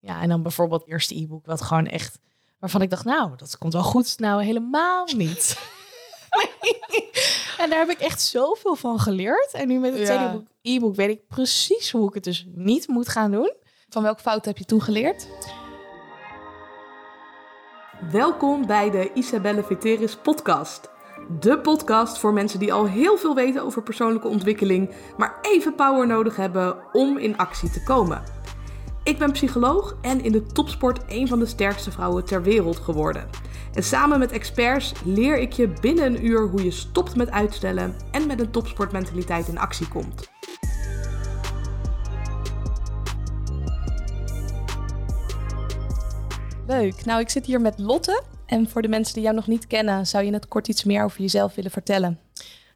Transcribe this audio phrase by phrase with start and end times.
[0.00, 2.18] Ja, en dan bijvoorbeeld het eerste e-book, wat gewoon echt,
[2.58, 4.18] waarvan ik dacht, nou, dat komt wel goed.
[4.18, 5.58] Nou, helemaal niet.
[7.58, 9.52] En daar heb ik echt zoveel van geleerd.
[9.52, 10.16] En nu met het Ja.
[10.28, 13.52] tweede e-book weet ik precies hoe ik het dus niet moet gaan doen.
[13.88, 15.28] Van welke fout heb je toen geleerd?
[18.10, 20.90] Welkom bij de Isabelle Veteris podcast.
[21.40, 26.06] De podcast voor mensen die al heel veel weten over persoonlijke ontwikkeling, maar even power
[26.06, 28.22] nodig hebben om in actie te komen.
[29.08, 33.28] Ik ben psycholoog en in de topsport een van de sterkste vrouwen ter wereld geworden.
[33.72, 37.96] En samen met experts leer ik je binnen een uur hoe je stopt met uitstellen
[38.10, 40.28] en met een topsportmentaliteit in actie komt.
[46.66, 47.04] Leuk.
[47.04, 48.22] Nou, ik zit hier met Lotte.
[48.46, 51.04] En voor de mensen die jou nog niet kennen, zou je net kort iets meer
[51.04, 52.20] over jezelf willen vertellen?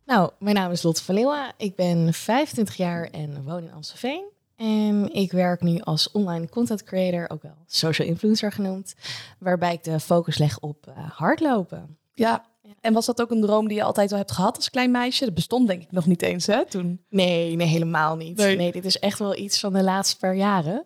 [0.06, 1.52] Nou, mijn naam is Lotte van Leeuwen.
[1.56, 4.31] Ik ben 25 jaar en woon in Amstelveen.
[4.56, 8.94] En ik werk nu als online content creator, ook wel social influencer genoemd.
[9.38, 11.96] Waarbij ik de focus leg op eh, hardlopen.
[12.14, 12.50] Ja.
[12.80, 15.24] En was dat ook een droom die je altijd al hebt gehad als klein meisje?
[15.24, 17.04] Dat bestond denk ik nog niet eens, hè, toen?
[17.08, 18.36] Nee, nee, helemaal niet.
[18.36, 18.56] Nee.
[18.56, 18.72] Nee.
[18.72, 20.84] dit is echt wel iets van de laatste paar jaren.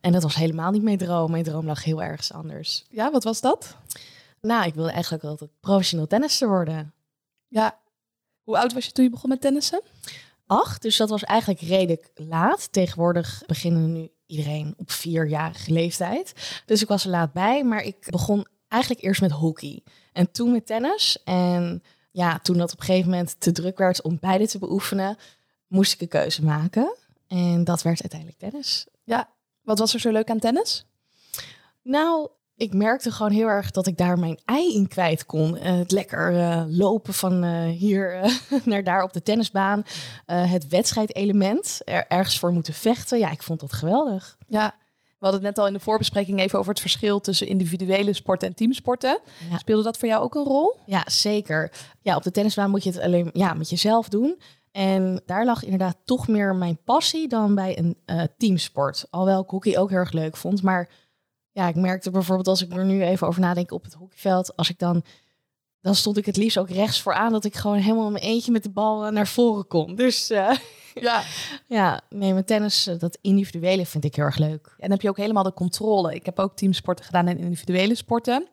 [0.00, 1.30] En dat was helemaal niet mijn droom.
[1.30, 2.84] Mijn droom lag heel ergens anders.
[2.90, 3.76] Ja, wat was dat?
[4.40, 6.92] Nou, ik wilde eigenlijk altijd professioneel tennister worden.
[7.48, 7.78] Ja.
[8.42, 9.80] Hoe oud was je toen je begon met tennissen?
[10.48, 12.72] Acht, dus dat was eigenlijk redelijk laat.
[12.72, 16.60] Tegenwoordig beginnen nu iedereen op vierjarige leeftijd.
[16.66, 19.82] Dus ik was er laat bij, maar ik begon eigenlijk eerst met hockey.
[20.12, 21.22] En toen met tennis.
[21.24, 25.16] En ja, toen dat op een gegeven moment te druk werd om beide te beoefenen,
[25.66, 26.96] moest ik een keuze maken.
[27.26, 28.86] En dat werd uiteindelijk tennis.
[29.04, 29.28] Ja.
[29.62, 30.86] Wat was er zo leuk aan tennis?
[31.82, 32.28] Nou,
[32.58, 35.56] ik merkte gewoon heel erg dat ik daar mijn ei in kwijt kon.
[35.56, 39.82] Eh, het lekker eh, lopen van eh, hier naar daar op de tennisbaan.
[40.26, 43.18] Het wedstrijdelement, er ergens voor moeten vechten.
[43.18, 44.36] Ja, ik vond dat geweldig.
[44.46, 44.74] Ja.
[44.98, 48.48] We hadden het net al in de voorbespreking even over het verschil tussen individuele sporten
[48.48, 49.18] en teamsporten.
[49.50, 49.58] Ja.
[49.58, 50.76] Speelde dat voor jou ook een rol?
[50.86, 51.72] Ja, zeker.
[52.00, 54.40] Ja, op de tennisbaan moet je het alleen ja, met jezelf doen.
[54.72, 57.96] En daar lag inderdaad toch meer mijn passie dan bij een
[58.36, 59.06] teamsport.
[59.10, 60.62] Alhoewel ik hockey ook heel erg leuk vond.
[60.62, 60.88] Maar
[61.58, 64.56] ja, ik merkte bijvoorbeeld als ik er nu even over nadenk op het hockeyveld.
[64.56, 65.02] Als ik dan,
[65.80, 67.32] dan stond ik het liefst ook rechts vooraan.
[67.32, 69.94] Dat ik gewoon helemaal in mijn eentje met de bal eh, naar voren kon.
[69.94, 70.50] Dus eh,
[70.94, 71.22] Ja.
[71.66, 74.74] ja, nee, met tennis, eh, dat individuele vind ik heel erg leuk.
[74.78, 76.14] En heb je ook helemaal de controle.
[76.14, 78.48] Ik heb ook teamsporten gedaan en individuele sporten.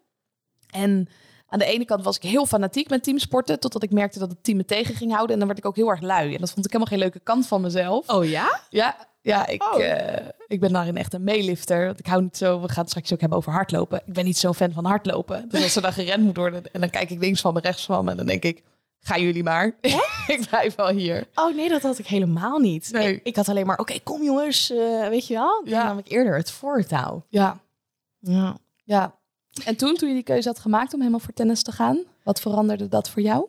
[0.70, 1.10] En
[1.48, 4.44] aan de ene kant was ik heel fanatiek met teamsporten, totdat ik merkte dat het
[4.44, 5.34] team me tegen ging houden.
[5.34, 6.34] En dan werd ik ook heel erg lui.
[6.34, 8.10] En dat vond ik helemaal geen leuke kant van mezelf.
[8.10, 8.60] Oh ja?
[8.70, 9.84] Ja, ja ik, Oh.
[9.84, 11.86] eh, ik ben daarin echt een meelifter.
[11.86, 14.02] Want ik hou niet zo, we gaan het straks ook hebben over hardlopen.
[14.06, 15.50] Ik ben niet zo'n fan van hardlopen.
[15.50, 17.86] Dus als er dan gerend moet worden en dan kijk ik links van me, rechts
[17.86, 18.12] van me.
[18.12, 18.64] En dan denk ik,
[19.00, 19.66] gaan jullie maar.
[20.28, 21.28] ik blijf wel hier.
[21.36, 22.92] Oh nee, dat had ik helemaal niet.
[22.92, 23.14] Nee.
[23.16, 25.62] Ik, ik had alleen maar, oké, kom jongens, eh, weet je wel?
[25.64, 25.84] Dan Ja.
[25.88, 27.26] nam ik eerder het voortouw.
[27.30, 27.60] Ja,
[28.20, 28.58] Ja.
[28.84, 29.16] ja.
[29.66, 32.40] En toen, toen je die keuze had gemaakt om helemaal voor tennis te gaan, wat
[32.42, 33.48] veranderde dat voor jou?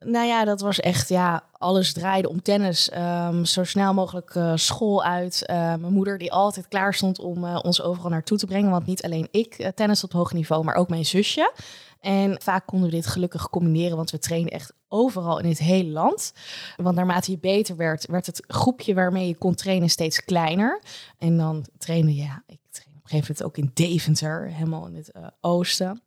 [0.00, 2.90] Nou ja, dat was echt, ja, alles draaide om tennis.
[2.90, 5.46] Ehm, zo snel mogelijk eh, school uit.
[5.46, 8.70] Eh, mijn moeder die altijd klaar stond om eh, ons overal naartoe te brengen.
[8.70, 11.52] Want niet alleen ik eh, tennis op hoog niveau, maar ook mijn zusje.
[12.00, 15.90] En vaak konden we dit gelukkig combineren, want we trainen echt overal in het hele
[15.90, 16.32] land.
[16.76, 20.82] Want naarmate je beter werd, werd het groepje waarmee je kon trainen steeds kleiner.
[21.18, 24.86] En dan trainde je, ja, ik trainde op een gegeven moment ook in Deventer, helemaal
[24.86, 26.02] in het oosten.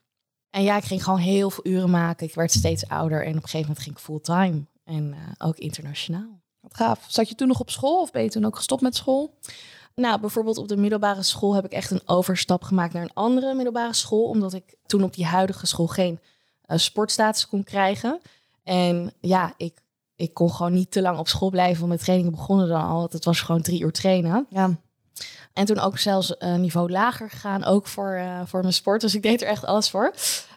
[0.51, 2.27] En ja, ik ging gewoon heel veel uren maken.
[2.27, 4.65] Ik werd steeds ouder en op een gegeven moment ging ik fulltime.
[4.83, 6.41] En eh, ook internationaal.
[6.59, 7.05] Wat gaaf.
[7.07, 9.37] Zat je toen nog op school of ben je toen ook gestopt met school?
[9.95, 13.53] Nou, bijvoorbeeld op de middelbare school heb ik echt een overstap gemaakt naar een andere
[13.53, 14.23] middelbare school.
[14.23, 16.19] Omdat ik toen op die huidige school geen
[16.61, 18.19] eh, sportstatus kon krijgen.
[18.63, 19.81] En ja, ik,
[20.15, 21.77] ik kon gewoon niet te lang op school blijven.
[21.77, 23.07] Want mijn trainingen begonnen dan al.
[23.11, 24.45] Het was gewoon drie uur trainen.
[24.49, 24.79] Ja.
[25.53, 29.01] En toen ook zelfs een niveau lager gegaan, ook voor, eh, voor mijn sport.
[29.01, 30.13] Dus ik deed er echt alles voor.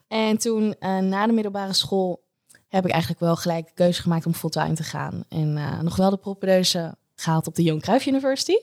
[0.08, 2.22] En toen eh, na de middelbare school
[2.68, 5.24] heb ik eigenlijk wel gelijk de keuze gemaakt om fulltime te gaan.
[5.28, 8.56] En eh, nog wel de propedeuse gehaald op de Johan Cruijff University.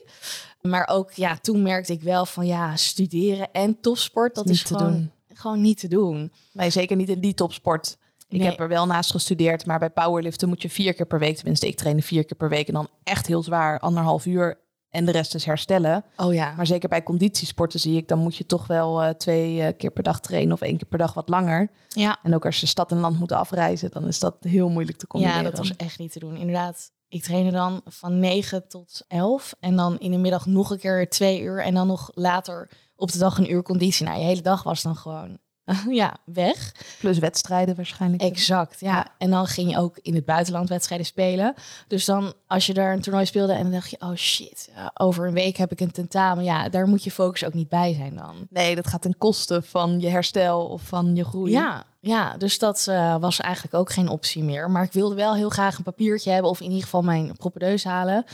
[0.60, 4.62] Maar ook, ja, toen merkte ik wel van ja, studeren en topsport, dat Niet is
[4.62, 5.10] te gewoon, doen.
[5.34, 6.32] gewoon niet te doen.
[6.52, 7.96] Nee, zeker niet in die topsport.
[8.28, 8.48] Ik Nee.
[8.48, 11.66] heb er wel naast gestudeerd, maar bij powerliften moet je vier keer per week, tenminste
[11.66, 14.58] ik trainde vier keer per week en dan echt heel zwaar, anderhalf uur
[14.92, 16.04] en de rest is herstellen.
[16.16, 19.62] Oh ja, Maar zeker bij conditiesporten zie ik, dan moet je toch wel eh, twee
[19.62, 21.70] eh, keer per dag trainen of één keer per dag wat langer.
[21.88, 22.18] ja.
[22.22, 25.06] En ook als je stad en land moet afreizen, dan is dat heel moeilijk te
[25.06, 25.42] combineren.
[25.42, 26.36] Ja, dat was echt niet te doen.
[26.36, 30.78] Inderdaad, ik trainde dan van 9 tot 11 en dan in de middag nog een
[30.78, 34.06] keer twee uur en dan nog later op de dag een uur conditie.
[34.06, 35.38] Nou, je hele dag was dan gewoon
[35.88, 36.74] ja, weg.
[36.98, 38.22] Plus wedstrijden waarschijnlijk.
[38.22, 39.06] Exact, ja.
[39.18, 41.54] En dan ging je ook in het buitenland wedstrijden spelen.
[41.86, 45.26] Dus dan, als je daar een toernooi speelde en dan dacht je, oh shit, over
[45.26, 46.44] een week heb ik een tentamen.
[46.44, 48.46] Ja, daar moet je focus ook niet bij zijn dan.
[48.50, 51.50] Nee, dat gaat ten koste van je herstel of van je groei.
[51.50, 54.70] Ja, ja dus dat eh, was eigenlijk ook geen optie meer.
[54.70, 57.84] Maar ik wilde wel heel graag een papiertje hebben of in ieder geval mijn propedeus
[57.84, 58.24] halen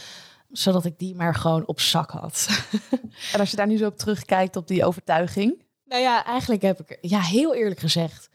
[0.51, 2.49] zodat ik die maar gewoon op zak had.
[3.33, 5.67] en als je daar nu zo op terugkijkt op die overtuiging?
[5.89, 8.29] Nou ja, eigenlijk heb ik, ja, heel eerlijk gezegd,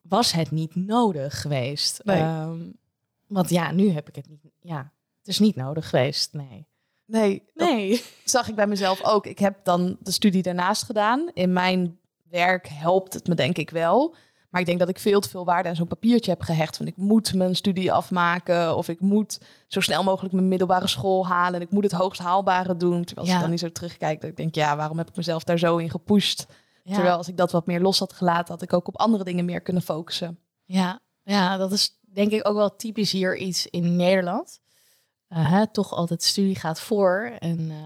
[0.00, 1.98] was het niet nodig geweest.
[1.98, 2.60] Ehm,
[3.26, 4.40] want ja, nu heb ik het niet.
[4.60, 6.32] Ja, het is niet nodig geweest.
[6.32, 6.66] Nee.
[7.06, 8.02] Nee, nee.
[8.24, 9.26] zag ik bij mezelf ook.
[9.26, 11.30] Ik heb dan de studie daarnaast gedaan.
[11.34, 11.98] In mijn
[12.28, 14.14] werk helpt het me denk ik wel.
[14.50, 16.76] Maar ik denk dat ik veel te veel waarde aan zo'n papiertje heb gehecht.
[16.76, 18.76] Van ik moet mijn studie afmaken.
[18.76, 21.54] Of ik moet zo snel mogelijk mijn middelbare school halen.
[21.54, 23.04] En ik moet het hoogst haalbare doen.
[23.04, 25.44] Terwijl als ik dan niet zo terugkijk, dat ik denk, ja, waarom heb ik mezelf
[25.44, 26.46] daar zo in gepusht?
[26.84, 29.44] Terwijl als ik dat wat meer los had gelaten, had ik ook op andere dingen
[29.44, 30.38] meer kunnen focussen.
[30.64, 34.60] Ja, ja dat is denk ik ook wel typisch hier iets in Nederland.
[35.28, 37.32] Uh, hè, toch altijd studie gaat voor.
[37.38, 37.76] En, uh,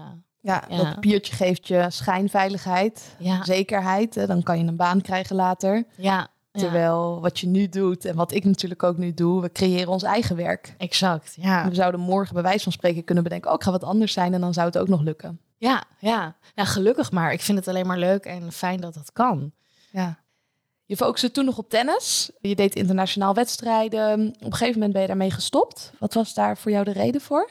[0.41, 3.43] ja, ja, dat papiertje geeft je schijnveiligheid, ja.
[3.43, 4.15] zekerheid.
[4.15, 5.85] Hè, dan kan je een baan krijgen later.
[5.95, 9.91] Ja, Terwijl wat je nu doet en wat ik natuurlijk ook nu doe, we creëren
[9.91, 10.75] ons eigen werk.
[10.77, 11.69] Exact, ja.
[11.69, 14.33] We zouden morgen bij wijze van spreken kunnen bedenken, ook oh, ga wat anders zijn
[14.33, 15.39] en dan zou het ook nog lukken.
[15.57, 16.35] Ja, ja.
[16.55, 17.33] ja, gelukkig maar.
[17.33, 19.51] Ik vind het alleen maar leuk en fijn dat dat kan.
[19.91, 20.19] Ja.
[20.85, 22.31] Je focuste toen nog op tennis.
[22.41, 24.27] Je deed internationaal wedstrijden.
[24.27, 25.91] Op een gegeven moment ben je daarmee gestopt.
[25.99, 27.49] Wat was daar voor jou de reden voor?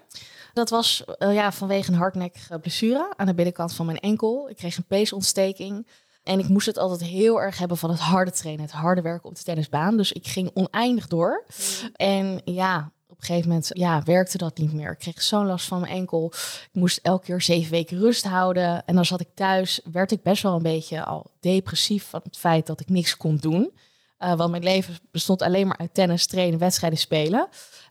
[0.52, 4.48] Dat was uh, ja, vanwege een hardnekkige blessure aan de binnenkant van mijn enkel.
[4.48, 5.86] Ik kreeg een peesontsteking.
[6.22, 9.28] En ik moest het altijd heel erg hebben van het harde trainen, het harde werken
[9.28, 9.96] op de tennisbaan.
[9.96, 11.44] Dus ik ging oneindig door.
[11.92, 14.90] En ja, op een gegeven moment ja, werkte dat niet meer.
[14.90, 16.32] Ik kreeg zo'n last van mijn enkel.
[16.32, 18.84] Ik moest elke keer zeven weken rust houden.
[18.86, 22.36] En dan zat ik thuis, werd ik best wel een beetje al depressief van het
[22.36, 23.72] feit dat ik niks kon doen.
[24.18, 27.48] Uh, want mijn leven bestond alleen maar uit tennis, trainen, wedstrijden spelen.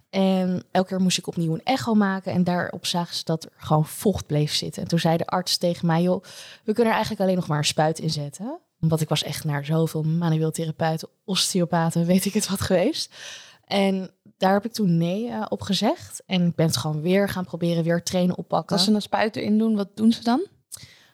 [0.10, 2.32] En elke keer moest ik opnieuw een echo maken.
[2.32, 4.82] En daarop zagen ze dat er gewoon vocht bleef zitten.
[4.82, 6.24] En toen zei de arts tegen mij: joh,
[6.64, 8.60] we kunnen er eigenlijk alleen nog maar een spuit in zetten.
[8.80, 13.14] Want ik was echt naar zoveel manueel therapeuten, osteopaten, weet ik het wat geweest.
[13.66, 16.24] En daar heb ik toen nee uh, op gezegd.
[16.26, 18.76] En ik ben het gewoon weer gaan proberen, weer trainen oppakken.
[18.76, 20.48] Als ze een spuit erin doen, wat doen ze dan?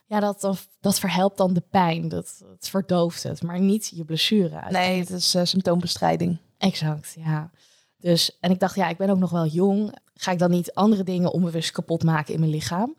[0.06, 2.08] Ja, dat, dat verhelpt dan de pijn.
[2.08, 4.62] Dat, het verdooft het, maar niet je blessure.
[4.70, 6.38] Nee, het is uh, symptoombestrijding.
[6.58, 7.50] Exact, ja.
[7.98, 9.98] Dus, en ik dacht, ja, ik ben ook nog wel jong.
[10.14, 12.96] Ga ik dan niet andere dingen onbewust kapot maken in mijn lichaam?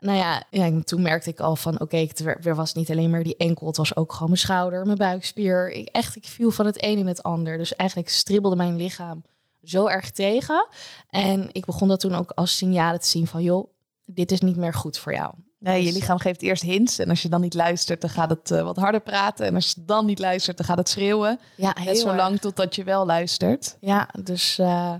[0.00, 3.22] Nou ja, ja toen merkte ik al van, oké, okay, het was niet alleen maar
[3.22, 5.70] die enkel, het was ook gewoon mijn schouder, mijn buikspier.
[5.70, 7.58] Ik, echt, ik viel van het een in het ander.
[7.58, 9.22] Dus eigenlijk stribbelde mijn lichaam
[9.64, 10.66] zo erg tegen.
[11.10, 13.68] En ik begon dat toen ook als signalen te zien van, joh,
[14.04, 15.34] dit is niet meer goed voor jou.
[15.64, 16.98] Nee, je dus, lichaam geeft eerst hints.
[16.98, 19.46] En als je dan niet luistert, dan gaat het uh, wat harder praten.
[19.46, 21.40] En als je dan niet luistert, dan gaat het schreeuwen.
[21.56, 23.76] Ja, heel Net zo lang totdat je wel luistert.
[23.80, 24.94] Ja, dus uh,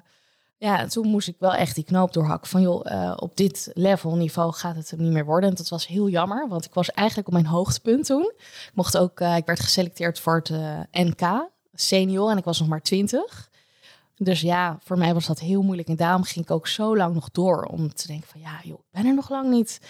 [0.56, 2.50] ja, toen moest ik wel echt die knoop doorhakken.
[2.50, 5.50] Van joh, uh, op dit level niveau gaat het hem niet meer worden.
[5.50, 8.32] En dat was heel jammer, want ik was eigenlijk op mijn hoogtepunt toen.
[8.38, 10.50] Ik mocht ook, ik werd geselecteerd voor het
[10.92, 13.50] NK senior en ik was nog maar 20.
[14.16, 15.88] Dus ja, voor mij was dat heel moeilijk.
[15.88, 18.78] En daarom ging ik ook zo lang nog door om te denken van ja, joh,
[18.78, 19.80] ik ben er nog lang niet.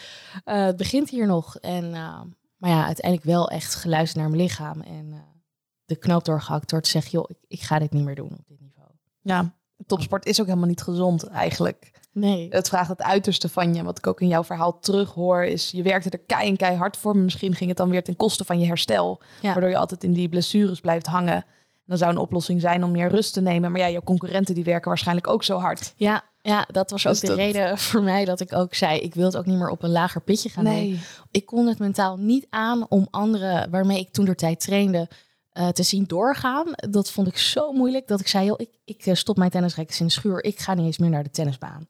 [0.44, 1.56] Uh, het begint hier nog.
[1.56, 2.20] En, uh,
[2.56, 4.80] maar ja, uiteindelijk wel echt geluisterd naar mijn lichaam.
[4.80, 5.18] En uh,
[5.84, 8.46] de knoop doorgehakt door te zeggen, joh, ik, ik, ga dit niet meer doen op
[8.46, 8.88] dit niveau.
[9.20, 9.54] Ja,
[9.86, 11.92] topsport is ook helemaal niet gezond eigenlijk.
[12.12, 12.46] Nee.
[12.50, 13.82] Het vraagt het uiterste van je.
[13.82, 17.14] Wat ik ook in jouw verhaal terughoor, is je werkte er kei en keihard voor.
[17.14, 19.20] Maar misschien ging het dan weer ten koste van je herstel.
[19.40, 19.52] Ja.
[19.52, 21.44] Waardoor je altijd in die blessures blijft hangen.
[21.86, 23.72] Dan zou een oplossing zijn om meer rust te nemen.
[23.72, 25.94] Maar ja, jouw concurrenten die werken waarschijnlijk ook zo hard.
[25.96, 29.00] Ja, ja dat was ook de reden voor mij dat ik ook zei...
[29.00, 30.82] ik wil het ook niet meer op een lager pitje gaan nee.
[30.82, 31.00] Nemen.
[31.30, 35.08] Ik kon het mentaal niet aan om anderen waarmee ik toen de tijd trainde...
[35.58, 36.66] Uh, te zien doorgaan.
[36.90, 38.46] Dat vond ik zo moeilijk dat ik zei...
[38.46, 40.44] Joh, ik, ik eh, stop mijn tennisrekkers in de schuur.
[40.44, 41.88] Ik ga niet eens meer naar de tennisbaan.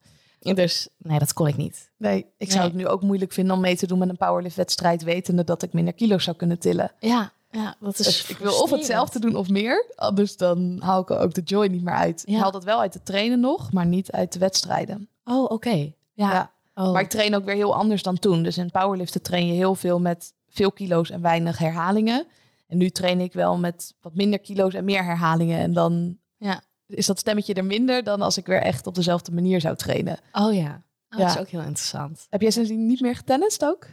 [0.53, 1.91] Dus nee, dat kon ik niet.
[1.97, 4.57] Nee, ik zou het nu ook moeilijk vinden om mee te doen met een powerlift
[4.57, 6.93] wedstrijd, wetende dat ik minder kilo's zou kunnen tillen.
[6.99, 9.87] Ja, ja, dat is dus ik wil of hetzelfde doen of meer.
[9.95, 12.23] Anders dan haal ik ook de joy niet meer uit.
[12.27, 12.35] Ja.
[12.35, 15.09] Ik haal dat wel uit de trainen nog, maar niet uit de wedstrijden.
[15.25, 15.93] Oh, oké.
[16.13, 16.53] Ja.
[16.75, 16.93] Oh.
[16.93, 18.43] Maar ik train ook weer heel anders dan toen.
[18.43, 22.27] Dus in powerliften train je heel veel met veel kilo's en weinig herhalingen.
[22.67, 25.59] En nu train ik wel met wat minder kilo's en meer herhalingen.
[25.59, 26.63] En dan ja.
[26.87, 30.19] is dat stemmetje er minder dan als ik weer echt op dezelfde manier zou trainen.
[30.33, 32.27] Oh ja, oh, dat is ook heel interessant.
[32.31, 33.87] Heb jij sindsdien niet meer getennist ook?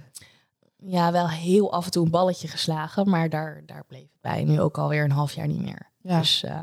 [0.85, 4.43] Ja, wel heel af en toe een balletje geslagen, maar daar, daar bleef het bij.
[4.43, 5.89] Nu ook alweer een half jaar niet meer.
[6.01, 6.19] Ja.
[6.19, 6.59] Dus uh,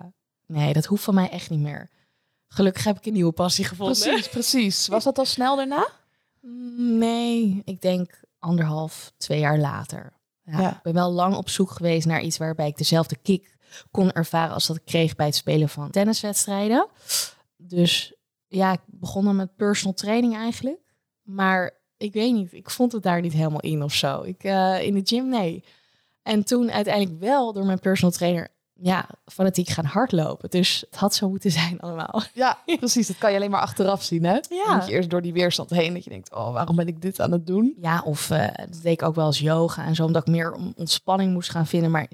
[0.46, 1.90] nee, dat hoeft van mij echt niet meer.
[2.48, 3.98] Gelukkig heb ik een nieuwe passie gevonden.
[3.98, 4.88] Precies, precies.
[4.88, 5.88] Was dat al snel daarna?
[6.76, 10.12] Nee, ik denk anderhalf, twee jaar later.
[10.42, 10.70] Ja, Ja.
[10.70, 13.56] Ik ben wel lang op zoek geweest naar iets waarbij ik dezelfde kick
[13.90, 16.88] kon ervaren als dat ik kreeg bij het spelen van tenniswedstrijden.
[17.56, 18.14] Dus
[18.46, 20.80] ja, ik begon dan met personal training eigenlijk.
[21.22, 24.23] Maar ik weet niet, ik vond het daar niet helemaal in of zo.
[24.23, 25.64] Ik, eh, in de gym, nee.
[26.23, 30.50] En toen uiteindelijk wel door mijn personal trainer, ja, fanatiek gaan hardlopen.
[30.50, 32.23] Dus het had zo moeten zijn allemaal.
[32.35, 33.07] Ja, precies.
[33.07, 34.38] Dat kan je alleen maar achteraf zien, hè?
[34.49, 34.75] Ja.
[34.75, 35.95] Moet je eerst door die weerstand heen.
[35.95, 37.75] Dat je denkt, oh, waarom ben ik dit aan het doen?
[37.81, 40.52] Ja, of eh, dat deed ik ook wel als yoga en zo, omdat ik meer
[40.76, 41.90] ontspanning moest gaan vinden.
[41.90, 42.09] Maar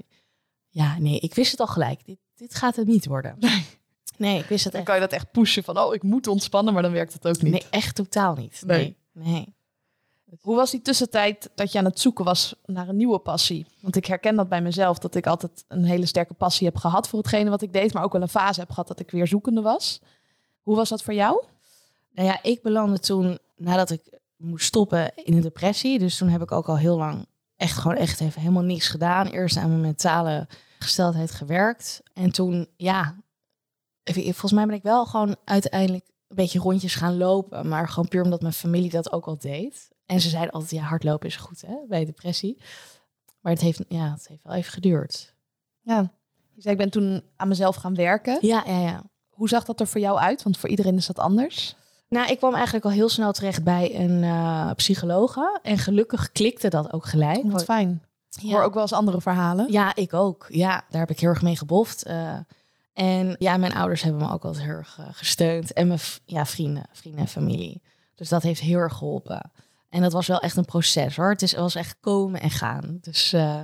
[0.69, 2.05] ja, nee, ik wist het al gelijk.
[2.05, 3.37] Dit, dit gaat het niet worden.
[4.17, 4.89] Nee, ik wist het Dan echt.
[4.89, 6.73] kan je dat echt pushen van, oh, ik moet ontspannen.
[6.73, 7.51] Maar dan werkt het ook niet.
[7.51, 8.63] Nee, echt totaal niet.
[8.65, 8.97] Nee.
[9.11, 9.54] nee.
[10.41, 13.65] Hoe was die tussentijd dat je aan het zoeken was naar een nieuwe passie?
[13.81, 17.07] Want ik herken dat bij mezelf, dat ik altijd een hele sterke passie heb gehad
[17.07, 17.93] voor hetgene wat ik deed.
[17.93, 20.01] Maar ook wel een fase heb gehad dat ik weer zoekende was.
[20.61, 21.43] Hoe was dat voor jou?
[22.11, 25.99] Nou ja, ik belandde toen, nadat ik moest stoppen, in een depressie.
[25.99, 29.27] Dus toen heb ik ook al heel lang echt gewoon echt even helemaal niks gedaan.
[29.27, 30.47] Eerst aan mijn mentale
[30.79, 32.01] gesteldheid gewerkt.
[32.13, 33.15] En toen, ja,
[34.03, 37.67] volgens mij ben ik wel gewoon uiteindelijk een beetje rondjes gaan lopen.
[37.67, 39.93] Maar gewoon puur omdat mijn familie dat ook al deed.
[40.05, 42.57] En ze zeiden altijd, ja, hardlopen is goed hè, bij depressie.
[43.39, 45.33] Maar het heeft, ja, het heeft wel even geduurd.
[45.81, 46.11] Ja.
[46.53, 48.37] Je zei, ik ben toen aan mezelf gaan werken.
[48.41, 49.03] Ja, ja, ja.
[49.29, 50.43] Hoe zag dat er voor jou uit?
[50.43, 51.75] Want voor iedereen is dat anders.
[52.09, 55.59] Nou, ik kwam eigenlijk al heel snel terecht bij een eh psychologe.
[55.61, 57.43] En gelukkig klikte dat ook gelijk.
[57.43, 58.03] Wat fijn.
[58.29, 58.51] Ja.
[58.51, 59.71] hoor ook wel eens andere verhalen.
[59.71, 60.45] Ja, ik ook.
[60.49, 62.03] Ja, daar heb ik heel erg mee geboft.
[62.03, 62.37] eh.
[62.93, 65.73] en ja, mijn ouders hebben me ook altijd heel erg eh, gesteund.
[65.73, 67.81] En mijn ja, vrienden, vrienden en familie.
[68.15, 69.51] Dus dat heeft heel erg geholpen.
[69.95, 71.29] En dat was wel echt een proces hoor.
[71.29, 72.97] Het is, was echt komen en gaan.
[73.01, 73.63] Dus eh, Ja,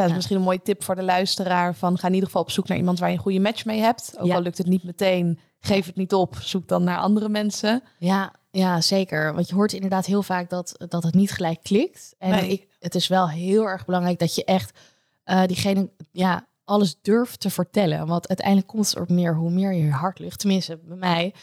[0.00, 0.14] dat is Ja.
[0.14, 1.74] misschien een mooie tip voor de luisteraar.
[1.74, 3.80] Van ga in ieder geval op zoek naar iemand waar je een goede match mee
[3.80, 4.14] hebt.
[4.18, 4.34] Ook Ja.
[4.34, 6.36] al lukt het niet meteen, geef het niet op.
[6.40, 7.82] Zoek dan naar andere mensen.
[7.98, 9.34] ja, ja, zeker.
[9.34, 12.14] Want je hoort inderdaad heel vaak dat, dat het niet gelijk klikt.
[12.18, 12.48] En Nee.
[12.48, 14.78] ik, het is wel heel erg belangrijk dat je echt
[15.24, 18.06] eh, diegene ja, alles durft te vertellen.
[18.06, 20.38] Want uiteindelijk komt het erop neer hoe meer je hart lucht.
[20.38, 21.34] Tenminste, bij mij.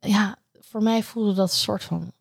[0.00, 2.12] Ja, voor mij voelde dat een soort van...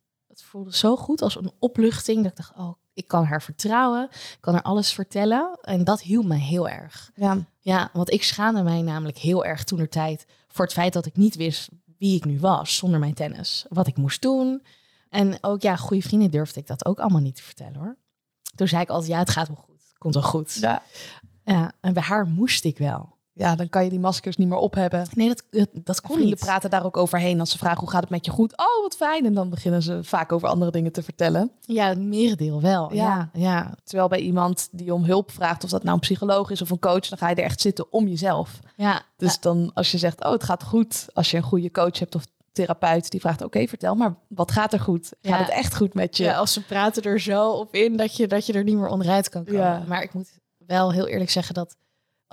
[0.55, 2.24] Voelde zo goed als een opluchting.
[2.24, 4.03] Dat ik dacht, oh, ik kan haar vertrouwen.
[4.12, 5.57] Ik kan haar alles vertellen.
[5.62, 7.12] En dat hielp mij heel erg.
[7.15, 11.05] Ja, Ja, want ik schaamde mij namelijk heel erg toen tijd voor het feit dat
[11.05, 13.65] ik niet wist wie ik nu was zonder mijn tennis.
[13.69, 14.63] Wat ik moest doen.
[15.09, 17.97] En ook ja, goede vrienden durfde ik dat ook allemaal niet te vertellen hoor.
[18.55, 19.93] Toen zei ik altijd, ja, het gaat wel goed.
[19.97, 20.53] Komt wel goed.
[20.53, 20.81] Ja.
[21.45, 21.71] ja.
[21.81, 23.14] en bij haar moest ik wel.
[23.37, 25.07] Ja, dan kan je die maskers niet meer op hebben.
[25.13, 26.45] Nee, dat, dat, dat kon Vrienden niet.
[26.45, 28.57] praten daar ook overheen als ze vragen hoe gaat het met je goed.
[28.57, 29.25] Oh, wat fijn.
[29.25, 31.51] En dan beginnen ze vaak over andere dingen te vertellen.
[31.61, 32.93] Ja, het merendeel wel.
[32.93, 33.29] Ja.
[33.33, 36.61] Ja, ja, Terwijl bij iemand die om hulp vraagt, of dat nou een psycholoog is
[36.61, 38.59] of een coach, dan ga je er echt zitten om jezelf.
[38.75, 39.01] ja.
[39.17, 41.05] Dus dan als je zegt, oh, het gaat goed.
[41.13, 44.73] Als je een goede coach hebt of therapeut die vraagt, oké, vertel maar, wat gaat
[44.73, 45.05] er goed?
[45.05, 45.37] Gaat Ja.
[45.37, 46.23] het echt goed met je?
[46.23, 48.87] Ja, als ze praten er zo op in dat je, dat je er niet meer
[48.87, 49.59] onderuit kan komen.
[49.61, 49.83] Ja.
[49.87, 51.75] Maar ik moet wel heel eerlijk zeggen dat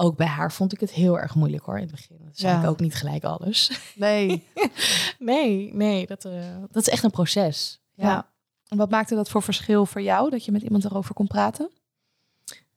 [0.02, 2.16] ook bij haar vond ik het heel erg moeilijk hoor in het begin.
[2.24, 2.62] Dat zei Ja.
[2.62, 3.80] ik ook niet gelijk alles.
[3.94, 4.46] Nee.
[5.18, 6.32] Nee, nee, dat, eh,
[6.70, 7.80] dat is echt een proces.
[7.94, 8.08] Ja.
[8.08, 8.30] Ja.
[8.68, 11.70] En wat maakte dat voor verschil voor jou, dat je met iemand erover kon praten?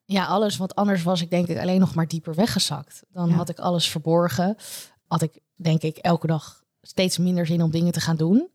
[0.05, 0.58] ja, alles.
[0.58, 3.03] Want anders was ik denk ik alleen nog maar dieper weggezakt.
[3.10, 3.36] Dan Ja.
[3.36, 4.55] had ik alles verborgen.
[5.08, 8.50] Had ik denk ik elke dag steeds minder zin om dingen te gaan doen.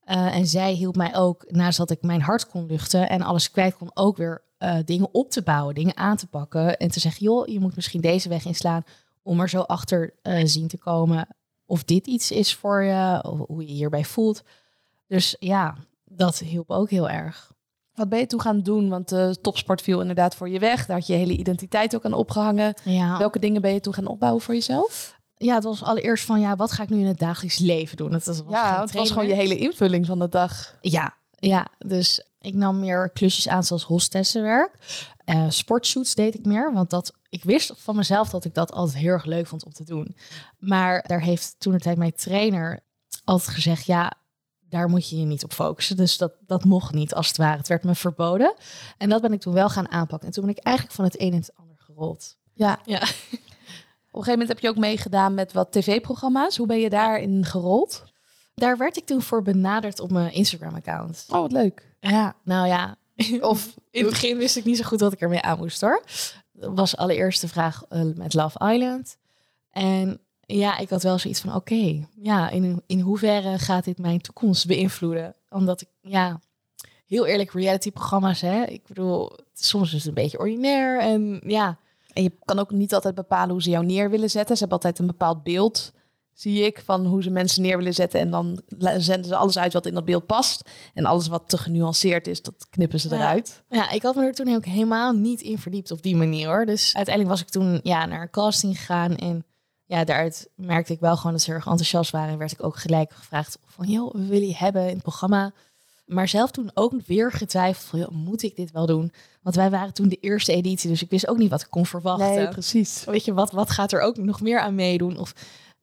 [0.00, 3.50] Eh, en zij hielp mij ook, naast dat ik mijn hart kon luchten en alles
[3.50, 6.76] kwijt kon, ook weer eh, dingen op te bouwen, dingen aan te pakken.
[6.76, 8.84] En te zeggen, joh, je moet misschien deze weg inslaan
[9.22, 11.28] om er zo achter eh, zien te komen
[11.66, 14.42] of dit iets is voor je, of hoe je je hierbij voelt.
[15.06, 17.54] Dus ja, dat hielp ook heel erg.
[17.94, 18.88] Wat ben je toen gaan doen?
[18.88, 20.86] Want de topsport viel inderdaad voor je weg.
[20.86, 22.74] Daar had je hele identiteit ook aan opgehangen.
[22.84, 23.18] Ja.
[23.18, 25.20] Welke dingen ben je toen gaan opbouwen voor jezelf?
[25.36, 28.12] Ja, het was allereerst van ja, wat ga ik nu in het dagelijks leven doen?
[28.12, 30.76] Het was ja, het was gewoon je hele invulling van de dag.
[30.80, 34.78] Ja, ja, dus ik nam meer klusjes aan zoals hostessenwerk.
[35.24, 38.98] Eh sportshoots deed ik meer, want dat, ik wist van mezelf dat ik dat altijd
[38.98, 40.16] heel erg leuk vond om te doen.
[40.58, 42.80] Maar daar heeft toen de tijd mijn trainer
[43.24, 44.12] altijd gezegd, ja,
[44.68, 45.96] daar moet je je niet op focussen.
[45.96, 47.56] Dus dat, dat mocht niet, als het ware.
[47.56, 48.54] Het werd me verboden.
[48.98, 50.28] En dat ben ik toen wel gaan aanpakken.
[50.28, 52.36] En toen ben ik eigenlijk van het een in het ander gerold.
[52.52, 52.80] Ja.
[52.84, 53.00] Ja.
[53.00, 56.56] Op een gegeven moment heb je ook meegedaan met wat tv-programma's.
[56.56, 58.04] Hoe ben je daarin gerold?
[58.54, 61.24] Daar werd ik toen voor benaderd op mijn Instagram-account.
[61.28, 61.95] Oh, wat leuk.
[62.10, 62.96] Ja, nou ja.
[63.40, 66.02] Of In het begin wist ik niet zo goed wat ik ermee aan moest hoor.
[66.52, 69.16] Dat was allereerst de vraag eh, met Love Island.
[69.70, 74.20] En ja, ik had wel zoiets van: oké, ja, in, in hoeverre gaat dit mijn
[74.20, 75.34] toekomst beïnvloeden?
[75.48, 76.40] Omdat ik, ja,
[77.06, 78.64] heel eerlijk, reality-programma's, hè.
[78.64, 81.78] Ik bedoel, soms is het een beetje ordinair en ja,
[82.12, 84.56] En je kan ook niet altijd bepalen hoe ze jou neer willen zetten.
[84.56, 85.92] Ze hebben altijd een bepaald beeld.
[86.36, 88.20] Zie ik van hoe ze mensen neer willen zetten.
[88.20, 88.62] En dan
[88.98, 90.70] zenden ze alles uit wat in dat beeld past.
[90.94, 93.14] En alles wat te genuanceerd is, dat knippen ze Ja.
[93.14, 93.62] eruit.
[93.68, 96.66] Ja, ik had me er toen ook helemaal niet in verdiept op die manier hoor.
[96.66, 99.16] Dus uiteindelijk was ik toen ja, naar een casting gegaan.
[99.16, 99.44] En
[99.84, 102.30] ja, daaruit merkte ik wel gewoon dat ze erg enthousiast waren.
[102.32, 105.52] En werd ik ook gelijk gevraagd van, joh, we willen je hebben in het programma.
[106.06, 109.12] Maar zelf toen ook weer getwijfeld van, joh, moet ik dit wel doen?
[109.42, 111.86] Want wij waren toen de eerste editie, dus ik wist ook niet wat ik kon
[111.86, 112.48] verwachten.
[112.48, 113.04] precies.
[113.04, 115.18] Weet je, wat, wat gaat er ook nog meer aan meedoen?
[115.18, 115.34] Of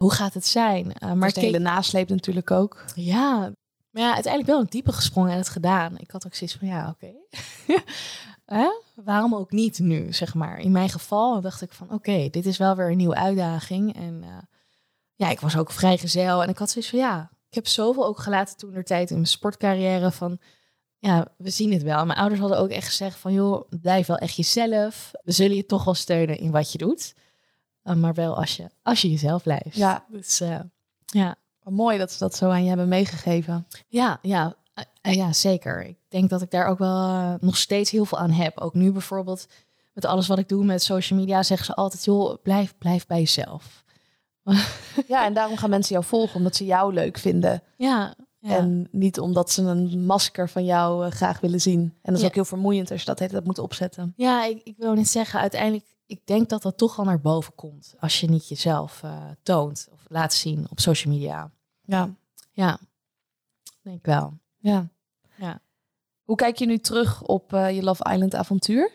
[0.04, 0.94] hoe gaat het zijn?
[0.94, 2.86] Eh, maar de keek- hele nasleep natuurlijk ook.
[2.96, 3.52] ja,
[3.90, 5.98] maar ja, uiteindelijk wel een diepe gesprongen en het gedaan.
[5.98, 7.12] Ik had ook zoiets van, ja, oké.
[8.96, 10.60] Waarom ook niet nu, zeg maar.
[10.60, 13.96] In mijn geval dacht ik van, oké, dit is wel weer een nieuwe uitdaging.
[13.96, 14.38] En eh,
[15.16, 16.44] ja, ik was ook vrijgezel.
[16.44, 19.16] En ik had zoiets van, ja, ik heb zoveel ook gelaten toen de tijd in
[19.16, 20.40] mijn sportcarrière van...
[21.00, 22.06] Ja, we zien het wel.
[22.06, 25.12] Mijn ouders hadden ook echt gezegd van, joh, blijf wel echt jezelf.
[25.24, 27.14] We zullen je toch wel steunen in wat je doet.
[27.84, 29.76] Eh, maar wel als je, als je jezelf blijft.
[29.76, 30.06] Ja.
[30.08, 30.60] Dus eh,
[31.06, 31.36] ja.
[31.64, 33.68] Wat mooi dat ze dat zo aan je hebben meegegeven.
[33.88, 34.56] Ja, ja,
[35.02, 35.84] eh, ja, zeker.
[35.86, 38.60] Ik denk dat ik daar ook wel nog steeds heel veel aan heb.
[38.60, 39.48] Ook nu bijvoorbeeld
[39.94, 43.20] met alles wat ik doe met social media, zeggen ze altijd, joh, blijf, blijf bij
[43.20, 43.84] jezelf.
[45.08, 47.64] Ja, en daarom gaan mensen jou volgen, omdat ze jou leuk vinden.
[47.78, 48.58] Ja, ja.
[48.58, 51.80] En niet omdat ze een masker van jou graag willen zien.
[51.82, 52.28] En dat is Ja.
[52.28, 54.14] ook heel vermoeiend als je dat hele tijd moet opzetten.
[54.16, 57.56] ja ik, ik wil net zeggen, uiteindelijk, ik denk dat dat toch wel naar boven
[57.56, 61.52] komt als je niet jezelf eh, toont of laat zien op social media.
[61.82, 62.16] Ja.
[62.52, 62.80] Ja,
[63.82, 64.34] denk ik wel.
[64.58, 64.90] ja.
[65.36, 65.62] Ja.
[66.24, 68.92] Hoe kijk je nu terug op eh, je Love Island avontuur?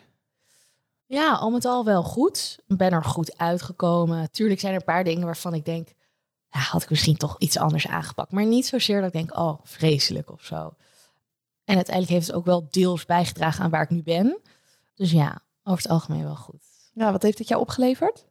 [1.05, 2.59] Ja, al met al wel goed.
[2.67, 4.31] Ik ben er goed uitgekomen.
[4.31, 5.87] Tuurlijk zijn er een paar dingen waarvan ik denk,
[6.49, 8.31] ja, had ik misschien toch iets anders aangepakt.
[8.31, 10.73] Maar niet zozeer dat ik denk, oh, vreselijk of zo.
[11.63, 14.39] En uiteindelijk heeft het ook wel deels bijgedragen aan waar ik nu ben.
[14.95, 16.63] Dus ja, over het algemeen wel goed.
[16.93, 18.25] Ja, wat heeft het jou opgeleverd?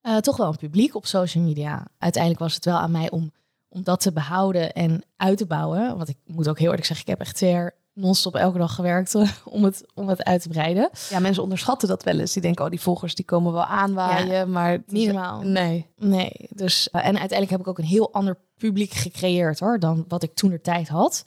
[0.00, 1.86] Eh, toch wel een publiek op social media.
[1.98, 3.32] Uiteindelijk was het wel aan mij om,
[3.68, 5.96] om dat te behouden en uit te bouwen.
[5.96, 8.74] Want ik moet ook heel eerlijk zeggen, ik heb echt twee jaar non-stop elke dag
[8.74, 9.14] gewerkt
[9.44, 10.90] om het, om het uit te breiden.
[11.10, 12.32] Ja, mensen onderschatten dat wel eens.
[12.32, 14.82] Die denken, oh, die volgers die komen wel aanwaaien, maar...
[14.86, 15.40] Niet normaal.
[15.42, 15.86] Nee.
[15.96, 20.04] Nee, dus eh, en uiteindelijk heb ik ook een heel ander publiek gecreëerd hoor, dan
[20.08, 21.24] wat ik toen de tijd had.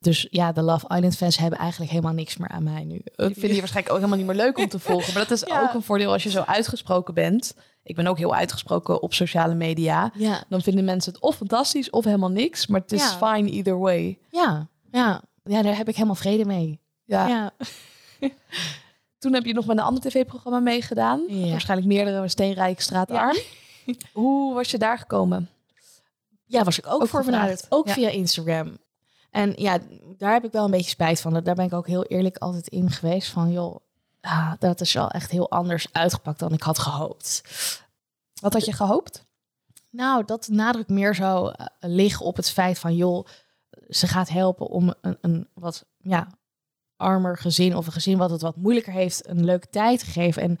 [0.00, 2.94] Dus ja, de Love Island fans hebben eigenlijk helemaal niks meer aan mij nu.
[2.96, 5.12] Ik vind die waarschijnlijk ook helemaal niet meer leuk om te volgen.
[5.14, 5.62] Maar dat is Ja.
[5.62, 7.54] ook een voordeel als je zo uitgesproken bent.
[7.82, 10.10] Ik ben ook heel uitgesproken op sociale media.
[10.14, 12.66] Ja, Dan vinden mensen het of fantastisch of helemaal niks.
[12.66, 13.26] Maar het is Ja.
[13.34, 14.18] fine either way.
[14.30, 16.80] ja, ja, ja, daar heb ik helemaal vrede mee.
[17.04, 17.26] Ja.
[17.28, 17.50] Ja,
[19.18, 21.22] Toen heb je nog met een ander tv-programma meegedaan.
[21.28, 21.50] Ja.
[21.50, 23.36] Waarschijnlijk meerdere Steenrijk Straatarm.
[24.12, 25.48] Hoe was je daar gekomen?
[26.44, 27.92] ja was ik ook, Ook voor benaderd, ook Ja.
[27.92, 28.76] via Instagram.
[29.30, 29.78] En ja,
[30.16, 31.32] daar heb ik wel een beetje spijt van.
[31.32, 33.76] Daar ben ik ook heel eerlijk altijd in geweest van, joh,
[34.20, 37.42] ah, dat is wel echt heel anders uitgepakt dan ik had gehoopt.
[38.40, 39.26] Wat had je gehoopt?
[39.90, 43.26] Nou, dat de nadruk meer zou eh, liggen op het feit van, joh,
[43.88, 46.28] ze gaat helpen om een, een wat ja,
[46.96, 50.42] armer gezin of een gezin wat het wat moeilijker heeft, een leuke tijd te geven.
[50.42, 50.58] En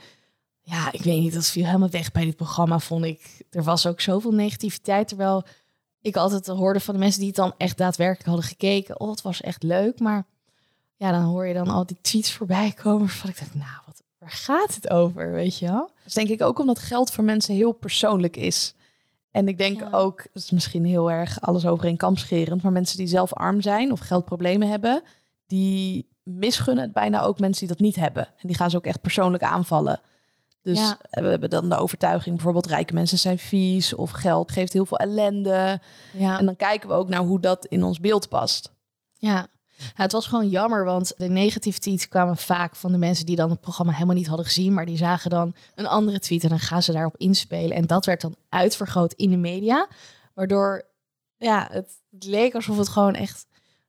[0.60, 3.44] ja, ik weet niet, dat viel helemaal weg bij dit programma, vond ik.
[3.50, 5.44] Er was ook zoveel negativiteit, terwijl
[6.00, 9.00] ik altijd hoorde van de mensen die het dan echt daadwerkelijk hadden gekeken.
[9.00, 10.26] Oh, het was echt leuk, maar
[10.96, 14.02] ja, dan hoor je dan al die tweets voorbij komen waarvan ik dacht, nou, wat,
[14.18, 15.90] waar gaat het over, weet je wel?
[16.04, 18.74] Dus denk ik ook omdat geld voor mensen heel persoonlijk is.
[19.30, 19.88] En ik denk Ja.
[19.90, 23.32] ook, dat is misschien heel erg alles over een kam scherend, maar mensen die zelf
[23.34, 25.02] arm zijn of geldproblemen hebben,
[25.46, 28.26] die misgunnen het bijna ook mensen die dat niet hebben.
[28.26, 30.00] En die gaan ze ook echt persoonlijk aanvallen.
[30.62, 30.98] Dus Ja.
[31.10, 34.98] we hebben dan de overtuiging, bijvoorbeeld rijke mensen zijn vies of geld geeft heel veel
[34.98, 35.80] ellende.
[36.12, 36.38] Ja.
[36.38, 38.72] En dan kijken we ook naar hoe dat in ons beeld past.
[39.12, 39.46] Ja.
[39.94, 43.50] Het was gewoon jammer, want de negatieve tweets kwamen vaak van de mensen die dan
[43.50, 46.58] het programma helemaal niet hadden gezien, maar die zagen dan een andere tweet en dan
[46.58, 47.76] gaan ze daarop inspelen.
[47.76, 49.88] En dat werd dan uitvergroot in de media,
[50.34, 50.86] waardoor
[51.36, 53.46] ja, het, het leek alsof het gewoon echt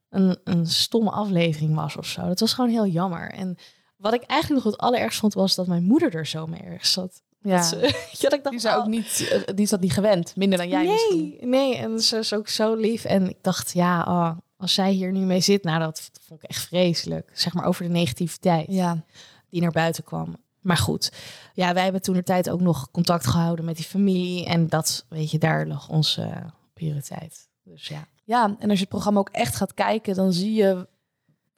[0.10, 2.28] een, een stomme aflevering was of zo.
[2.28, 3.32] Dat was gewoon heel jammer.
[3.32, 3.58] En
[4.00, 6.86] wat ik eigenlijk nog het allerergst vond, was dat mijn moeder er zo mee erg
[6.86, 7.22] zat.
[7.42, 7.56] Ja.
[7.56, 7.78] Dat, ze,
[8.12, 10.36] ja, dat ik dacht, Die, daar ook oh, niet, eh, die is dat niet gewend,
[10.36, 11.50] minder dan jij nee, misschien.
[11.50, 13.06] Nee, en ze is ook zo lief.
[13.06, 16.50] En ik dacht, ja, oh, als zij hier nu mee zit, nou, dat vond ik
[16.50, 17.30] echt vreselijk.
[17.34, 19.04] Zeg maar over de negativiteit Ja.
[19.50, 20.38] die naar buiten kwam.
[20.62, 21.12] Maar goed,
[21.54, 24.46] ja, wij hebben toen de tijd ook nog contact gehouden met die familie.
[24.46, 27.50] En dat, weet je, daar lag onze prioriteit.
[27.64, 28.08] Dus ja.
[28.24, 30.88] Ja, en als je het programma ook echt gaat kijken, dan zie je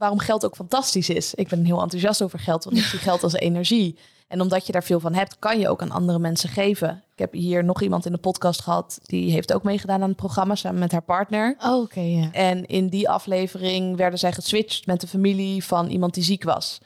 [0.02, 1.34] waarom geld ook fantastisch is.
[1.34, 3.98] Ik ben heel enthousiast over geld, want ik zie geld als energie.
[4.28, 7.04] En omdat je daar veel van hebt, kan je ook aan andere mensen geven.
[7.12, 10.18] Ik heb hier nog iemand in de podcast gehad, die heeft ook meegedaan aan het
[10.18, 11.56] programma samen met haar partner.
[11.60, 12.30] Oh, Oké.
[12.32, 16.78] En in die aflevering werden zij geswitcht met de familie van iemand die ziek was.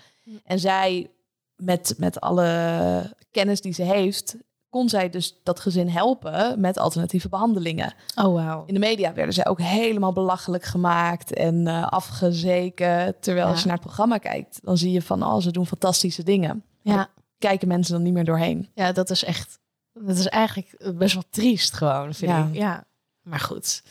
[0.43, 1.09] En zij,
[1.55, 4.35] met, met alle kennis die ze heeft,
[4.75, 7.93] kon zij dus dat gezin helpen met alternatieve behandelingen.
[8.15, 8.63] Oh, wauw.
[8.65, 13.15] In de media werden zij ook helemaal belachelijk gemaakt en eh, afgezeken.
[13.19, 13.51] Terwijl Ja.
[13.51, 16.63] als je naar het programma kijkt, dan zie je van, oh, ze doen fantastische dingen.
[16.81, 17.07] Ja.
[17.37, 18.69] Kijken mensen dan niet meer doorheen.
[18.73, 19.59] ja, dat is echt...
[19.93, 22.45] Dat is eigenlijk best wel triest gewoon, vind Ja.
[22.47, 22.53] ik.
[22.55, 22.83] Ja.
[23.21, 23.83] Maar goed.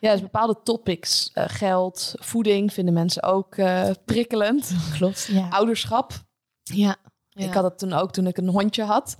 [0.00, 4.72] Ja, dus bepaalde topics, eh, geld, voeding, vinden mensen ook eh, prikkelend.
[4.98, 5.28] Klopt.
[5.30, 5.48] Ja.
[5.48, 6.12] Ouderschap.
[6.62, 6.96] Ja.
[7.28, 7.46] ja.
[7.46, 9.16] Ik had het toen ook toen ik een hondje had.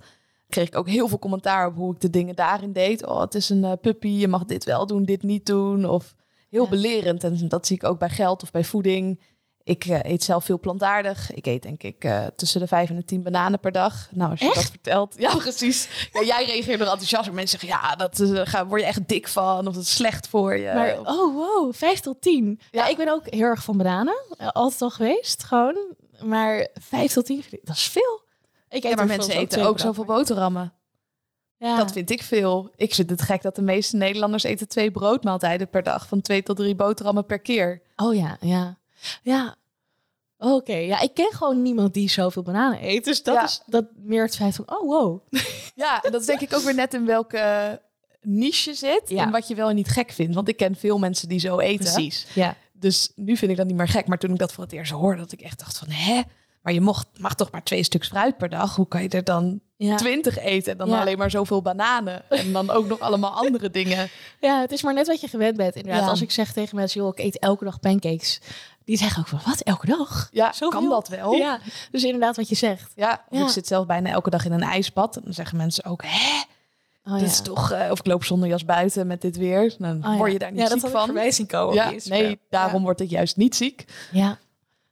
[0.49, 3.05] Kreeg ik ook heel veel commentaar op hoe ik de dingen daarin deed.
[3.05, 5.85] Oh, het is een eh, puppy, je mag dit wel doen, dit niet doen.
[5.89, 6.15] Of
[6.49, 6.69] heel Ja.
[6.69, 7.23] belerend.
[7.23, 9.21] En dat zie ik ook bij geld of bij voeding.
[9.63, 11.33] Ik eh, eet zelf veel plantaardig.
[11.33, 14.07] Ik eet denk ik eh, tussen de vijf en de tien bananen per dag.
[14.11, 15.15] Nou, als je dat vertelt.
[15.17, 16.09] Ja, precies.
[16.13, 17.33] Ja, jij reageert er enthousiast op.
[17.33, 19.67] Mensen zeggen, ja, dat ga, word je echt dik van.
[19.67, 20.71] Of dat is slecht voor je.
[20.73, 22.59] Maar, Of- oh wow, 5 tot 10.
[22.71, 22.83] Ja.
[22.83, 22.87] Ja.
[22.87, 24.15] ik ben ook heel erg van bananen.
[24.37, 25.77] Altijd al geweest, gewoon.
[26.23, 28.23] Maar 5 tot 10, vind ik- dat is veel.
[28.75, 30.73] Ik ja, eet maar er mensen eten ook zoveel boterhammen.
[31.57, 31.77] Ja.
[31.77, 32.71] Dat vind ik veel.
[32.75, 36.07] Ik vind het gek dat de meeste Nederlanders eten twee broodmaaltijden per dag.
[36.07, 37.81] Van twee tot drie boterhammen per keer.
[37.95, 38.77] Oh ja, ja.
[39.21, 39.55] Ja.
[40.37, 43.05] Oké, ja, ik ken gewoon niemand die zoveel bananen eet.
[43.05, 43.43] Dus dat Ja.
[43.43, 45.19] is dat meer het feit van, oh wow.
[45.75, 47.81] Ja, en dat denk ik ook weer net in welke
[48.21, 49.01] niche je zit.
[49.05, 49.23] Ja.
[49.23, 50.35] En wat je wel en niet gek vindt.
[50.35, 52.11] Want ik ken veel mensen die zo eten.
[52.33, 52.55] Ja.
[52.73, 54.07] Dus nu vind ik dat niet meer gek.
[54.07, 55.87] Maar toen ik dat voor het eerst hoorde, dat ik echt dacht van...
[55.89, 56.21] Hè?
[56.65, 58.75] Maar je mocht, mag toch maar twee stuks fruit per dag?
[58.75, 59.95] Hoe kan je er dan Ja.
[59.95, 60.99] twintig eten en dan Ja.
[60.99, 62.29] alleen maar zoveel bananen?
[62.29, 64.09] En dan ook nog allemaal andere dingen.
[64.41, 65.75] ja, het is maar net wat je gewend bent.
[65.75, 66.09] Inderdaad, Ja.
[66.09, 68.39] als ik zeg tegen mensen, joh, ik eet elke dag pancakes.
[68.85, 70.29] Die zeggen ook van, wat, elke dag?
[70.31, 71.31] Ja, kan dat wel?
[71.33, 71.59] Ja,
[71.91, 72.91] dus inderdaad wat je zegt.
[72.95, 75.15] Ja, ik zit zelf bijna elke dag in een ijsbad.
[75.15, 76.41] En dan zeggen mensen ook, hè?
[77.05, 77.27] Oh, Dit ja.
[77.27, 79.75] is toch, eh, of ik loop zonder jas buiten met dit weer.
[79.77, 81.31] Dan Oh, word je daar niet ja, ziek dat had ik van.
[81.31, 81.75] zien komen.
[81.75, 82.23] Ja, Instagram.
[82.25, 83.85] nee, daarom word ik juist niet ziek.
[84.11, 84.37] Ja.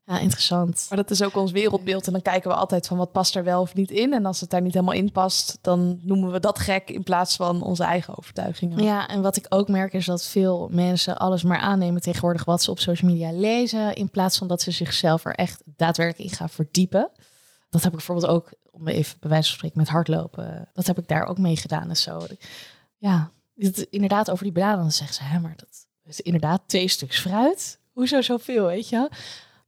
[0.05, 0.85] Ja, interessant.
[0.89, 2.07] Maar dat is ook ons wereldbeeld.
[2.07, 4.13] En dan kijken we altijd van wat past er wel of niet in.
[4.13, 7.35] En als het daar niet helemaal in past, dan noemen we dat gek in plaats
[7.35, 8.83] van onze eigen overtuigingen.
[8.83, 12.63] Ja, en wat ik ook merk is dat veel mensen alles maar aannemen tegenwoordig wat
[12.63, 16.37] ze op social media lezen, in plaats van dat ze zichzelf er echt daadwerkelijk in
[16.37, 17.11] gaan verdiepen.
[17.69, 20.69] Dat heb ik bijvoorbeeld ook, om even bij wijze van spreken, met hardlopen.
[20.73, 22.27] Dat heb ik daar ook mee gedaan en zo.
[22.97, 26.87] Ja, het, inderdaad over die bananen, dan zeggen ze, hè, maar dat is inderdaad twee
[26.87, 27.79] stuks fruit.
[27.91, 29.09] Hoezo zoveel, weet je?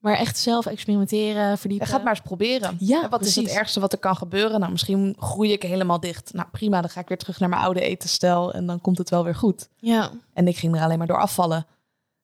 [0.06, 1.88] Maar echt zelf experimenteren, verdiepen.
[1.88, 2.76] Ja, ga het maar eens proberen.
[2.80, 4.60] Ja, wat is het ergste wat er kan gebeuren?
[4.60, 6.34] Nou, misschien groei ik helemaal dicht.
[6.34, 9.10] Nou, prima, dan ga ik weer terug naar mijn oude etenstijl en dan komt het
[9.10, 9.70] wel weer goed.
[9.78, 11.66] Ja, En ik ging er alleen maar door afvallen.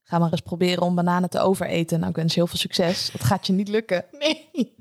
[0.04, 1.98] Ga maar eens proberen om bananen te overeten.
[1.98, 3.10] Nou, ik wens je heel veel succes.
[3.12, 4.06] Dat gaat je niet lukken.
[4.20, 4.74] nee.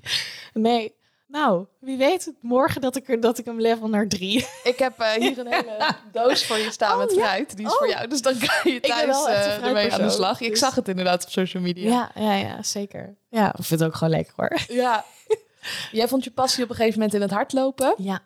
[0.52, 0.94] Nee.
[1.30, 4.46] Nou, wie weet morgen dat ik, er, dat ik hem level naar drie.
[4.64, 7.56] Ik heb eh, hier een hele doos voor je staan Oh, met fruit.
[7.56, 7.78] Die is Oh.
[7.78, 8.08] voor jou.
[8.08, 10.40] Dus dan kan je thuis eh, ermee aan de slag.
[10.40, 11.90] Ik dus- zag het inderdaad op social media.
[11.90, 13.16] Ja, ja, ja, zeker.
[13.28, 14.58] Ja, ik vind het ook gewoon lekker hoor.
[14.68, 15.04] Ja.
[15.92, 17.94] Jij vond je passie op een gegeven moment in het hardlopen.
[17.96, 18.20] Ja.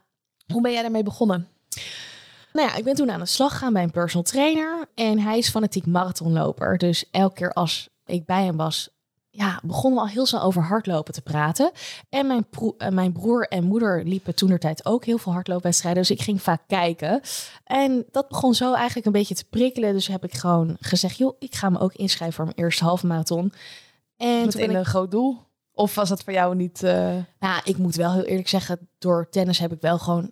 [0.53, 1.49] Hoe ben jij daarmee begonnen?
[2.53, 4.87] Nou ja, ik ben toen aan de slag gegaan bij een personal trainer.
[4.95, 6.79] En hij is fanatiek marathonloper.
[6.79, 8.89] Dus elke keer als ik bij hem was,
[9.37, 11.71] ja, begonnen we al heel snel over hardlopen te praten.
[12.09, 12.47] En mijn,
[12.79, 16.03] eh, mijn broer en moeder liepen toen tijd ook heel veel hardloopwedstrijden.
[16.03, 17.21] Dus ik ging vaak kijken.
[17.65, 19.93] En dat begon zo eigenlijk een beetje te prikkelen.
[19.93, 23.07] Dus heb ik gewoon gezegd, joh, ik ga me ook inschrijven voor mijn eerste halve
[23.07, 23.53] marathon.
[24.17, 25.39] En toen ik een groot doel?
[25.73, 26.83] Of was dat voor jou niet...
[26.83, 30.31] eh, Ja, ik moet wel heel eerlijk zeggen, door tennis heb ik wel gewoon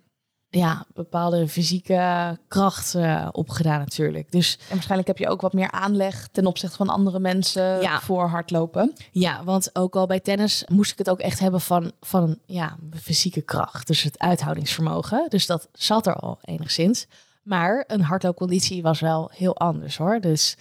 [0.59, 4.31] ja, bepaalde fysieke kracht eh, opgedaan natuurlijk.
[4.31, 7.99] Dus En waarschijnlijk heb je ook wat meer aanleg ten opzichte van andere mensen Ja.
[7.99, 8.93] voor hardlopen.
[9.11, 12.75] ja, want ook al bij tennis moest ik het ook echt hebben van, van ja,
[13.01, 13.87] fysieke kracht.
[13.87, 15.25] Dus het uithoudingsvermogen.
[15.29, 17.07] Dus dat zat er al enigszins.
[17.43, 20.19] Maar een hardloopconditie was wel heel anders hoor.
[20.19, 20.55] Dus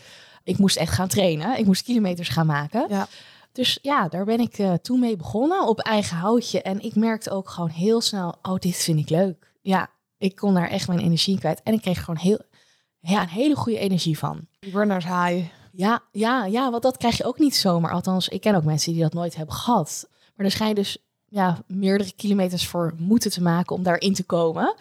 [0.45, 1.59] ik moest echt gaan trainen.
[1.59, 2.87] Ik moest kilometers gaan maken.
[2.89, 3.07] Ja.
[3.53, 6.63] Dus ja, daar ben ik eh, toen mee begonnen op eigen houtje.
[6.63, 9.51] En ik merkte ook gewoon heel snel, oh, dit vind ik leuk.
[9.63, 11.61] Ja, ik kon daar echt mijn energie kwijt.
[11.63, 12.39] En ik kreeg gewoon heel,
[12.99, 14.47] ja, een hele goede energie van.
[14.61, 15.47] Runners high.
[15.73, 17.93] Ja, ja, ja, want dat krijg je ook niet zomaar.
[17.93, 20.09] Althans, ik ken ook mensen die dat nooit hebben gehad.
[20.37, 20.99] Maar er schijnt dus
[21.29, 24.75] ja, meerdere kilometers voor moeten te maken om daarin te komen.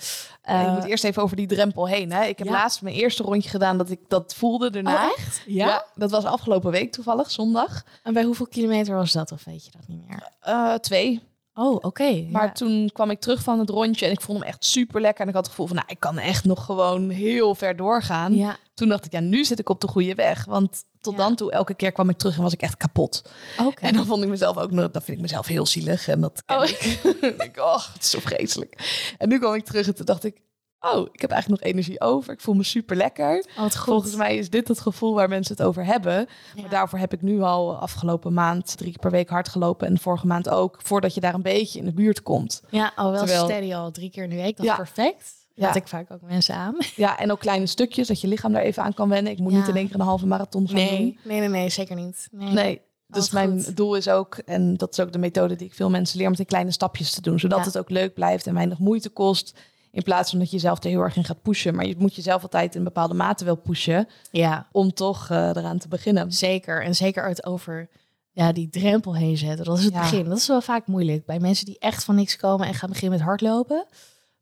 [0.44, 2.12] Ja, je Eh, moet eerst even over die drempel heen.
[2.12, 2.24] Hè?
[2.24, 2.54] Ik heb ja.
[2.54, 5.06] laatst mijn eerste rondje gedaan dat ik dat voelde daarna.
[5.06, 5.44] Oh, echt?
[5.46, 5.86] Ja?
[5.96, 7.84] dat was afgelopen week toevallig, zondag.
[8.04, 9.32] En bij hoeveel kilometer was dat?
[9.32, 10.28] Of weet je dat niet meer?
[10.40, 11.22] Eh, twee.
[11.54, 12.28] Oh, oké.
[12.30, 12.52] Maar ja.
[12.52, 15.22] toen kwam ik terug van het rondje en ik vond hem echt super lekker.
[15.22, 18.36] En ik had het gevoel van, nou, ik kan echt nog gewoon heel ver doorgaan.
[18.36, 20.46] Ja, Toen dacht ik, ja, nu zit ik op de goede weg.
[20.46, 21.20] Want tot Ja.
[21.20, 23.22] dan toe, elke keer kwam ik terug en was ik echt kapot.
[23.66, 23.86] oké.
[23.86, 26.08] En dan vond ik mezelf ook, nog- dan vind ik mezelf heel zielig.
[26.08, 26.64] En dat Oh.
[26.64, 26.80] ik.
[27.48, 29.04] ik oh, het is zo vreselijk.
[29.18, 30.42] En nu kwam ik terug en toen dacht ik,
[30.82, 32.34] oh, ik heb eigenlijk nog energie over.
[32.34, 33.46] Ik voel me super lekker.
[33.58, 33.70] Oh.
[33.70, 36.14] Volgens mij is dit het gevoel waar mensen het over hebben.
[36.56, 36.62] Ja.
[36.62, 39.88] Maar daarvoor heb ik nu al afgelopen maand drie keer per week hard gelopen.
[39.88, 40.80] En vorige maand ook.
[40.84, 42.62] Voordat je daar een beetje in de buurt komt.
[42.70, 44.56] Ja, oh, wel Terwijl- steady al drie keer in de week.
[44.58, 44.78] Dat is Ja.
[44.78, 45.40] perfect.
[45.56, 46.76] Raad ik vaak ook mensen aan.
[46.96, 49.32] Ja, en ook kleine stukjes, dat je lichaam daar even aan kan wennen.
[49.32, 49.58] Ik moet Ja.
[49.58, 50.86] niet in één keer een halve marathon gaan doen.
[50.86, 52.28] Nee, nee, nee, nee, zeker niet.
[52.32, 52.52] Nee.
[52.54, 52.82] Nee.
[53.08, 53.78] Dus Alles mijn goed.
[53.78, 56.32] doel is ook, en dat is ook de methode die ik veel mensen leer, om
[56.32, 57.40] het in kleine stapjes te doen.
[57.40, 59.54] Zodat het ook leuk blijft en weinig moeite kost.
[59.92, 61.76] In plaats van dat je jezelf er heel erg in gaat pushen.
[61.76, 64.08] Maar je moet jezelf altijd in een bepaalde mate wel pushen.
[64.32, 66.32] Ja, Om toch eh, eraan te beginnen.
[66.34, 66.84] zeker.
[66.84, 67.90] En zeker het over
[68.32, 69.66] ja, die drempel heen zetten.
[69.66, 70.00] Dat is het Ja.
[70.02, 70.30] begin.
[70.30, 71.26] Dat is wel vaak moeilijk.
[71.26, 73.86] Bij mensen die echt van niks komen en gaan beginnen met hardlopen.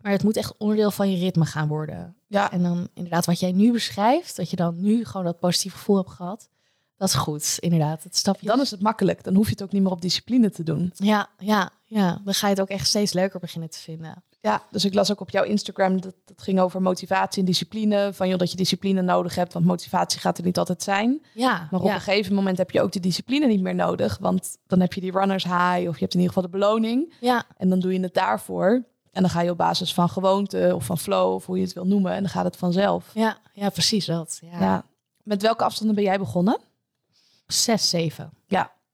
[0.02, 2.16] Maar het moet echt onderdeel van je ritme gaan worden.
[2.28, 4.36] Ja, En dan inderdaad wat jij nu beschrijft.
[4.36, 6.50] Dat je dan nu gewoon dat positieve gevoel hebt gehad.
[6.98, 8.04] Dat is goed, inderdaad.
[8.04, 8.48] Het stapje.
[8.48, 9.24] dan is het makkelijk.
[9.24, 10.92] Dan hoef je het ook niet meer op discipline te doen.
[10.96, 12.22] Ja, ja, ja.
[12.24, 14.24] Dan ga je het ook echt steeds leuker beginnen te vinden.
[14.42, 18.14] Ja, dus ik las ook op jouw Instagram dat het ging over motivatie en discipline.
[18.14, 21.22] Van joh, dat je discipline nodig hebt, want motivatie gaat er niet altijd zijn.
[21.34, 21.94] Ja, Maar op ja.
[21.94, 24.18] een gegeven moment heb je ook de discipline niet meer nodig.
[24.18, 27.14] Want dan heb je die runners high of je hebt in ieder geval de beloning.
[27.20, 28.84] ja, En dan doe je het daarvoor.
[29.12, 31.74] En dan ga je op basis van gewoonte of van flow of hoe je het
[31.74, 32.12] wil noemen.
[32.14, 33.12] En dan gaat het vanzelf.
[33.14, 34.40] ja, ja, precies dat.
[34.52, 34.60] Ja.
[34.60, 34.84] Ja.
[35.24, 36.58] Met welke afstanden ben jij begonnen?
[37.48, 38.32] Zes, zeven.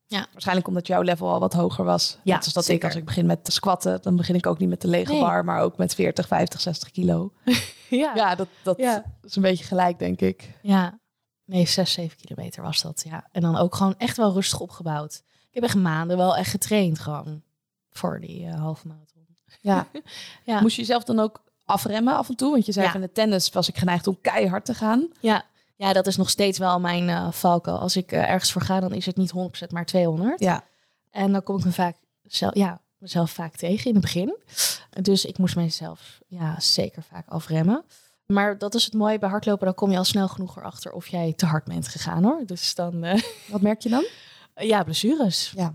[0.08, 0.26] Ja.
[0.32, 2.18] Waarschijnlijk omdat jouw level al wat hoger was.
[2.22, 4.58] Ja, Net als dat ik als ik begin met te squatten, dan begin ik ook
[4.58, 5.20] niet met de lege Nee.
[5.20, 7.32] bar, maar ook met 40, 50, 60 kilo.
[7.88, 9.04] Ja, Ja, dat, dat Ja.
[9.22, 10.58] is een beetje gelijk, denk ik.
[10.62, 10.98] Ja,
[11.44, 13.28] nee, zes, zeven kilometer was dat, ja.
[13.32, 15.22] En dan ook gewoon echt wel rustig opgebouwd.
[15.48, 17.42] Ik heb echt maanden wel echt getraind gewoon
[17.90, 19.26] voor die eh, halve marathon.
[19.60, 19.86] Ja.
[20.44, 20.60] Ja.
[20.60, 22.50] Moest je jezelf dan ook afremmen af en toe?
[22.50, 25.08] Want je zei van de tennis was ik geneigd om keihard te gaan.
[25.20, 25.44] Ja,
[25.76, 27.78] ja dat is nog steeds wel mijn eh valkuil.
[27.78, 29.32] Als ik eh, ergens voor ga, dan is het niet
[29.64, 30.40] 100% maar 200.
[30.40, 30.64] Ja.
[31.10, 34.36] En dan kom ik me vaak zelf, ja, mezelf vaak tegen in het begin.
[35.00, 37.84] Dus ik moest mezelf ja, zeker vaak afremmen.
[38.26, 39.66] Maar dat is het mooie bij hardlopen.
[39.66, 42.42] Dan kom je al snel genoeg erachter of jij te hard bent gegaan hoor.
[42.46, 44.06] Dus dan, eh, Wat merk je dan?
[44.72, 45.52] ja, blessures.
[45.56, 45.74] Ja.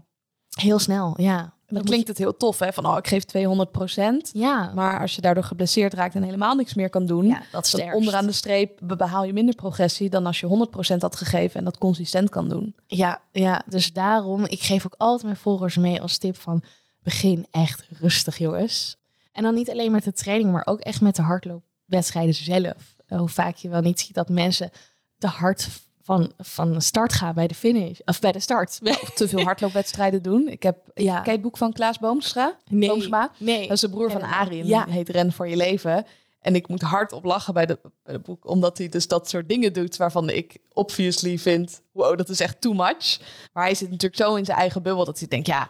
[0.49, 1.53] Heel snel, ja.
[1.73, 2.73] Dan klinkt het heel tof, hè?
[2.73, 4.29] Van, oh, ik geef 200 procent.
[4.33, 7.25] Ja, Maar als je daardoor geblesseerd raakt en helemaal niks meer kan doen...
[7.25, 10.09] ja dat is dan onderaan de streep be- behaal je minder progressie...
[10.09, 12.75] dan als je 100% had gegeven en dat consistent kan doen.
[12.87, 16.63] Ja, ja, dus daarom, ik geef ook altijd mijn volgers mee als tip van
[17.03, 18.97] begin echt rustig, jongens.
[19.31, 22.95] En dan niet alleen met de training, maar ook echt met de hardloopwedstrijden zelf.
[23.07, 24.71] Hoe vaak je wel niet ziet dat mensen
[25.17, 25.67] te hard
[26.03, 28.79] van, van start gaan bij de finish, of bij de start.
[29.15, 30.47] Te veel hardloopwedstrijden doen.
[30.47, 30.77] Ik heb...
[30.93, 31.15] Ja.
[31.15, 32.57] Ken je het boek van Klaas Boomstra?
[32.69, 33.31] Nee, Boomsma?
[33.37, 33.61] nee.
[33.61, 34.21] Dat is de broer van.
[34.21, 34.65] Arie.
[34.65, 34.83] Ja.
[34.85, 36.05] Die heet Ren voor je leven.
[36.41, 38.49] En ik moet hard op lachen bij het boek.
[38.49, 41.81] Omdat hij dus dat soort dingen doet waarvan ik obviously vind...
[41.91, 43.19] Wow, dat is echt too much.
[43.53, 45.47] Maar hij zit natuurlijk zo in zijn eigen bubbel dat hij denkt...
[45.47, 45.69] Ja,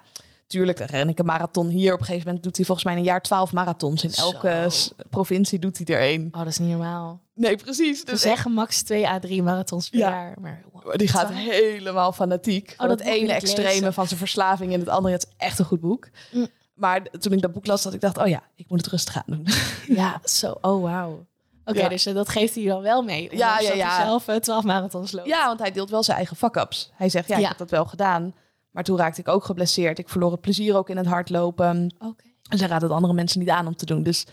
[0.51, 1.93] tuurlijk, dan ren ik een marathon hier.
[1.93, 4.03] Op een gegeven moment doet hij volgens mij een jaar twaalf marathons.
[4.03, 4.69] In elke
[5.09, 6.27] provincie doet hij er één.
[6.31, 7.19] Oh, dat is niet normaal.
[7.33, 8.05] Nee, precies.
[8.05, 10.09] Dus zeggen max 2 à 3 marathons per Ja.
[10.09, 10.35] jaar.
[10.41, 11.43] Maar wow, die gaat twaalf.
[11.43, 12.73] helemaal fanatiek.
[12.77, 13.93] Van dat het ene extreme lezen.
[13.93, 15.13] van zijn verslaving en het andere.
[15.13, 16.07] Het is echt een goed boek.
[16.31, 16.47] Mm.
[16.73, 18.17] Maar toen ik dat boek las, dat ik dacht...
[18.17, 19.47] Oh ja, ik moet het rustig aan doen.
[19.97, 20.57] Ja, zo.
[20.61, 21.25] Oh, wauw.
[21.65, 21.87] Oké, Ja.
[21.89, 23.23] dus eh, dat geeft hij dan wel mee.
[23.31, 23.95] Ja, ja, dat ja.
[23.95, 25.27] hij zelf eh, 12 marathons loopt.
[25.27, 26.91] Ja, want hij deelt wel zijn eigen fuck-ups.
[26.95, 27.47] Hij zegt, ja, ik Ja.
[27.47, 28.33] heb dat wel gedaan.
[28.71, 29.99] Maar toen raakte ik ook geblesseerd.
[29.99, 31.93] Ik verloor het plezier ook in het hardlopen.
[31.99, 32.23] Oké.
[32.49, 34.03] En zij raadt het andere mensen niet aan om te doen.
[34.03, 34.25] Dus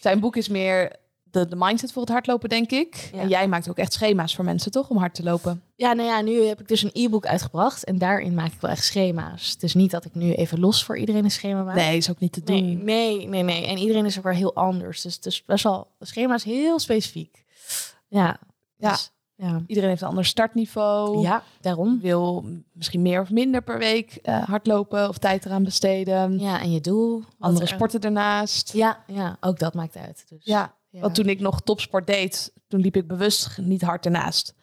[0.00, 0.96] zijn boek is meer
[1.32, 3.10] de, de mindset voor het hardlopen, denk ik.
[3.12, 3.20] Ja.
[3.20, 4.88] En jij maakt ook echt schema's voor mensen, toch?
[4.88, 5.62] Om hard te lopen.
[5.76, 8.70] Ja, nou ja, nu heb ik dus een e-book uitgebracht en daarin maak ik wel
[8.70, 9.58] echt schema's.
[9.58, 11.74] Dus niet dat ik nu even los voor iedereen een schema maak.
[11.74, 12.84] Nee, is ook niet te doen.
[12.84, 13.66] nee, nee, nee, nee.
[13.66, 15.02] En iedereen is ook weer heel anders.
[15.02, 17.44] Dus het is best wel, de schema is heel specifiek.
[18.08, 18.38] Ja.
[18.76, 18.90] Ja.
[18.90, 19.12] Dus,
[19.42, 19.62] ja.
[19.66, 21.20] Iedereen heeft een ander startniveau.
[21.20, 22.00] Ja, daarom.
[22.00, 26.38] Wil misschien meer of minder per week eh, hardlopen of tijd eraan besteden.
[26.38, 27.22] Ja, en je doel.
[27.38, 28.72] Andere er- sporten ernaast.
[28.72, 30.24] Ja, ja, ook dat maakt uit.
[30.28, 31.00] Dus, Ja, ja.
[31.00, 34.54] Want toen ik nog topsport deed, toen liep ik bewust niet hard ernaast.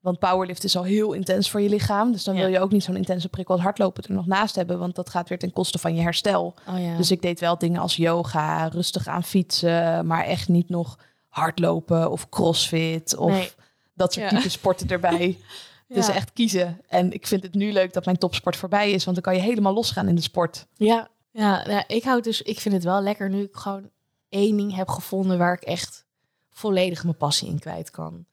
[0.00, 2.12] Want powerlift is al heel intens voor je lichaam.
[2.12, 2.40] Dus dan Ja.
[2.40, 4.78] wil je ook niet zo'n intense prikkel als hardlopen er nog naast hebben.
[4.78, 6.54] Want dat gaat weer ten koste van je herstel.
[6.68, 6.96] Oh ja.
[6.96, 10.06] Dus ik deed wel dingen als yoga, rustig aan fietsen.
[10.06, 13.50] Maar echt niet nog hardlopen of crossfit of Nee.
[13.94, 14.36] Dat soort Ja.
[14.36, 15.38] type sporten erbij.
[15.88, 16.14] Dus Ja.
[16.14, 16.80] echt kiezen.
[16.88, 19.04] En ik vind het nu leuk dat mijn topsport voorbij is.
[19.04, 20.66] Want dan kan je helemaal losgaan in de sport.
[20.76, 23.90] Ja, ja nou, ik hou dus, ik vind het wel lekker nu ik gewoon
[24.28, 26.04] één ding heb gevonden waar ik echt
[26.50, 28.26] volledig mijn passie in kwijt kan.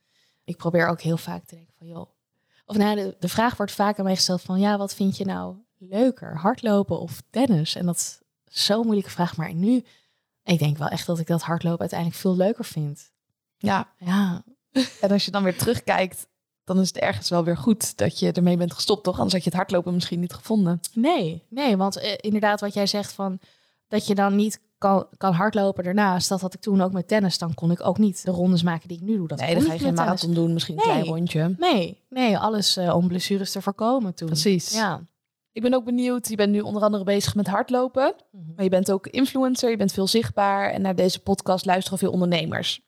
[0.44, 2.10] Ik probeer ook heel vaak te denken van, joh.
[2.66, 5.26] Of nou, de, de vraag wordt vaak aan mij gesteld van, ja, wat vind je
[5.26, 7.76] nou leuker, hardlopen of tennis?
[7.76, 8.20] En dat is
[8.66, 9.84] zo'n moeilijke vraag, maar nu,
[10.44, 13.12] ik denk wel echt dat ik dat hardlopen uiteindelijk veel leuker vind.
[13.58, 14.44] Ja, Ja,
[15.02, 16.28] en als je dan weer terugkijkt,
[16.64, 19.16] dan is het ergens wel weer goed dat je ermee bent gestopt, toch?
[19.16, 20.80] Anders had je het hardlopen misschien niet gevonden.
[20.94, 23.40] nee, nee, want eh, inderdaad wat jij zegt van,
[23.88, 27.38] dat je dan niet kan, kan hardlopen daarnaast, dat had ik toen ook met tennis.
[27.38, 29.28] Dan kon ik ook niet de rondes maken die ik nu doe.
[29.28, 30.00] Dat nee, dan ga je geen tennis.
[30.00, 30.94] marathon doen, misschien een Nee.
[30.94, 31.56] klein rondje.
[31.60, 34.28] Nee, nee, alles eh, om blessures te voorkomen toen.
[34.28, 34.74] Precies.
[34.74, 35.02] Ja,
[35.52, 38.14] Ik ben ook benieuwd, je bent nu onder andere bezig met hardlopen.
[38.56, 40.70] Maar je bent ook influencer, je bent veel zichtbaar.
[40.72, 42.82] En naar deze podcast luisteren veel ondernemers.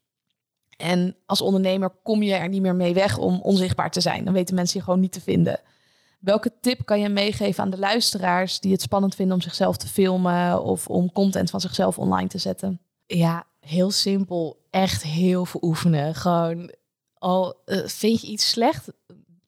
[0.78, 4.26] En als ondernemer kom je er niet meer mee weg om onzichtbaar te zijn.
[4.26, 5.60] Dan weten mensen je gewoon niet te vinden.
[6.20, 9.88] Welke tip kan je meegeven aan de luisteraars die het spannend vinden om zichzelf te
[9.88, 12.80] filmen of om content van zichzelf online te zetten?
[13.06, 14.62] Ja, heel simpel.
[14.70, 16.16] Echt heel veel oefenen.
[16.16, 16.74] Gewoon,
[17.18, 18.88] al eh, vind je iets slecht,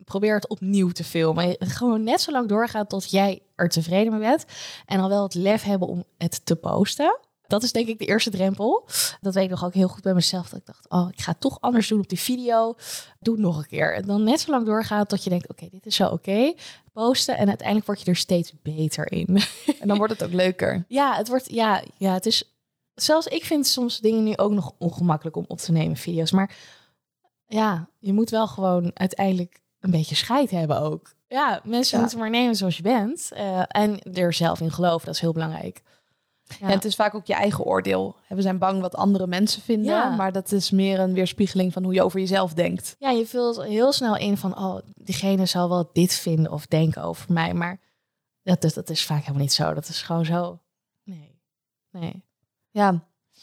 [0.04, 1.56] probeer het opnieuw te filmen.
[1.60, 4.46] Gewoon net zo lang doorgaan tot jij er tevreden mee bent.
[4.86, 7.20] En al wel het lef hebben om het te posten.
[7.48, 8.88] Dat is denk ik de eerste drempel.
[9.22, 10.50] Dat weet ik nog ook heel goed bij mezelf.
[10.50, 12.76] Dat ik dacht, oh, ik ga het toch anders doen op die video.
[13.20, 13.96] Doe het nog een keer.
[13.96, 16.54] En dan net zo lang doorgaan tot je denkt, oké, dit is zo oké.
[16.94, 19.40] Posten en uiteindelijk word je er steeds beter in.
[19.80, 20.86] En dan wordt het ook leuker.
[20.88, 22.56] Ja, het wordt, ja, ja, het is.
[22.94, 26.32] Zelfs ik vind soms dingen nu ook nog ongemakkelijk om op te nemen, video's.
[26.32, 26.56] Maar
[27.48, 31.14] ja, je moet wel gewoon uiteindelijk een beetje scheid hebben ook.
[31.28, 32.02] Ja, mensen Ja.
[32.02, 33.32] moeten maar nemen zoals je bent.
[33.32, 35.82] eh, en er zelf in geloven, dat is heel belangrijk.
[36.60, 36.68] Ja.
[36.68, 38.16] En het is vaak ook je eigen oordeel.
[38.28, 40.16] We zijn bang wat andere mensen vinden, Ja.
[40.16, 42.96] maar dat is meer een weerspiegeling van hoe je over jezelf denkt.
[43.00, 47.02] Ja, je vult heel snel in van, oh, diegene zal wel dit vinden of denken
[47.04, 47.54] over mij.
[47.54, 47.80] Maar
[48.44, 49.74] dat, is- dat is vaak helemaal niet zo.
[49.74, 50.60] Dat is gewoon zo.
[51.04, 51.40] Nee,
[51.92, 52.24] nee.
[52.72, 52.90] Ja.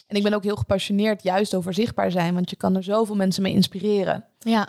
[0.06, 3.14] En ik ben ook heel gepassioneerd juist over zichtbaar zijn, want je kan er zoveel
[3.16, 4.24] mensen mee inspireren.
[4.38, 4.68] Ja,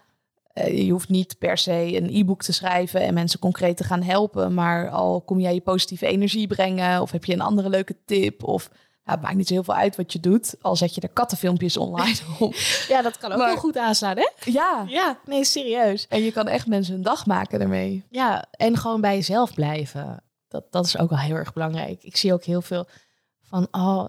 [0.53, 4.53] je hoeft niet per se een e-book te schrijven en mensen concreet te gaan helpen,
[4.53, 8.43] maar al kom jij je positieve energie brengen of heb je een andere leuke tip
[8.43, 8.69] of
[9.05, 11.09] ja, het maakt niet zo heel veel uit wat je doet, al zet je er
[11.09, 12.53] kattenfilmpjes online op.
[12.87, 14.29] ja dat kan ook Maar- wel goed aanslaan, hè?
[14.51, 16.05] ja, Ja, nee, serieus.
[16.09, 18.05] en je kan echt mensen een dag maken daarmee.
[18.09, 20.23] Ja, en gewoon bij jezelf blijven.
[20.47, 22.03] Dat, dat is ook wel heel erg belangrijk.
[22.03, 22.87] Ik zie ook heel veel
[23.41, 24.05] van, oh,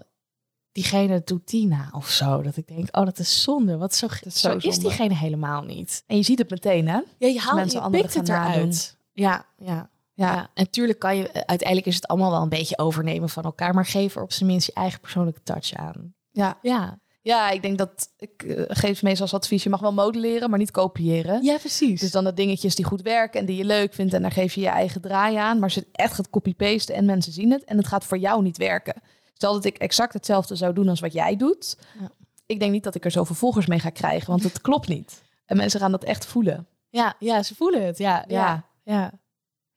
[0.75, 2.41] diegene doet die na of zo.
[2.41, 3.77] Dat ik denk, oh, dat is zonde.
[3.77, 6.03] Wat zo, is zo, zo is diegene helemaal niet.
[6.07, 6.99] En je ziet het meteen, hè?
[7.17, 8.97] Ja, je haalt mensen je anderen het eruit.
[9.13, 9.89] Ja, ja.
[10.13, 10.25] Ja.
[10.27, 13.73] Ja, en natuurlijk kan je, uiteindelijk is het allemaal wel een beetje overnemen van elkaar,
[13.73, 16.13] maar geef er op zijn minst je eigen persoonlijke touch aan.
[16.31, 16.57] Ja.
[16.61, 20.49] Ja, Ja, ik denk dat ik eh, geef meestal als advies: je mag wel modelleren,
[20.49, 21.43] maar niet kopiëren.
[21.43, 21.99] ja precies.
[21.99, 24.53] Dus dan de dingetjes die goed werken en die je leuk vindt en daar geef
[24.53, 25.59] je je eigen draai aan.
[25.59, 28.57] Maar het echt gaat copy-pasten en mensen zien het en het gaat voor jou niet
[28.57, 29.01] werken.
[29.37, 31.77] Stel dat ik exact hetzelfde zou doen als wat jij doet.
[31.99, 32.09] Ja.
[32.45, 35.23] Ik denk niet dat ik er zoveel volgers mee ga krijgen, want het klopt niet.
[35.45, 36.67] En mensen gaan dat echt voelen.
[36.89, 37.97] ja, ja, ze voelen het.
[37.97, 38.65] Ja, ja, Ja.
[38.83, 39.11] ja.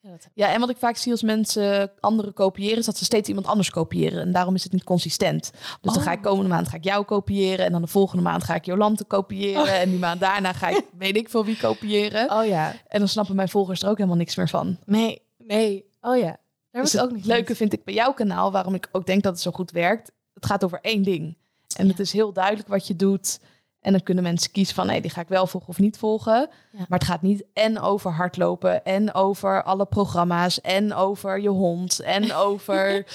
[0.01, 0.11] ja.
[0.11, 3.29] dat- Ja, en wat ik vaak zie als mensen anderen kopiëren, is dat ze steeds
[3.29, 4.21] iemand anders kopiëren.
[4.21, 5.51] En daarom is het niet consistent.
[5.53, 6.03] Dus dan Oh.
[6.03, 7.65] ga ik komende maand ga ik jou kopiëren.
[7.67, 9.81] En dan de volgende maand ga ik Jolante kopiëren.
[9.81, 12.31] En die maand daarna ga ik weet ik veel wie kopiëren.
[12.31, 14.79] Oh ja, En dan snappen mijn volgers er ook helemaal niks meer van.
[14.87, 15.85] nee, nee.
[16.01, 16.37] Oh ja,
[16.71, 19.33] daar was ook niet leuke vind ik bij jouw kanaal, waarom ik ook denk dat
[19.33, 20.13] het zo goed werkt.
[20.35, 21.37] Het gaat over één ding.
[21.77, 21.91] En Ja.
[21.91, 23.39] het is heel duidelijk wat je doet.
[23.81, 26.49] En dan kunnen mensen kiezen van, nee, die ga ik wel volgen of niet volgen.
[26.73, 26.79] Ja.
[26.89, 32.01] Maar het gaat niet en over hardlopen en over alle programma's en over je hond
[32.01, 33.07] en over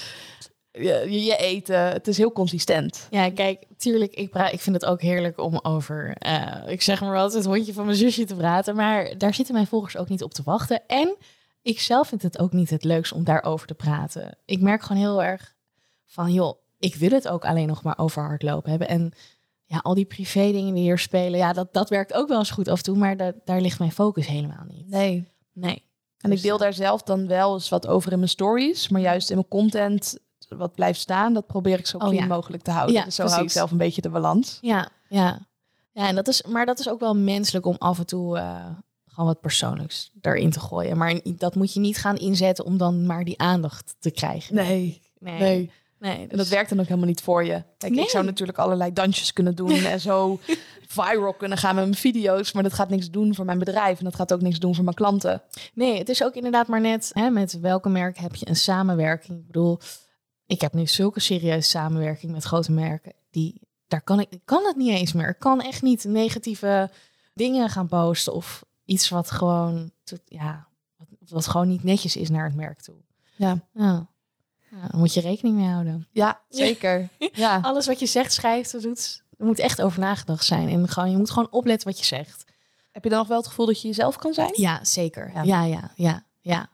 [0.72, 1.80] je, je eten.
[1.80, 3.08] Het is heel consistent.
[3.10, 7.14] Ja, kijk, tuurlijk, ik, ik vind het ook heerlijk om over, eh, ik zeg maar
[7.14, 8.76] wat, het hondje van mijn zusje te praten.
[8.76, 10.82] Maar daar zitten mijn volgers ook niet op te wachten.
[10.88, 11.16] En
[11.64, 14.38] ik zelf vind het ook niet het leukst om daarover te praten.
[14.46, 15.56] Ik merk gewoon heel erg
[16.06, 18.88] van, joh, ik wil het ook alleen nog maar over hardlopen hebben.
[18.88, 19.12] En
[19.66, 22.52] ja, al die privé dingen die hier spelen, ja, dat, dat werkt ook wel eens
[22.52, 22.98] goed af en toe.
[22.98, 24.90] Maar da- daar ligt mijn focus helemaal niet.
[24.90, 25.28] Nee.
[25.54, 25.84] Nee.
[26.18, 28.90] En Dus, ik deel daar zelf dan wel eens wat over in mijn stories.
[28.90, 30.18] Maar juist in mijn content
[30.50, 32.26] wat blijft staan, dat probeer ik zo Oh, clean ja.
[32.36, 32.96] mogelijk te houden.
[32.96, 34.58] Ja, dus zo hou ik zelf een beetje de balans.
[34.62, 35.40] Ja, ja.
[35.92, 38.66] Ja, en dat is, maar dat is ook wel menselijk om af en toe eh,
[39.14, 40.98] gewoon wat persoonlijks erin te gooien.
[40.98, 44.56] Maar dat moet je niet gaan inzetten om dan maar die aandacht te krijgen.
[44.56, 45.02] Nee.
[45.20, 45.40] nee.
[45.40, 45.72] Nee.
[46.00, 47.64] nee En dat dus- werkt dan ook helemaal niet voor je.
[47.78, 48.04] Kijk, Nee.
[48.04, 50.40] ik zou natuurlijk allerlei dansjes kunnen doen en zo
[50.88, 52.52] viral kunnen gaan met mijn video's.
[52.52, 53.98] Maar dat gaat niks doen voor mijn bedrijf.
[53.98, 55.42] En dat gaat ook niks doen voor mijn klanten.
[55.74, 59.40] Nee, het is ook inderdaad maar net hè, met welke merk heb je een samenwerking.
[59.40, 59.80] Ik bedoel,
[60.46, 63.14] ik heb nu zulke serieuze samenwerking met grote merken.
[63.32, 65.30] Die, daar kan ik, ik kan het niet eens meer.
[65.30, 66.90] Ik kan echt niet negatieve
[67.34, 69.92] dingen gaan posten of iets wat gewoon,
[70.26, 70.68] ja,
[70.98, 72.96] wat, wat gewoon niet netjes is naar het merk toe.
[73.36, 74.08] Ja, Ja.
[74.72, 76.08] Ja, daar moet je rekening mee houden.
[76.12, 77.10] ja zeker.
[77.34, 77.60] Ja.
[77.62, 80.70] Alles wat je zegt, schrijft, doet, er moet echt over nagedacht zijn.
[80.70, 82.46] En gewoon, je moet gewoon opletten wat je zegt.
[82.92, 84.52] Heb je dan nog wel het gevoel dat je jezelf kan zijn?
[84.56, 85.32] Ja, zeker.
[85.34, 85.42] Ja.
[85.44, 86.70] Ja, ja, ja, ja.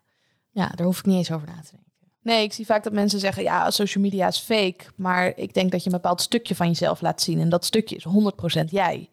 [0.52, 1.92] Ja, daar hoef ik niet eens over na te denken.
[2.22, 4.78] Nee, ik zie vaak dat mensen zeggen, ja, social media is fake.
[4.96, 7.40] Maar ik denk dat je een bepaald stukje van jezelf laat zien.
[7.40, 8.06] En dat stukje is
[8.62, 9.10] 100% jij.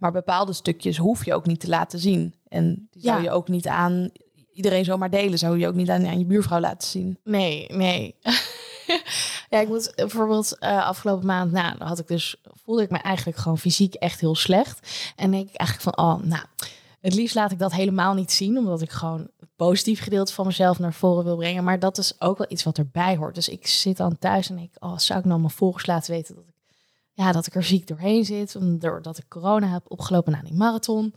[0.00, 2.34] Maar bepaalde stukjes hoef je ook niet te laten zien.
[2.48, 3.22] En die zou Ja.
[3.22, 4.10] je ook niet aan
[4.52, 5.38] iedereen zomaar delen.
[5.38, 7.18] Zou je ook niet aan, aan je buurvrouw laten zien.
[7.24, 8.16] Nee, nee.
[9.50, 13.38] ja, ik moet bijvoorbeeld eh, afgelopen maand, nou, had ik dus, voelde ik me eigenlijk
[13.38, 15.12] gewoon fysiek echt heel slecht.
[15.16, 16.44] En denk ik eigenlijk van, oh, nou,
[17.00, 20.46] Het liefst laat ik dat helemaal niet zien, omdat ik gewoon het positief gedeelte van
[20.46, 21.64] mezelf naar voren wil brengen.
[21.64, 23.34] Maar dat is ook wel iets wat erbij hoort.
[23.34, 26.34] Dus ik zit dan thuis en ik, oh, zou ik nou mijn volgers laten weten
[26.34, 26.44] dat
[27.12, 31.14] ja, dat ik er ziek doorheen zit, doordat ik corona heb opgelopen na die marathon.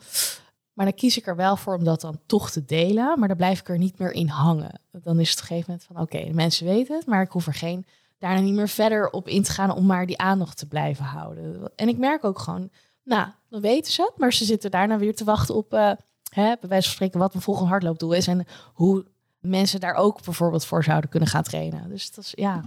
[0.74, 3.38] Maar dan kies ik er wel voor om dat dan toch te delen, maar dan
[3.38, 4.80] blijf ik er niet meer in hangen.
[4.92, 7.32] Dan is het op een gegeven moment van, oké, de mensen weten het, maar ik
[7.32, 7.86] hoef er geen
[8.24, 11.72] daarna niet meer verder op in te gaan om maar die aandacht te blijven houden.
[11.76, 12.70] En ik merk ook gewoon,
[13.04, 15.92] nou, dan weten ze het, maar ze zitten daarna weer te wachten op, uh,
[16.30, 19.06] hè, bij wijze van spreken, wat mijn volgende hardloopdoel is en hoe
[19.40, 21.90] mensen daar ook bijvoorbeeld voor zouden kunnen gaan trainen.
[21.90, 22.64] Dus dat is, ja.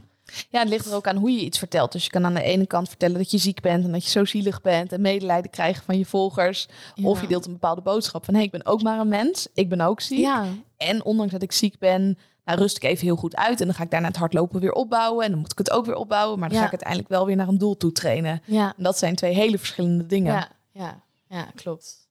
[0.49, 1.93] Ja, het ligt er ook aan hoe je iets vertelt.
[1.93, 4.11] Dus je kan aan de ene kant vertellen dat je ziek bent en dat je
[4.11, 6.69] zo zielig bent en medelijden krijgen van je volgers.
[7.03, 9.49] Of je deelt een bepaalde boodschap van hé, hey, ik ben ook maar een mens,
[9.55, 10.19] ik ben ook ziek.
[10.19, 10.45] Ja.
[10.77, 13.75] En ondanks dat ik ziek ben, nou, rust ik even heel goed uit en dan
[13.75, 16.39] ga ik daarna het hardlopen weer opbouwen en dan moet ik het ook weer opbouwen,
[16.39, 18.43] maar dan ga ik uiteindelijk wel weer naar een doel toe trainen.
[18.45, 18.75] Ja.
[18.77, 20.33] En dat zijn twee hele verschillende dingen.
[20.33, 22.09] Ja, ja, ja klopt.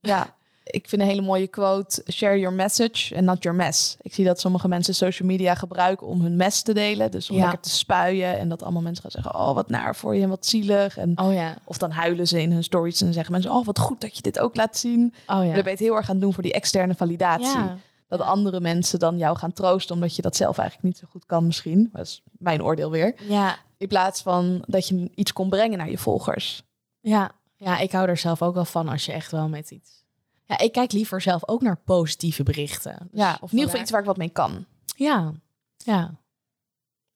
[0.00, 0.34] Ja.
[0.66, 0.72] ja.
[0.78, 3.96] Ik vind een hele mooie quote: share your message and not your mess.
[4.00, 7.10] Ik zie dat sommige mensen social media gebruiken om hun mes te delen.
[7.10, 8.38] Dus om lekker te spuien.
[8.38, 10.96] En dat allemaal mensen gaan zeggen: Oh, wat naar voor je en wat zielig.
[10.96, 11.56] En, oh ja.
[11.64, 14.22] Of dan huilen ze in hun stories en zeggen mensen: Oh, wat goed dat je
[14.22, 15.14] dit ook laat zien.
[15.26, 15.42] Oh ja.
[15.44, 17.58] Dan ben je het heel erg aan doen voor die externe validatie.
[17.58, 17.76] Ja
[18.08, 21.26] dat andere mensen dan jou gaan troosten omdat je dat zelf eigenlijk niet zo goed
[21.26, 21.88] kan misschien.
[21.92, 23.14] Dat is mijn oordeel weer.
[23.28, 23.56] Ja.
[23.76, 26.62] In plaats van dat je iets kon brengen naar je volgers.
[27.00, 30.04] Ja, ja ik hou er zelf ook wel van als je echt wel met iets...
[30.46, 32.98] Ja, ik kijk liever zelf ook naar positieve berichten.
[33.10, 34.64] Dus ja, of in ieder geval iets waar ik wat mee kan.
[34.96, 35.32] Ja,
[35.76, 36.14] ja.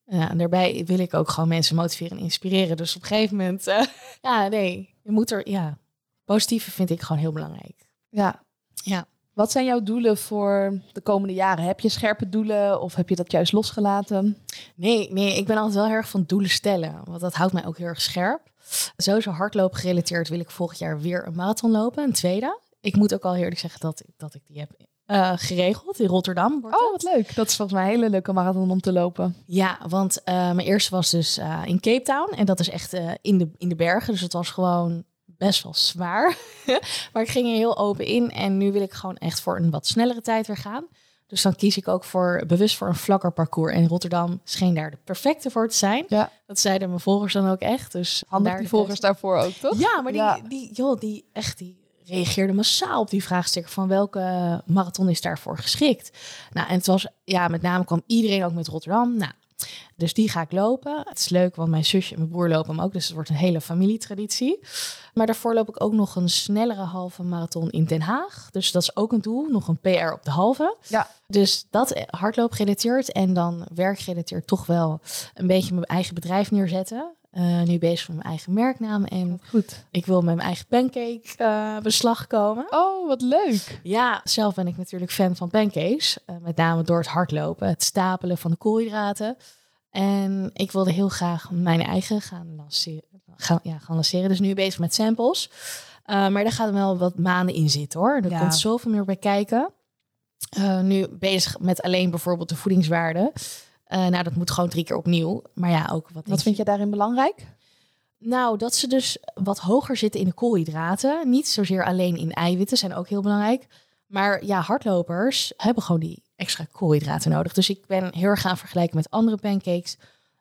[0.05, 2.77] Ja, en daarbij wil ik ook gewoon mensen motiveren en inspireren.
[2.77, 3.85] Dus op een gegeven moment, uh,
[4.23, 5.79] ja, nee, je moet er, ja,
[6.25, 7.89] positieve vind ik gewoon heel belangrijk.
[8.09, 8.43] Ja.
[8.75, 9.07] Ja.
[9.35, 11.65] Wat zijn jouw doelen voor de komende jaren?
[11.65, 14.37] Heb je scherpe doelen of heb je dat juist losgelaten?
[14.75, 17.01] Nee, nee, ik ben altijd wel heel erg van doelen stellen.
[17.05, 18.51] Want dat houdt mij ook heel erg scherp.
[18.97, 22.59] Sowieso hardloop gerelateerd wil ik volgend jaar weer een marathon lopen, een tweede.
[22.81, 24.71] Ik moet ook al eerlijk zeggen dat, dat ik die heb
[25.07, 26.65] uh, geregeld in Rotterdam.
[26.65, 27.35] Oh, wat leuk.
[27.35, 29.37] Dat is volgens mij een hele leuke marathon om te lopen.
[29.47, 32.35] Ja, want uh, mijn eerste was dus uh, in Cape Town.
[32.35, 34.13] En dat is echt in, de, in de bergen.
[34.13, 36.37] Dus het was gewoon best wel zwaar.
[37.13, 38.31] maar ik ging er heel open in.
[38.31, 40.87] En nu wil ik gewoon echt voor een wat snellere tijd weer gaan.
[41.27, 43.75] Dus dan kies ik ook voor, bewust voor een vlakker parcours.
[43.75, 46.05] En Rotterdam scheen daar de perfecte voor te zijn.
[46.09, 46.31] Ja.
[46.47, 47.93] Dat zeiden mijn volgers dan ook echt.
[47.93, 49.79] Dus Handig die volgers daarvoor ook, toch?
[49.79, 51.80] Ja, maar die, die, joh, die, echt, die
[52.11, 56.11] reageerden massaal op die vraagstuk van welke marathon is daarvoor geschikt.
[56.53, 59.17] Nou, en het was, ja, met name kwam iedereen ook met Rotterdam.
[59.17, 59.33] Nou,
[59.97, 61.03] dus die ga ik lopen.
[61.09, 62.93] Het is leuk, want mijn zusje en mijn broer lopen hem ook.
[62.93, 64.61] Dus het wordt een hele familietraditie.
[65.15, 68.49] Maar daarvoor loop ik ook nog een snellere halve marathon in Den Haag.
[68.51, 69.49] Dus dat is ook een doel.
[69.51, 70.77] Nog een PR op de halve.
[70.89, 71.11] Ja.
[71.27, 73.13] Dus dat hardloop gerelateerd.
[73.13, 75.01] En dan werkgerelateerd toch wel
[75.35, 77.15] een beetje mijn eigen bedrijf neerzetten.
[77.33, 79.05] Uh, nu bezig met mijn eigen merknaam.
[79.05, 79.85] En Goed.
[79.91, 82.67] ik wil met mijn eigen pancake uh, beslag komen.
[82.71, 83.81] Oh, wat leuk.
[83.83, 86.19] Ja, zelf ben ik natuurlijk fan van pancakes.
[86.27, 89.37] Uh, met name door het hardlopen, het stapelen van de koolhydraten.
[89.91, 93.23] En ik wilde heel graag mijn eigen gaan lanceren.
[93.37, 94.29] Gaan, ja, gaan lanceren.
[94.29, 95.51] Dus nu bezig met samples.
[96.07, 98.21] maar daar gaat wel wat maanden in zitten hoor.
[98.23, 98.39] Er Ja.
[98.39, 99.71] komt zoveel meer bij kijken.
[100.83, 103.33] nu bezig met alleen bijvoorbeeld de voedingswaarde.
[103.93, 105.43] Uh, nou, dat moet gewoon drie keer opnieuw.
[105.55, 106.27] Maar ja, ook wat.
[106.27, 107.47] Wat vind je daarin belangrijk?
[108.19, 111.31] Nou, dat ze dus wat hoger zitten in de koolhydraten.
[111.31, 113.67] Niet zozeer alleen in eiwitten, zijn ook heel belangrijk.
[114.07, 117.53] Maar ja, hardlopers hebben gewoon die extra koolhydraten nodig.
[117.53, 119.97] Dus ik ben heel erg gaan vergelijken met andere pancakes.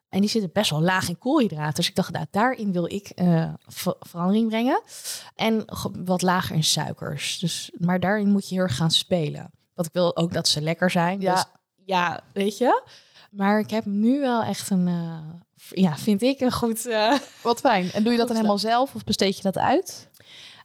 [0.08, 1.74] En die zitten best wel laag in koolhydraten.
[1.74, 4.82] Dus ik dacht, nou, daarin wil ik uh, ver verandering brengen.
[5.34, 5.64] En
[6.04, 7.38] wat lager in suikers.
[7.38, 9.50] Dus, maar daarin moet je heel erg gaan spelen.
[9.74, 11.20] Want ik wil ook dat ze lekker zijn.
[11.20, 11.34] Ja.
[11.34, 11.44] Dus,
[11.84, 12.82] ja, weet je.
[13.30, 15.18] Maar ik heb nu wel echt een, uh,
[15.68, 16.86] ja, vind ik een goed.
[16.86, 17.90] Uh, Wat fijn.
[17.92, 20.08] En doe je dat dan helemaal zelf of besteed je dat uit?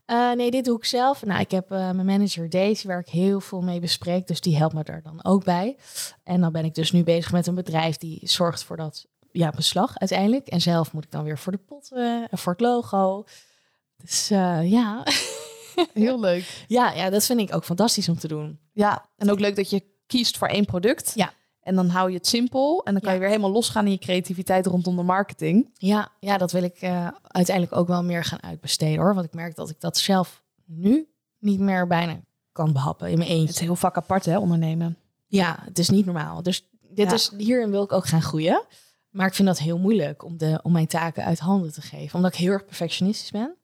[0.08, 1.26] Uh, nee, dit doe ik zelf.
[1.26, 4.28] Nou, ik heb mijn manager Daisy, waar ik heel veel mee bespreek.
[4.28, 5.78] Dus die helpt me er dan ook bij.
[6.24, 9.50] En dan ben ik dus nu bezig met een bedrijf die zorgt voor dat ja,
[9.50, 10.48] beslag uiteindelijk.
[10.48, 13.24] En zelf moet ik dan weer voor de potten en voor het logo.
[13.98, 15.04] Dus ja.
[15.94, 16.66] Heel leuk.
[16.68, 18.60] Ja, ja, dat vind ik ook fantastisch om te doen.
[18.74, 21.12] Ja, en ook leuk dat je kiest voor één product.
[21.16, 21.34] Ja.
[21.66, 23.16] En dan hou je het simpel en dan kan Ja.
[23.16, 25.70] je weer helemaal losgaan in je creativiteit rondom de marketing.
[25.74, 29.14] Ja, ja dat wil ik uh, uiteindelijk ook wel meer gaan uitbesteden hoor.
[29.14, 31.08] Want ik merk dat ik dat zelf nu
[31.40, 32.20] niet meer bijna
[32.52, 33.46] kan behappen in mijn eentje.
[33.48, 34.98] Het is heel vak apart hè, ondernemen.
[35.28, 36.44] Ja, het is niet normaal.
[36.44, 37.14] Dus dit Ja.
[37.14, 38.66] is, hierin wil ik ook gaan groeien.
[39.10, 42.16] Maar ik vind dat heel moeilijk om, de, om mijn taken uit handen te geven.
[42.16, 43.56] Omdat ik heel erg perfectionistisch ben.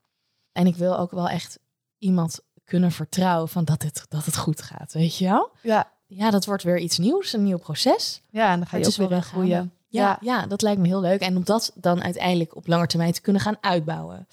[0.51, 1.59] En ik wil ook wel echt
[1.97, 4.93] iemand kunnen vertrouwen van dat het, dat het goed gaat.
[4.93, 5.51] Weet je wel?
[5.61, 5.91] Ja.
[6.13, 8.21] Ja, dat wordt weer iets nieuws, een nieuw proces.
[8.29, 9.71] Ja, en dan ga je Het ook weer groeien.
[9.87, 10.45] Ja, ja.
[10.45, 11.21] dat lijkt me heel leuk.
[11.21, 14.27] En om dat dan uiteindelijk op lange termijn te kunnen gaan uitbouwen.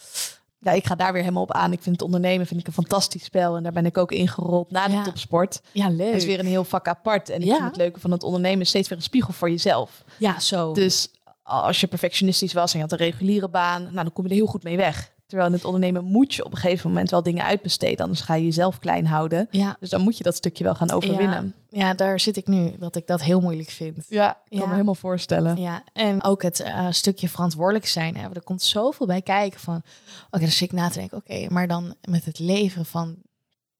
[0.60, 1.72] ja, ik ga daar weer helemaal op aan.
[1.72, 3.56] Ik vind het ondernemen vind ik een fantastisch spel.
[3.56, 5.02] En daar ben ik ook ingerold na de Ja.
[5.02, 5.60] topsport.
[5.72, 6.06] Ja, leuk.
[6.06, 7.28] Het is weer een heel vak apart.
[7.28, 7.54] En ik Ja.
[7.54, 10.04] vind het leuke van het ondernemen is steeds weer een spiegel voor jezelf.
[10.16, 10.72] Ja, zo.
[10.72, 11.10] Dus
[11.42, 14.36] als je perfectionistisch was en je had een reguliere baan, nou, dan kom je er
[14.36, 15.12] heel goed mee weg.
[15.28, 17.98] Terwijl in het ondernemen moet je op een gegeven moment wel dingen uitbesteden.
[17.98, 19.48] Anders ga je jezelf klein houden.
[19.50, 19.76] ja.
[19.80, 21.54] Dus dan moet je dat stukje wel gaan overwinnen.
[21.68, 24.06] ja, daar zit ik nu, dat ik dat heel moeilijk vind.
[24.08, 25.56] Ja, ik kan me helemaal voorstellen.
[25.56, 28.16] Ja, en ook het eh, stukje verantwoordelijk zijn.
[28.16, 28.28] Hè.
[28.32, 29.82] Er komt zoveel bij kijken van...
[30.30, 31.18] Oké, dan zit ik na te denken...
[31.18, 33.16] Oké, maar dan met het leveren van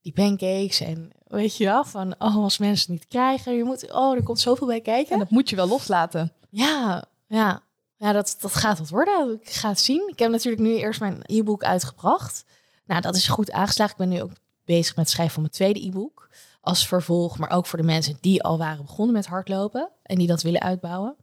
[0.00, 0.80] die pancakes...
[0.80, 2.14] en weet je wel, van...
[2.18, 3.56] Oh, als mensen het niet krijgen...
[3.56, 5.12] Je moet, oh, er komt zoveel bij kijken.
[5.12, 6.32] En dat moet je wel loslaten.
[6.50, 7.62] Ja, ja.
[7.98, 9.40] Ja, dat, dat gaat wat worden.
[9.42, 10.08] Ik ga het zien.
[10.08, 12.44] Ik heb natuurlijk nu eerst mijn e-book uitgebracht.
[12.84, 13.92] Nou, dat is goed aangeslagen.
[13.92, 14.32] Ik ben nu ook
[14.64, 16.28] bezig met het schrijven van mijn tweede e-book.
[16.60, 19.90] Als vervolg, maar ook voor de mensen die al waren begonnen met hardlopen.
[20.02, 21.16] En die dat willen uitbouwen.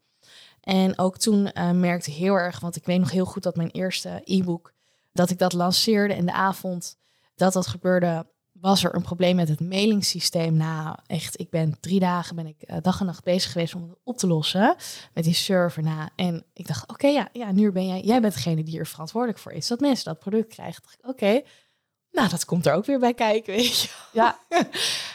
[0.62, 3.56] En ook toen eh, merkte ik heel erg, want ik weet nog heel goed dat
[3.56, 4.74] mijn eerste e-book,
[5.12, 6.98] dat ik dat lanceerde en de avond
[7.36, 8.26] dat dat gebeurde,
[8.66, 10.58] was er een probleem met het mailingssysteem.
[10.58, 13.82] Nou, echt, ik ben drie dagen ben ik eh, dag en nacht bezig geweest om
[13.82, 14.76] het op te lossen
[15.14, 16.10] met die server na.
[16.16, 19.40] En ik dacht, oké, ja, ja, nu ben jij, jij bent degene die er verantwoordelijk
[19.40, 20.82] voor is, dat mensen dat product krijgen.
[20.84, 21.42] Dacht ik, oké,
[22.12, 23.90] nou, dat komt er ook weer bij kijken, weet je.
[24.14, 24.40] Ja,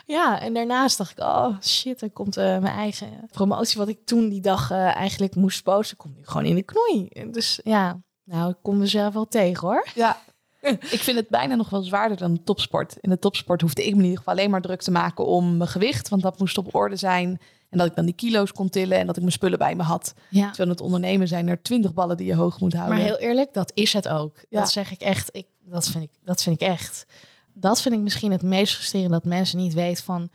[0.07, 4.05] Ja, en daarnaast dacht ik, oh shit, er komt eh, mijn eigen promotie, wat ik
[4.05, 7.09] toen die dag eh, eigenlijk moest posten, komt nu gewoon in de knoei.
[7.30, 9.86] Dus ja, nou, ik kom mezelf wel tegen hoor.
[9.94, 10.20] ja.
[10.96, 12.96] ik vind het bijna nog wel zwaarder dan topsport.
[13.00, 15.56] In de topsport hoefde ik me in ieder geval alleen maar druk te maken om
[15.56, 16.08] mijn gewicht.
[16.08, 17.40] Want dat moest op orde zijn.
[17.70, 19.82] En dat ik dan die kilo's kon tillen en dat ik mijn spullen bij me
[19.82, 20.14] had.
[20.28, 20.46] Ja.
[20.46, 22.96] Terwijl in het ondernemen zijn er twintig ballen die je hoog moet houden.
[22.96, 24.36] Maar heel eerlijk, dat is het ook.
[24.48, 24.61] Ja.
[24.61, 25.28] Dat zeg ik echt.
[25.32, 27.06] Ik, dat, vind ik, dat vind ik echt.
[27.52, 30.30] Dat vind ik misschien het meest frustrerend dat mensen niet weten van.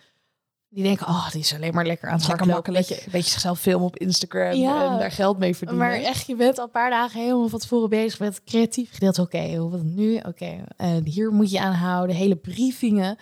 [0.76, 2.76] Die denken, oh, die is alleen maar lekker aan het lekker hardlopen.
[2.76, 4.92] Een beetje zichzelf filmen op Instagram Ja.
[4.92, 5.88] en daar geld mee verdienen.
[5.88, 8.94] Maar echt, je bent al een paar dagen helemaal van tevoren bezig met het creatief
[8.94, 9.22] gedeelte.
[9.22, 10.16] Oké, hoe wat nu?
[10.18, 12.16] Oké, eh, hier moet je aan houden.
[12.16, 13.18] Hele briefingen.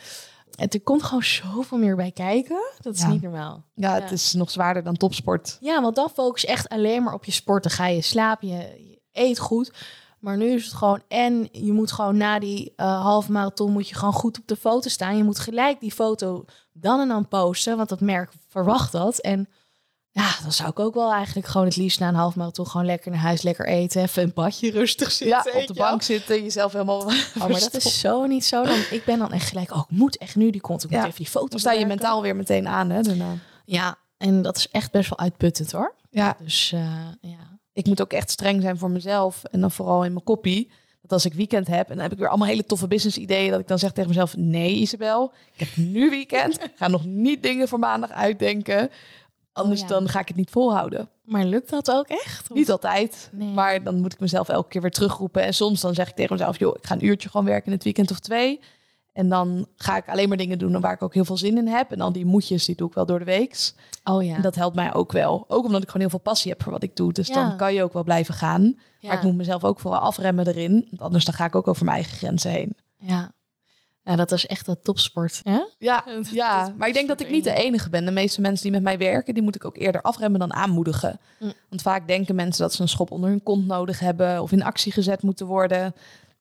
[0.56, 2.60] En er komt gewoon zoveel meer bij kijken.
[2.82, 3.08] Dat is Ja.
[3.08, 3.64] niet normaal.
[3.76, 4.02] ja, Ja.
[4.02, 5.58] het is nog zwaarder dan topsport.
[5.62, 7.64] Ja, want dan focus je echt alleen maar op je sport.
[7.64, 9.72] Dan ga je slapen, je, je eet goed.
[10.20, 11.02] Maar nu is het gewoon...
[11.08, 13.72] En je moet gewoon na die eh halve marathon...
[13.72, 15.18] moet je gewoon goed op de foto staan.
[15.18, 17.78] Je moet gelijk die foto dan en dan posten.
[17.78, 19.20] Want dat merk verwacht dat.
[19.20, 19.48] En
[20.12, 22.00] ja, dan zou ik ook wel eigenlijk gewoon het liefst...
[22.00, 24.02] na een halve marathon gewoon lekker naar huis, lekker eten.
[24.02, 25.52] Even een badje rustig zitten.
[25.54, 27.00] Ja, op de bank zitten, jezelf helemaal...
[27.02, 28.64] Oh, maar dat is zo niet zo.
[28.64, 29.72] Dan, ik ben dan echt gelijk...
[29.72, 30.84] Oh, ik moet echt nu die content.
[30.84, 31.06] Ik moet Ja.
[31.12, 33.34] even die foto Dan sta je mentaal weer meteen aan, hè, daarna.
[33.66, 35.96] Ja, en dat is echt best wel uitputtend hoor.
[36.10, 37.60] Ja, Dus eh, ja...
[37.74, 39.44] ik moet ook echt streng zijn voor mezelf.
[39.44, 40.72] En dan vooral in mijn koppie.
[41.04, 43.52] Dat als ik weekend heb en dan heb ik weer allemaal hele toffe business ideeën.
[43.52, 46.64] Dat ik dan zeg tegen mezelf, nee Isabel, ik heb nu weekend.
[46.64, 48.90] Ik ga nog niet dingen voor maandag uitdenken.
[49.54, 49.88] Anders ja.
[49.88, 51.10] dan ga ik het niet volhouden.
[51.24, 52.52] Maar lukt dat ook echt?
[52.52, 53.30] Of- Niet altijd.
[53.32, 53.48] Nee.
[53.48, 55.44] Maar dan moet ik mezelf elke keer weer terugroepen.
[55.44, 57.72] En soms dan zeg ik tegen mezelf, joh, ik ga een uurtje gewoon werken in
[57.74, 58.60] het weekend of twee.
[59.14, 61.68] En dan ga ik alleen maar dingen doen waar ik ook heel veel zin in
[61.68, 61.92] heb.
[61.92, 63.76] En al die moedjes, die doe ik wel door de weeks.
[64.04, 64.36] Oh ja.
[64.36, 65.46] En dat helpt mij ook wel.
[65.48, 67.14] Ook omdat ik gewoon heel veel passie heb voor wat ik doe.
[67.14, 67.34] Dus Ja.
[67.34, 68.62] dan kan je ook wel blijven gaan.
[69.00, 69.08] ja.
[69.08, 70.88] Maar ik moet mezelf ook vooral afremmen erin.
[70.90, 72.76] Want anders dan ga ik ook over mijn eigen grenzen heen.
[72.98, 73.32] ja.
[74.06, 75.42] ja, dat is echt dat topsport.
[75.44, 75.68] Ja?
[75.80, 76.74] Ja, ja.
[76.78, 78.06] maar ik denk dat ik niet de enige ben.
[78.06, 81.20] De meeste mensen die met mij werken, die moet ik ook eerder afremmen dan aanmoedigen.
[81.40, 81.54] Mm.
[81.70, 84.64] Want vaak denken mensen dat ze een schop onder hun kont nodig hebben of in
[84.64, 85.94] actie gezet moeten worden.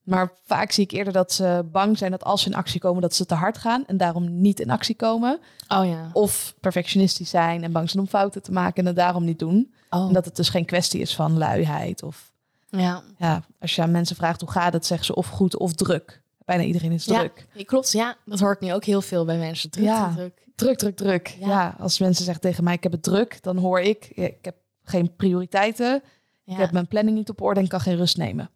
[0.02, 3.02] Maar vaak zie ik eerder dat ze bang zijn dat als ze in actie komen,
[3.02, 5.40] dat ze te hard gaan en daarom niet in actie komen.
[5.68, 6.10] Oh ja.
[6.12, 9.74] Of perfectionistisch zijn en bang zijn om fouten te maken en het daarom niet doen.
[9.90, 10.06] Oh.
[10.06, 12.02] En dat het dus geen kwestie is van luiheid.
[12.02, 12.32] Of
[12.70, 13.02] ja.
[13.18, 16.22] ja, als je aan mensen vraagt hoe gaat het, zeggen ze of goed of druk.
[16.44, 17.18] Bijna iedereen is Ja.
[17.18, 17.46] druk.
[17.52, 17.92] Ja, klopt.
[17.92, 19.70] Ja, dat hoor ik nu ook heel veel bij mensen.
[19.70, 20.12] Druk, Ja.
[20.14, 20.78] druk, druk.
[20.78, 21.28] Druk, druk.
[21.40, 21.46] Ja.
[21.48, 21.76] Ja.
[21.78, 25.16] als mensen zeggen tegen mij ik heb het druk, dan hoor ik ik heb geen
[25.16, 26.02] prioriteiten.
[26.44, 28.50] Ik heb mijn planning niet op orde en kan geen rust nemen.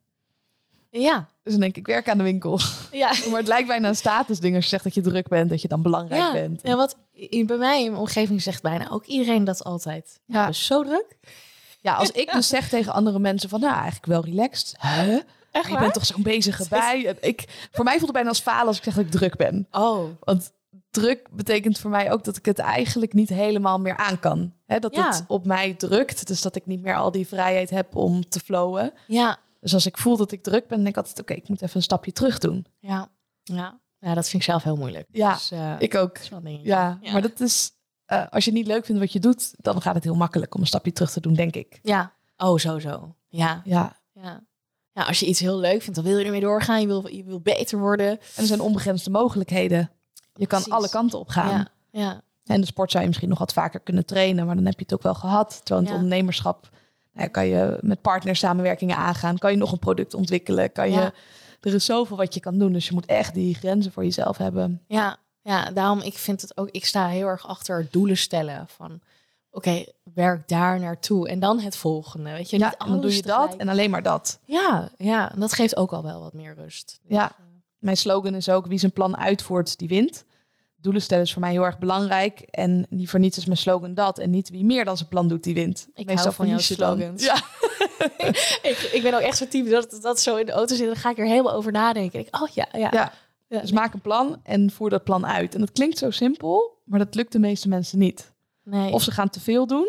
[1.01, 1.29] Ja.
[1.43, 2.59] Dus dan denk ik, ik werk aan de winkel.
[2.93, 3.13] Ja.
[3.31, 5.69] maar het lijkt bijna een statusding als je zegt dat je druk bent, dat je
[5.69, 6.33] dan belangrijk Ja.
[6.33, 6.61] bent.
[6.63, 6.97] ja, wat
[7.47, 10.21] bij mij in mijn omgeving zegt bijna ook iedereen dat altijd.
[10.27, 10.47] Ja, Ja.
[10.47, 11.17] dus zo druk.
[11.81, 14.75] Ja, als ik dus zeg tegen andere mensen van, nou, eigenlijk wel relaxed.
[14.81, 15.19] Huh?
[15.51, 17.17] Echt Je bent toch zo'n bezige bij?
[17.21, 19.67] Ik, voor mij voelt het bijna als falen als ik zeg dat ik druk ben.
[19.71, 20.05] Oh.
[20.21, 20.53] Want
[20.91, 24.53] druk betekent voor mij ook dat ik het eigenlijk niet helemaal meer aan kan.
[24.67, 25.07] Hè, dat Ja.
[25.09, 26.27] het op mij drukt.
[26.27, 28.93] Dus dat ik niet meer al die vrijheid heb om te flowen.
[29.07, 29.39] Ja.
[29.67, 31.21] Dus als ik voel dat ik druk ben, denk ik altijd...
[31.21, 32.67] oké, ik moet even een stapje terug doen.
[32.79, 33.09] Ja.
[33.43, 33.81] Ja.
[33.99, 35.09] Ja, dat vind ik zelf heel moeilijk.
[35.13, 36.19] Ja, Dus, eh, Ik ook.
[36.63, 37.13] Ja, Ja.
[37.13, 37.71] maar dat is...
[38.05, 40.61] eh, als je niet leuk vindt wat je doet, dan gaat het heel makkelijk om
[40.61, 41.79] een stapje terug te doen, denk ik.
[41.83, 42.13] Ja.
[42.37, 43.15] Oh, zo, zo.
[43.29, 43.61] Ja.
[43.65, 44.45] Ja, Ja.
[44.93, 46.81] Ja, als je iets heel leuk vindt, dan wil je ermee doorgaan.
[46.81, 48.07] Je wil, je wil beter worden.
[48.11, 49.91] en er zijn onbegrensde mogelijkheden.
[50.35, 51.51] Je kan alle kanten op gaan.
[51.51, 51.69] Ja.
[52.01, 52.23] Ja.
[52.45, 54.83] En de sport zou je misschien nog wat vaker kunnen trainen, maar dan heb je
[54.85, 55.49] het ook wel gehad.
[55.65, 56.03] Terwijl in het Ja.
[56.03, 56.69] ondernemerschap
[57.17, 59.39] nou kan je met partners samenwerkingen aangaan.
[59.39, 60.73] Kan je nog een product ontwikkelen.
[60.73, 61.13] Kan je, Ja.
[61.61, 62.73] er is zoveel wat je kan doen.
[62.73, 64.83] Dus je moet echt die grenzen voor jezelf hebben.
[64.87, 69.01] Ja, ja, daarom ik vind het ook, ik sta heel erg achter doelen stellen van
[69.51, 72.31] oké, werk daar naartoe en dan het volgende.
[72.31, 74.39] Weet je, Ja, en dan doe je dat en alleen maar dat.
[74.45, 77.01] Ja, ja, en dat geeft ook al wel wat meer rust.
[77.09, 77.33] Ja,
[77.79, 80.25] mijn slogan is ook wie zijn plan uitvoert, die wint.
[80.87, 82.41] Doelen stellen is voor mij heel erg belangrijk.
[82.41, 84.19] En niet voor niets is mijn slogan dat.
[84.19, 85.89] En niet wie meer dan zijn plan doet, die wint.
[85.95, 87.25] Ik hou van jouw slogans.
[87.25, 87.35] Ja,
[88.71, 90.97] ik, ik ben ook echt zo'n type dat dat zo in de auto zit, dan
[90.97, 92.21] ga ik er helemaal over nadenken.
[92.21, 92.89] Ik, oh ja, ja.
[92.93, 93.13] ja.
[93.49, 95.55] Ja, Dus maak een plan en voer dat plan uit.
[95.55, 98.33] En dat klinkt zo simpel, maar dat lukt de meeste mensen niet.
[98.63, 98.93] nee.
[98.93, 99.89] Of ze gaan te veel doen,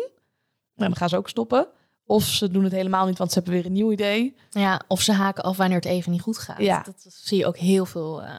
[0.76, 1.66] en dan gaan ze ook stoppen.
[2.06, 4.36] Of ze doen het helemaal niet, want ze hebben weer een nieuw idee.
[4.50, 6.58] Ja, of ze haken af wanneer het even niet goed gaat.
[6.60, 6.82] Ja.
[6.82, 8.30] Dat, dat zie je ook heel veel eh,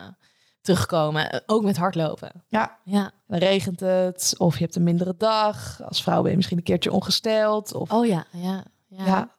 [0.73, 1.31] terugkomen.
[1.31, 2.43] Eh, Ook met hardlopen.
[2.47, 3.11] Ja, Ja.
[3.27, 5.81] dan regent het, of je hebt een mindere dag.
[5.83, 7.73] Als vrouw ben je misschien een keertje ongesteld.
[7.73, 8.63] Of, Oh ja, ja.
[8.87, 9.31] Ja, ja.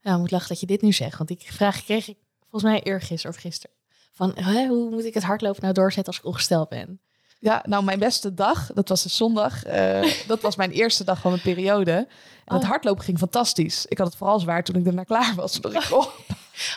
[0.00, 0.12] ja.
[0.12, 1.16] ik moet lachen dat je dit nu zegt.
[1.16, 3.76] Want die vraag kreeg ik volgens mij eergisteren of gisteren.
[4.12, 7.00] Van, hè, hoe moet ik het hardlopen nou doorzetten als ik ongesteld ben?
[7.38, 9.64] Ja, nou, mijn beste dag, dat was de zondag.
[9.64, 11.92] eh, dat was mijn eerste dag van mijn periode.
[12.44, 12.68] En het Oh.
[12.68, 13.86] hardlopen ging fantastisch.
[13.86, 15.58] Ik had het vooral zwaar toen ik ernaar klaar was.
[15.58, 16.06] Toen ik, oh,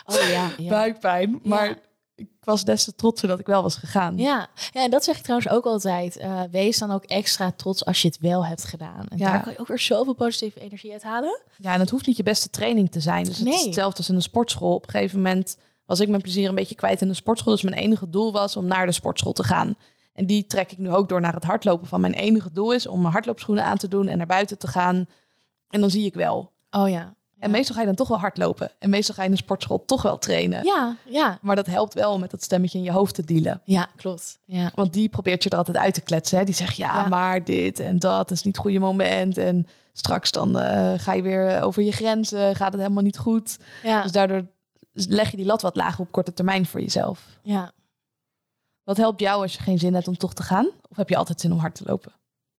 [0.06, 0.68] Oh ja, ja.
[0.68, 1.40] buikpijn.
[1.42, 1.78] Maar
[2.16, 4.16] ik was des te trots dat ik wel was gegaan.
[4.16, 4.46] Ja.
[4.72, 6.16] ja, en dat zeg ik trouwens ook altijd.
[6.16, 9.06] Eh, wees dan ook extra trots als je het wel hebt gedaan.
[9.08, 9.30] En Ja.
[9.30, 11.40] daar kan je ook weer zoveel positieve energie uit halen.
[11.56, 13.24] Ja, en het hoeft niet je beste training te zijn.
[13.24, 14.74] Dus het is hetzelfde als in een sportschool.
[14.74, 15.56] Op een gegeven moment
[15.86, 17.52] was ik mijn plezier een beetje kwijt in de sportschool.
[17.52, 19.76] Dus mijn enige doel was om naar de sportschool te gaan.
[20.12, 21.86] En die trek ik nu ook door naar het hardlopen.
[21.86, 24.66] Van mijn enige doel is om mijn hardloopschoenen aan te doen en naar buiten te
[24.68, 25.06] gaan.
[25.68, 26.52] En dan zie ik wel.
[26.70, 27.14] Oh ja.
[27.44, 28.70] En meestal ga je dan toch wel hardlopen.
[28.78, 30.64] En meestal ga je in de sportschool toch wel trainen.
[30.64, 31.38] Ja, ja.
[31.42, 33.60] Maar dat helpt wel om met dat stemmetje in je hoofd te dealen.
[33.64, 34.38] Ja, klopt.
[34.44, 34.70] Ja.
[34.74, 36.38] Want die probeert je er altijd uit te kletsen.
[36.38, 36.44] Hè?
[36.44, 37.08] Die zegt, ja, Ja.
[37.08, 39.38] maar dit en dat is niet het goede moment.
[39.38, 42.56] En straks dan eh, ga je weer over je grenzen.
[42.56, 43.58] Gaat het helemaal niet goed.
[43.82, 44.02] Ja.
[44.02, 44.44] Dus daardoor
[44.92, 47.20] leg je die lat wat lager op korte termijn voor jezelf.
[47.42, 47.72] ja.
[48.84, 50.66] Wat helpt jou als je geen zin hebt om toch te gaan?
[50.90, 52.12] Of heb je altijd zin om hard te lopen?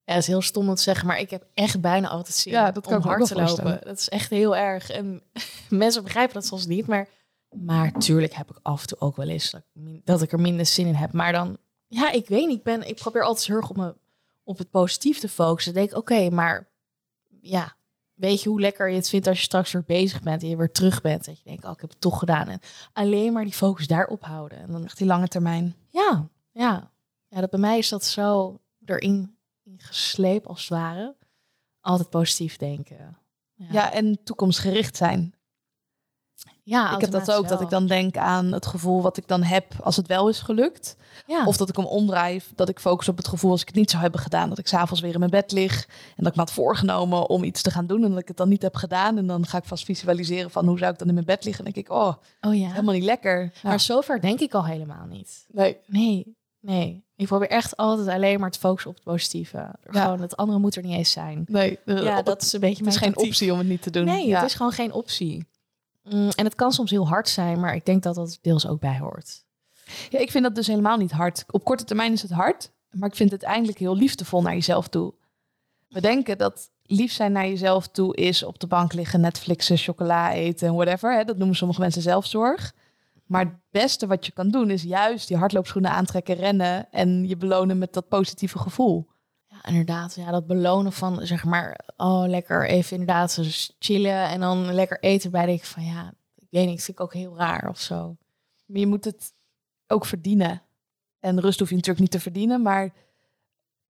[0.05, 2.53] Ja, het is heel stom om te zeggen, maar ik heb echt bijna altijd zin
[2.53, 3.79] Ja, dat kan om ook hard te lopen.
[3.83, 4.89] Dat is echt heel erg.
[4.89, 5.21] En
[5.69, 7.07] mensen begrijpen dat soms niet, maar,
[7.55, 10.31] maar tuurlijk heb ik af en toe ook wel eens dat ik, min- dat ik
[10.31, 11.13] er minder zin in heb.
[11.13, 13.95] Maar dan, ja, ik weet niet, ik, ben, ik probeer altijd heel erg op, me,
[14.43, 15.73] op het positief te focussen.
[15.73, 16.69] Dan denk ik, oké, maar
[17.41, 17.75] ja,
[18.13, 20.55] weet je hoe lekker je het vindt als je straks weer bezig bent en je
[20.57, 21.25] weer terug bent.
[21.25, 22.47] Dat je denkt, oh, ik heb het toch gedaan.
[22.47, 22.59] En
[22.93, 24.57] alleen maar die focus daarop houden.
[24.57, 25.75] En dan Echt die lange termijn.
[25.89, 26.93] ja, ja.
[27.27, 31.15] Ja, dat bij mij is dat zo erin in gesleept als het ware.
[31.81, 33.17] Altijd positief denken.
[33.55, 35.33] Ja, en toekomstgericht zijn.
[36.63, 39.43] ja ik heb dat ook, dat ik dan denk aan het gevoel wat ik dan
[39.43, 40.95] heb als het wel is gelukt.
[41.27, 41.45] Ja.
[41.45, 43.89] Of dat ik hem omdraai, dat ik focus op het gevoel als ik het niet
[43.89, 44.49] zou hebben gedaan.
[44.49, 47.43] Dat ik s'avonds weer in mijn bed lig en dat ik me had voorgenomen om
[47.43, 49.17] iets te gaan doen en dat ik het dan niet heb gedaan.
[49.17, 51.65] En dan ga ik vast visualiseren van hoe zou ik dan in mijn bed liggen.
[51.65, 52.69] En dan denk ik, oh, oh ja.
[52.69, 53.53] helemaal niet lekker.
[53.63, 55.45] Maar zover denk ik al helemaal niet.
[55.47, 55.77] nee.
[55.85, 57.04] Nee, nee.
[57.15, 59.69] Ik probeer echt altijd alleen maar te focussen op het positieve.
[59.83, 61.43] Gewoon, het andere moet er niet eens zijn.
[61.47, 63.27] Nee, Ja, dat is een beetje het is geen tactiek.
[63.31, 64.05] optie om het niet te doen.
[64.05, 64.39] Nee, ja.
[64.39, 65.45] het is gewoon geen optie.
[66.03, 68.79] Mm, en het kan soms heel hard zijn, maar ik denk dat dat deels ook
[68.79, 69.43] bij hoort.
[70.09, 71.43] Ja, ik vind dat dus helemaal niet hard.
[71.51, 74.87] Op korte termijn is het hard, maar ik vind het eigenlijk heel liefdevol naar jezelf
[74.87, 75.13] toe.
[75.89, 80.31] We denken dat lief zijn naar jezelf toe is op de bank liggen, Netflixen, chocola
[80.33, 81.17] eten, whatever.
[81.17, 81.23] Hè?
[81.23, 82.73] Dat noemen sommige mensen zelfzorg.
[83.25, 87.37] Maar het beste wat je kan doen is juist die hardloopschoenen aantrekken, rennen en je
[87.37, 89.07] belonen met dat positieve gevoel.
[89.47, 90.15] Ja, inderdaad.
[90.15, 93.39] Ja, dat belonen van, zeg maar, oh, lekker even inderdaad
[93.79, 95.45] chillen en dan lekker eten bij.
[95.45, 98.17] Denk ik van, ja, ik weet niet, vind ik ook heel raar of zo.
[98.65, 99.33] Maar je moet het
[99.87, 100.61] ook verdienen.
[101.19, 102.93] En rust hoef je natuurlijk niet te verdienen, maar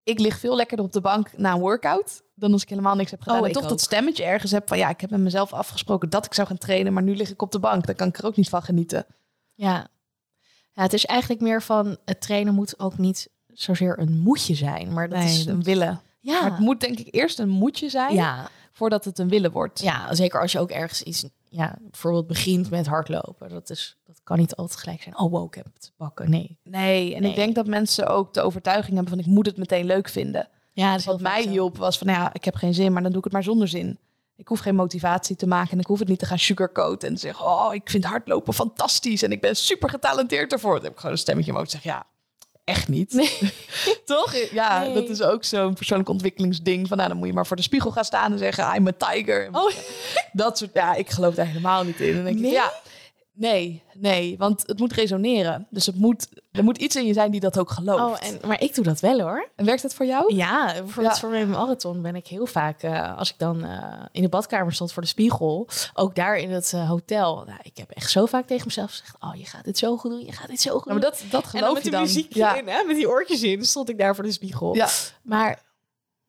[0.03, 3.11] ik lig veel lekkerder op de bank na een workout dan als ik helemaal niks
[3.11, 3.37] heb gedaan.
[3.37, 3.69] Oh, en ik toch ook.
[3.69, 6.57] dat stemmetje ergens heb van ja, ik heb met mezelf afgesproken dat ik zou gaan
[6.57, 7.85] trainen, maar nu lig ik op de bank.
[7.85, 9.05] Dan kan ik er ook niet van genieten.
[9.55, 9.87] Ja.
[10.73, 14.93] ja, het is eigenlijk meer van, het trainen moet ook niet zozeer een moetje zijn,
[14.93, 16.01] maar dat Nee, is een willen.
[16.19, 16.41] ja.
[16.41, 19.79] Maar het moet denk ik eerst een moetje zijn ja, voordat het een willen wordt.
[19.81, 23.49] ja, zeker als je ook ergens iets, ja, bijvoorbeeld begint met hardlopen.
[23.49, 26.29] Dat, is, dat kan niet altijd gelijk zijn, oh wow, ik heb het te pakken.
[26.29, 26.57] Nee.
[26.63, 27.29] Nee, en Nee.
[27.29, 30.47] ik denk dat mensen ook de overtuiging hebben van ik moet het meteen leuk vinden.
[30.73, 33.09] Ja, dat is Wat mij hielp was van ja, ik heb geen zin, maar dan
[33.11, 33.99] doe ik het maar zonder zin.
[34.37, 37.13] Ik hoef geen motivatie te maken en ik hoef het niet te gaan sugarcoaten en
[37.15, 40.73] te zeggen, oh, ik vind hardlopen fantastisch en ik ben super getalenteerd ervoor.
[40.75, 42.05] Dan heb ik gewoon een stemmetje en zeg ja,
[42.63, 43.39] echt niet.
[44.05, 44.35] Toch?
[44.51, 44.93] Ja, Nee.
[44.93, 46.87] dat is ook zo'n persoonlijk ontwikkelingsding.
[46.87, 48.91] Van nou, dan moet je maar voor de spiegel gaan staan en zeggen, I'm a
[48.97, 49.49] tiger.
[49.51, 49.71] Oh.
[50.31, 52.09] Dat soort, ja, ik geloof daar helemaal niet in.
[52.09, 52.51] En dan denk ik, Nee?
[52.51, 52.73] ja,
[53.37, 55.67] Nee, nee, want het moet resoneren.
[55.69, 58.21] Dus het moet, er moet iets in je zijn die dat ook gelooft.
[58.21, 59.49] Oh, en, maar ik doe dat wel hoor.
[59.55, 60.35] En werkt dat voor jou?
[60.35, 61.19] Ja, bijvoorbeeld Ja.
[61.19, 64.73] voor mijn marathon ben ik heel vaak, eh, als ik dan eh, in de badkamer
[64.73, 67.43] stond voor de spiegel, ook daar in het eh, hotel.
[67.45, 70.11] Nou, ik heb echt zo vaak tegen mezelf gezegd, oh, je gaat dit zo goed
[70.11, 71.09] doen, je gaat dit zo goed Ja, maar doen.
[71.11, 72.01] dat, dat en dan geloof met je dan.
[72.01, 72.55] muziekje ja.
[72.55, 74.75] in, hè, met die oortjes in, stond ik daar voor de spiegel.
[74.75, 74.87] Ja.
[75.23, 75.61] Maar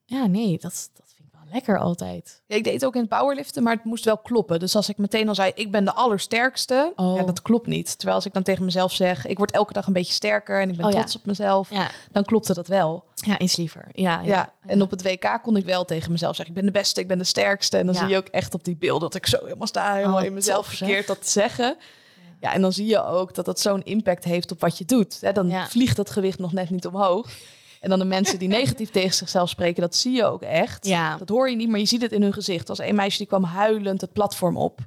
[0.04, 1.05] ja, nee, dat, dat
[1.52, 2.42] lekker altijd.
[2.46, 4.58] Ja, ik deed het ook in het powerliften, maar het moest wel kloppen.
[4.58, 7.16] Dus als ik meteen al zei, ik ben de allersterkste, Oh.
[7.16, 7.94] ja, dat klopt niet.
[7.96, 10.70] Terwijl als ik dan tegen mezelf zeg, ik word elke dag een beetje sterker en
[10.70, 10.98] ik ben Oh, ja.
[10.98, 13.04] trots op mezelf, Ja, dan klopte dat wel.
[13.14, 13.88] ja iets liever.
[13.92, 14.26] Ja, Ja.
[14.26, 14.52] ja.
[14.66, 17.08] En op het WK kon ik wel tegen mezelf zeggen, ik ben de beste, ik
[17.08, 17.76] ben de sterkste.
[17.76, 20.18] En dan zie je ook echt op die beelden dat ik zo helemaal sta, helemaal
[20.18, 21.76] Oh, in mezelf tof, verkeerd dat te zeggen.
[22.40, 25.18] Ja, en dan zie je ook dat dat zo'n impact heeft op wat je doet.
[25.20, 27.30] Hè, dan vliegt dat gewicht nog net niet omhoog.
[27.80, 30.86] En dan de mensen die negatief tegen zichzelf spreken, dat zie je ook echt.
[30.86, 31.16] Ja.
[31.16, 32.68] Dat hoor je niet, maar je ziet het in hun gezicht.
[32.68, 34.78] Was een meisje die kwam huilend het platform op.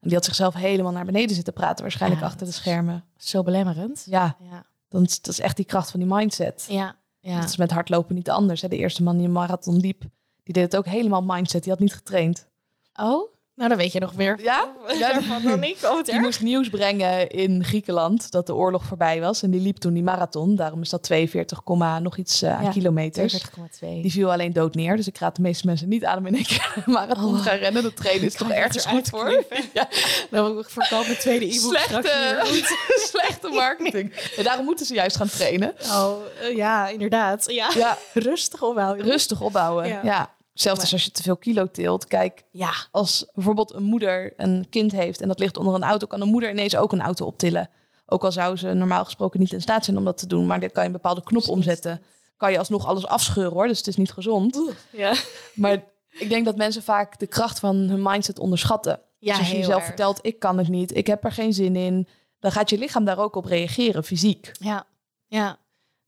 [0.00, 3.04] En die had zichzelf helemaal naar beneden zitten praten, waarschijnlijk Ja, achter de schermen.
[3.16, 4.06] Zo belemmerend.
[4.06, 6.66] Ja, Ja, dan is, dat is echt die kracht van die mindset.
[6.68, 7.40] ja, ja.
[7.40, 8.62] Dat is met hardlopen niet anders.
[8.62, 8.68] Hè.
[8.68, 10.00] De eerste man die een marathon liep,
[10.42, 11.62] die deed het ook helemaal mindset.
[11.62, 12.46] Die had niet getraind.
[12.94, 14.68] Oh, nou dan weet je nog meer Ja?
[14.98, 15.76] Ja, daarvan dan ik.
[15.82, 16.22] Oh, wat Die erg.
[16.22, 19.42] moest nieuws brengen in Griekenland dat de oorlog voorbij was.
[19.42, 20.56] En die liep toen die marathon.
[20.56, 23.44] Daarom is dat 42, komma nog iets eh, aan Ja, kilometers.
[23.44, 23.78] 42,2.
[23.80, 24.96] Die viel alleen dood neer.
[24.96, 27.42] Dus ik raad de meeste mensen niet aan om in één keer een marathon Oh.
[27.42, 27.82] gaan rennen.
[27.82, 29.44] Dat trainen is toch je ergens goed voor.
[29.72, 29.88] Ja,
[30.30, 32.76] Dan verkoop mijn tweede e-book straks slechte, hier.
[33.12, 34.12] slechte marketing.
[34.36, 35.74] Ja, daarom moeten ze juist gaan trainen.
[35.90, 37.44] Oh, eh, ja, inderdaad.
[37.52, 37.70] Ja.
[37.76, 39.06] Ja, Rustig ophouden.
[39.06, 39.88] rustig opbouwen.
[39.88, 40.00] Ja.
[40.02, 40.30] Ja.
[40.60, 42.06] Zelfs als je te veel kilo tilt.
[42.06, 42.70] Kijk, Ja.
[42.90, 46.28] als bijvoorbeeld een moeder een kind heeft en dat ligt onder een auto, kan een
[46.28, 47.70] moeder ineens ook een auto optillen.
[48.06, 50.60] Ook al zou ze normaal gesproken niet in staat zijn om dat te doen, maar
[50.60, 52.02] dit kan je een bepaalde knop omzetten.
[52.36, 54.60] Kan je alsnog alles afscheuren hoor, dus het is niet gezond.
[54.90, 55.14] Ja.
[55.54, 59.00] Maar ik denk dat mensen vaak de kracht van hun mindset onderschatten.
[59.18, 59.86] Ja, dus als je jezelf erg.
[59.86, 62.08] vertelt, ik kan het niet, ik heb er geen zin in,
[62.40, 64.52] dan gaat je lichaam daar ook op reageren, fysiek.
[64.52, 64.86] Ja.
[65.26, 65.58] Ja.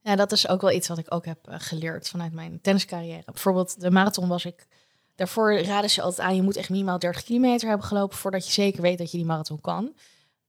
[0.03, 3.23] Ja, dat is ook wel iets wat ik ook heb eh, geleerd vanuit mijn tenniscarrière.
[3.25, 4.67] Bijvoorbeeld de marathon was ik...
[5.15, 8.17] Daarvoor raden ze altijd aan, je moet echt minimaal 30 kilometer hebben gelopen...
[8.17, 9.93] voordat je zeker weet dat je die marathon kan.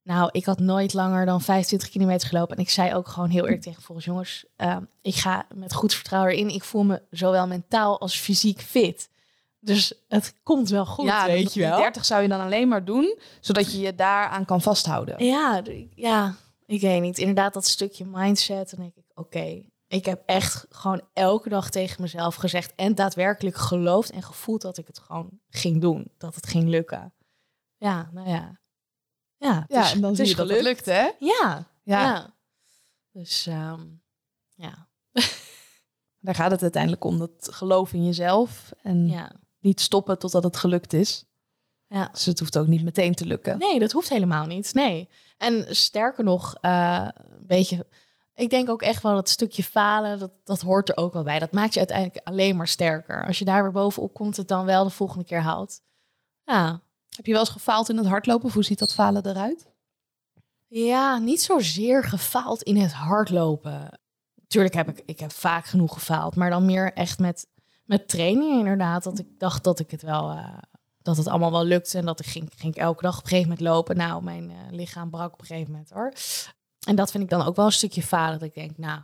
[0.03, 2.57] Nou, ik had nooit langer dan 25 kilometer gelopen.
[2.57, 4.45] En ik zei ook gewoon heel eerlijk tegen volgens jongens...
[4.57, 6.49] eh, ik ga met goed vertrouwen erin.
[6.49, 9.09] Ik voel me zowel mentaal als fysiek fit.
[9.61, 11.79] Dus het komt wel goed, ja, weet die je wel.
[11.79, 15.25] 30 zou je dan alleen maar doen, zodat je je daaraan kan vasthouden.
[15.25, 15.63] Ja,
[15.95, 16.35] ja,
[16.67, 17.19] ik weet niet.
[17.19, 18.77] Inderdaad, dat stukje mindset.
[18.77, 24.11] Denk ik, oké, ik heb echt gewoon elke dag tegen mezelf gezegd en daadwerkelijk geloofd
[24.11, 26.13] en gevoeld dat ik het gewoon ging doen.
[26.19, 27.15] Dat het ging lukken.
[27.77, 28.61] Ja, nou ja.
[29.37, 31.11] Ja, het Ja, is- en dan het zie is je dat het lukt, hè?
[31.19, 32.03] Ja, Ja.
[32.03, 32.35] ja.
[33.11, 33.87] Dus ehm,
[34.55, 34.89] ja,
[36.25, 39.33] Daar gaat het uiteindelijk om, dat geloof in jezelf en ja.
[39.59, 41.25] niet stoppen totdat het gelukt is.
[41.87, 42.09] Ja.
[42.13, 43.59] Dus het hoeft ook niet meteen te lukken.
[43.59, 44.75] Nee, dat hoeft helemaal niet.
[44.75, 45.09] Nee.
[45.37, 47.87] En sterker nog, eh, een beetje.
[48.35, 51.39] Ik denk ook echt wel dat stukje falen, dat, dat hoort er ook wel bij.
[51.39, 53.27] Dat maakt je uiteindelijk alleen maar sterker.
[53.27, 55.81] Als je daar weer bovenop komt, het dan wel de volgende keer haalt.
[56.45, 58.47] Ja, Heb je wel eens gefaald in het hardlopen?
[58.47, 59.71] Of Hoe ziet dat falen eruit?
[60.69, 64.01] ja niet zozeer gefaald in het hardlopen.
[64.47, 67.47] Tuurlijk heb ik, ik heb vaak genoeg gefaald, maar dan meer echt met,
[67.85, 69.03] met trainingen inderdaad.
[69.03, 70.59] Dat ik dacht dat ik het wel, eh,
[70.99, 71.99] dat het allemaal wel lukte.
[71.99, 73.97] En dat ik ging, ging ik elke dag op een gegeven moment lopen.
[73.97, 76.13] Nou, mijn eh, lichaam brak op een gegeven moment hoor.
[76.87, 78.39] En dat vind ik dan ook wel een stukje falen.
[78.39, 79.01] Dat ik denk, nou,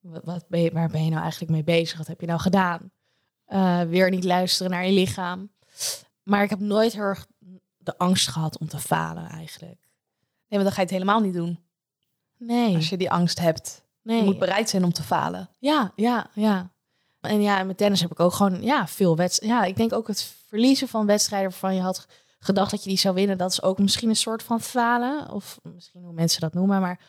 [0.00, 1.98] wat, ben je, waar ben je nou eigenlijk mee bezig?
[1.98, 2.90] Wat heb je nou gedaan?
[3.44, 5.50] Eh, weer niet luisteren naar je lichaam.
[6.22, 7.26] Maar ik heb nooit heel erg
[7.78, 9.80] de angst gehad om te falen eigenlijk.
[10.48, 11.58] Nee, want dan ga je het helemaal niet doen.
[12.38, 13.82] Nee, Als je die angst hebt.
[14.02, 14.18] nee.
[14.18, 15.48] Je moet bereid zijn om te falen.
[15.58, 16.70] Ja, ja, ja.
[17.20, 19.58] En ja, met tennis heb ik ook gewoon ja, veel wedstrijden.
[19.58, 22.06] Ja, ik denk ook het verliezen van wedstrijden waarvan je had
[22.44, 25.30] gedacht dat je die zou winnen, dat is ook misschien een soort van falen.
[25.30, 26.80] Of misschien hoe mensen dat noemen.
[26.80, 27.00] Maar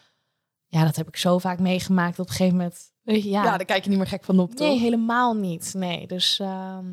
[0.68, 2.92] ja, dat heb ik zo vaak meegemaakt op een gegeven moment.
[3.02, 4.80] Ja, Ja, daar kijk je niet meer gek van op, nee, toch?
[4.80, 5.74] helemaal niet.
[5.74, 6.86] Nee, dus ehm,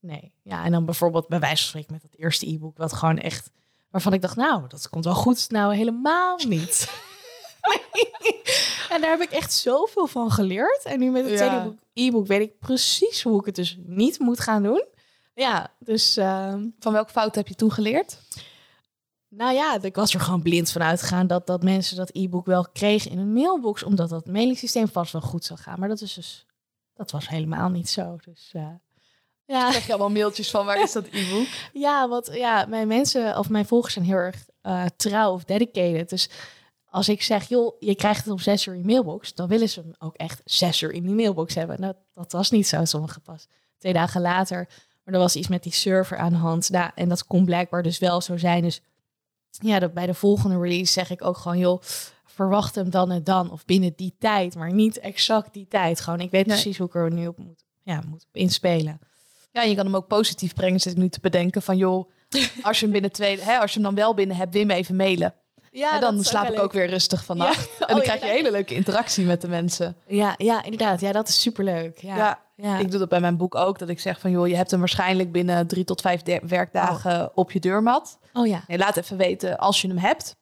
[0.00, 0.32] nee.
[0.42, 3.50] Ja, en dan bijvoorbeeld bij wijze van spreken met dat eerste e-book, wat gewoon echt,
[3.90, 5.50] waarvan ik dacht, nou, dat komt wel goed.
[5.50, 6.90] Nou, helemaal niet.
[7.62, 8.04] Nee.
[8.90, 10.82] En daar heb ik echt zoveel van geleerd.
[10.84, 14.40] En nu met het tweede e-book weet ik precies hoe ik het dus niet moet
[14.40, 14.84] gaan doen.
[15.36, 18.18] Ja, dus ehm, Van welke fout heb je toen geleerd?
[19.28, 22.66] nou ja, ik was er gewoon blind van uitgegaan dat, dat mensen dat e-book wel
[22.72, 25.78] kregen in een mailbox, omdat dat mailingsysteem vast wel goed zou gaan.
[25.78, 26.46] Maar dat is dus,
[26.94, 28.16] dat was helemaal niet zo.
[28.24, 28.68] Dus eh,
[29.44, 29.68] ja.
[29.68, 31.46] Krijg je allemaal mailtjes van waar is dat e-book?
[31.72, 36.08] Ja, want ja, mijn mensen of mijn volgers zijn heel erg eh, trouw of dedicated.
[36.08, 36.30] Dus
[36.84, 39.68] als ik zeg, joh, je krijgt het om zes uur in je mailbox, dan willen
[39.68, 41.80] ze hem ook echt zes uur in die mailbox hebben.
[41.80, 43.46] Nou, dat was niet zo, sommige pas.
[43.78, 44.68] Twee dagen later,
[45.06, 46.70] maar er was iets met die server aan de hand.
[46.70, 48.62] Nou, en dat kon blijkbaar dus wel zo zijn.
[48.62, 48.80] Dus
[49.50, 51.82] ja, dat bij de volgende release zeg ik ook gewoon, joh,
[52.24, 53.50] verwacht hem dan en dan.
[53.50, 56.00] Of binnen die tijd, maar niet exact die tijd.
[56.00, 56.54] Gewoon, ik weet Nee.
[56.54, 58.98] precies hoe ik er nu op moet, ja, moet inspelen.
[59.52, 61.62] Ja, je kan hem ook positief brengen, zit ik nu te bedenken.
[61.62, 62.10] Van joh,
[62.62, 64.96] als je hem binnen twee, hè, als je hem dan wel binnen hebt, me even
[64.96, 65.34] mailen.
[65.70, 67.68] Ja, en dan slaap ik ook weer rustig vannacht.
[67.78, 68.26] En dan Oh, krijg ja.
[68.26, 69.96] je hele leuke interactie met de mensen.
[70.06, 71.00] Ja, ja, inderdaad.
[71.00, 71.98] Ja, dat is superleuk.
[71.98, 72.78] Ja, Ja, ja.
[72.78, 73.78] Ik doe dat bij mijn boek ook.
[73.78, 77.52] Dat ik zeg van joh, je hebt hem waarschijnlijk binnen drie tot vijf werkdagen op
[77.52, 78.18] je deurmat.
[78.32, 78.64] oh ja.
[78.66, 80.36] Nee, laat even weten als je hem hebt.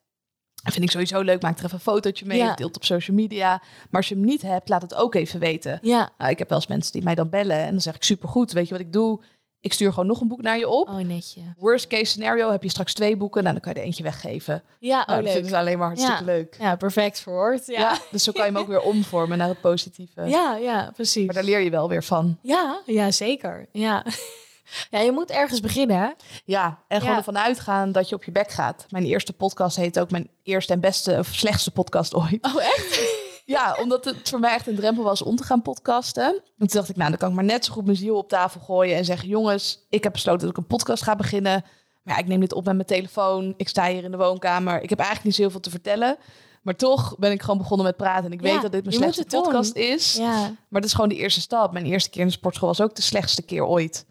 [0.63, 1.43] Dat vind ik sowieso leuk.
[1.43, 2.39] Maak er even een fotootje mee.
[2.39, 2.55] Ja.
[2.55, 3.49] Deelt op social media.
[3.51, 5.79] Maar als je hem niet hebt, laat het ook even weten.
[5.83, 6.11] Ja.
[6.19, 7.57] Nou, ik heb wel eens mensen die mij dan bellen.
[7.59, 8.53] En dan zeg ik supergoed.
[8.53, 9.21] Weet je wat ik doe?
[9.65, 10.89] Ik stuur gewoon nog een boek naar je op.
[10.89, 11.41] Oh, netje.
[11.59, 13.43] Worst case scenario heb je straks twee boeken.
[13.43, 14.63] Nou, dan kan je er eentje weggeven.
[14.79, 15.49] Ja, oh, nou, dat leuk.
[15.49, 16.25] ze alleen maar hartstikke Ja.
[16.25, 16.57] leuk.
[16.59, 17.67] Ja, perfect verwoord.
[17.67, 17.79] Ja.
[17.81, 17.99] Ja.
[18.11, 20.23] dus zo kan je hem ook weer omvormen naar het positieve.
[20.25, 21.25] Ja, ja, precies.
[21.27, 22.39] Maar daar leer je wel weer van.
[22.43, 23.67] Ja, ja, zeker.
[23.73, 24.05] Ja.
[24.91, 25.97] ja, je moet ergens beginnen.
[25.99, 26.09] hè?
[26.45, 27.19] Ja, en gewoon Ja.
[27.19, 28.87] ervan uitgaan dat je op je bek gaat.
[28.89, 32.39] Mijn eerste podcast heet ook mijn eerste en beste of slechtste podcast ooit.
[32.55, 33.01] Oh, echt?
[33.45, 36.25] Ja, omdat het voor mij echt een drempel was om te gaan podcasten.
[36.25, 38.29] En toen dacht ik, nou, dan kan ik maar net zo goed mijn ziel op
[38.29, 41.65] tafel gooien en zeggen: jongens, ik heb besloten dat ik een podcast ga beginnen.
[42.03, 43.55] Maar ja, ik neem dit op met mijn telefoon.
[43.57, 44.83] Ik sta hier in de woonkamer.
[44.83, 46.17] Ik heb eigenlijk niet zo heel veel te vertellen.
[46.63, 48.25] Maar toch ben ik gewoon begonnen met praten.
[48.25, 49.43] En ik Ja, weet dat dit mijn slechtste doen.
[49.43, 50.15] podcast is.
[50.17, 50.39] Ja.
[50.69, 51.73] Maar dat is gewoon de eerste stap.
[51.73, 54.07] Mijn eerste keer in de sportschool was ook de slechtste keer ooit.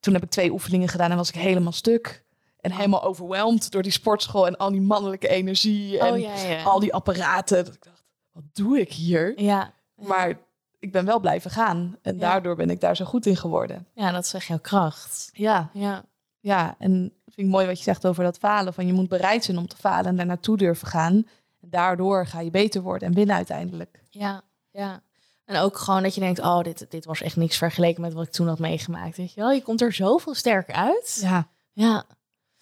[0.00, 2.24] Toen heb ik twee oefeningen gedaan en was ik helemaal stuk.
[2.60, 5.98] En helemaal overweldigd door die sportschool en al die mannelijke energie.
[5.98, 6.62] En Oh, ja.
[6.62, 7.64] al die apparaten.
[7.64, 7.97] Dat ik dacht,
[8.38, 9.40] wat doe ik hier?
[9.40, 9.72] Ja.
[9.94, 10.38] Maar
[10.78, 11.96] ik ben wel blijven gaan.
[12.02, 12.20] En Ja.
[12.20, 13.86] daardoor ben ik daar zo goed in geworden.
[13.94, 15.30] Ja, dat is echt jouw kracht.
[15.32, 16.04] Ja, Ja.
[16.40, 16.74] ja.
[16.78, 16.90] En
[17.24, 18.74] vind ik mooi wat je zegt over dat falen.
[18.74, 21.14] Van je moet bereid zijn om te falen en daar naartoe durven gaan.
[21.60, 24.02] En daardoor ga je beter worden en winnen uiteindelijk.
[24.10, 25.02] Ja, ja.
[25.44, 28.26] En ook gewoon dat je denkt, oh, dit, dit was echt niks vergeleken met wat
[28.26, 29.16] ik toen had meegemaakt.
[29.16, 31.18] Weet je wel, je komt er zoveel sterker uit.
[31.22, 32.04] Ja, Ja.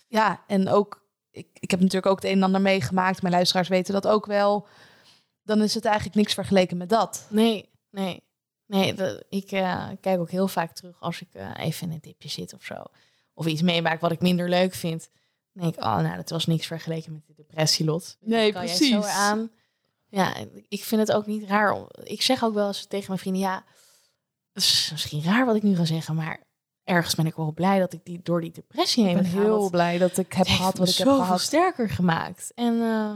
[0.08, 0.40] ja.
[0.46, 3.22] En ook, ik, ik heb natuurlijk ook het een en ander meegemaakt.
[3.22, 4.66] Mijn luisteraars weten dat ook wel.
[5.46, 7.26] Dan is het eigenlijk niks vergeleken met dat.
[7.30, 8.22] Nee, nee.
[8.66, 12.00] Nee, dat- ik eh, kijk ook heel vaak terug als ik eh, even in een
[12.00, 12.82] dipje zit of zo.
[13.34, 15.10] Of iets meemaak wat ik minder leuk vind.
[15.52, 18.16] Dan denk ik, oh, nou, dat was niks vergeleken met de depressielot.
[18.20, 18.92] Nee, kan jij precies.
[18.94, 19.50] zo aan.
[20.08, 20.34] Ja,
[20.68, 21.72] ik vind het ook niet raar.
[21.72, 23.64] om- Ik zeg ook wel eens tegen mijn vrienden, ja,
[24.52, 26.40] het is misschien raar wat ik nu ga zeggen, maar
[26.84, 29.40] ergens ben ik wel blij dat ik die door die depressie heen Ik ben ben
[29.42, 31.40] heel blij dat ik heb gehad wat ik heb zoveel gehad.
[31.40, 32.52] sterker gemaakt.
[32.54, 33.14] En eh,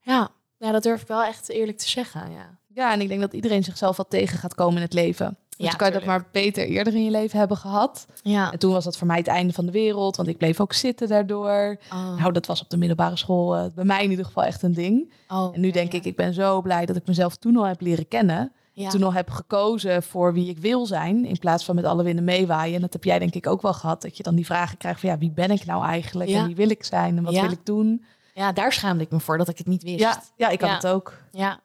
[0.00, 0.30] ja,
[0.64, 2.30] ja, dat durf ik wel echt eerlijk te zeggen.
[2.30, 5.36] Ja, Ja, en ik denk dat iedereen zichzelf wat tegen gaat komen in het leven.
[5.56, 8.06] Dus Ja, kan je dat maar beter eerder in je leven hebben gehad.
[8.22, 8.52] ja.
[8.52, 10.72] En toen was dat voor mij het einde van de wereld, want ik bleef ook
[10.72, 11.76] zitten daardoor.
[11.92, 14.62] Oh, Nou, dat was op de middelbare school eh, bij mij in ieder geval echt
[14.62, 15.12] een ding.
[15.28, 15.98] oh, En nu ja, denk ja.
[15.98, 18.52] ik, ik ben zo blij dat ik mezelf toen al heb leren kennen.
[18.72, 18.88] ja.
[18.88, 22.24] Toen al heb gekozen voor wie ik wil zijn, in plaats van met alle winden
[22.24, 22.74] meewaaien.
[22.74, 25.00] En dat heb jij denk ik ook wel gehad, dat je dan die vragen krijgt
[25.00, 26.30] van ja, wie ben ik nou eigenlijk?
[26.30, 27.16] En wie wil ik zijn?
[27.16, 28.04] En wat wil ik doen?
[28.34, 29.98] Ja, daar schaamde ik me voor dat ik het niet wist.
[30.00, 30.74] Ja, ja ik had Ja.
[30.76, 31.18] het ook.
[31.30, 31.60] ja.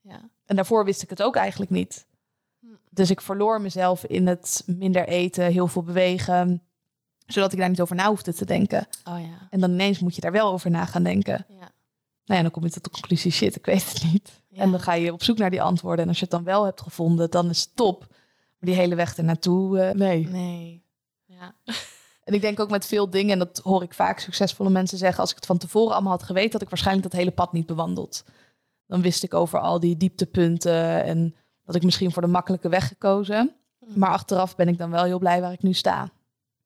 [0.00, 0.20] ja.
[0.46, 2.06] En daarvoor wist ik het ook eigenlijk niet.
[2.60, 2.66] Hm.
[2.90, 6.62] Dus ik verloor mezelf in het minder eten, heel veel bewegen,
[7.26, 8.86] zodat ik daar niet over na hoefde te denken.
[9.04, 9.46] Oh ja.
[9.50, 11.44] En dan ineens moet je daar wel over na gaan denken.
[11.48, 11.56] Ja.
[12.24, 14.42] Nou ja, dan kom je tot de conclusie, shit, ik weet het niet.
[14.48, 14.60] Ja.
[14.62, 16.02] En dan ga je op zoek naar die antwoorden.
[16.02, 18.00] En als je het dan wel hebt gevonden, dan is het top.
[18.08, 20.28] Maar die hele weg ernaartoe, eh nee.
[20.28, 20.84] Nee.
[21.24, 21.54] Ja.
[22.24, 25.20] En ik denk ook met veel dingen, en dat hoor ik vaak succesvolle mensen zeggen,
[25.20, 27.66] als ik het van tevoren allemaal had geweten, had ik waarschijnlijk dat hele pad niet
[27.66, 28.24] bewandeld.
[28.86, 32.88] Dan wist ik over al die dieptepunten en dat ik misschien voor de makkelijke weg
[32.88, 33.54] gekozen.
[33.78, 36.10] Maar achteraf ben ik dan wel heel blij waar ik nu sta.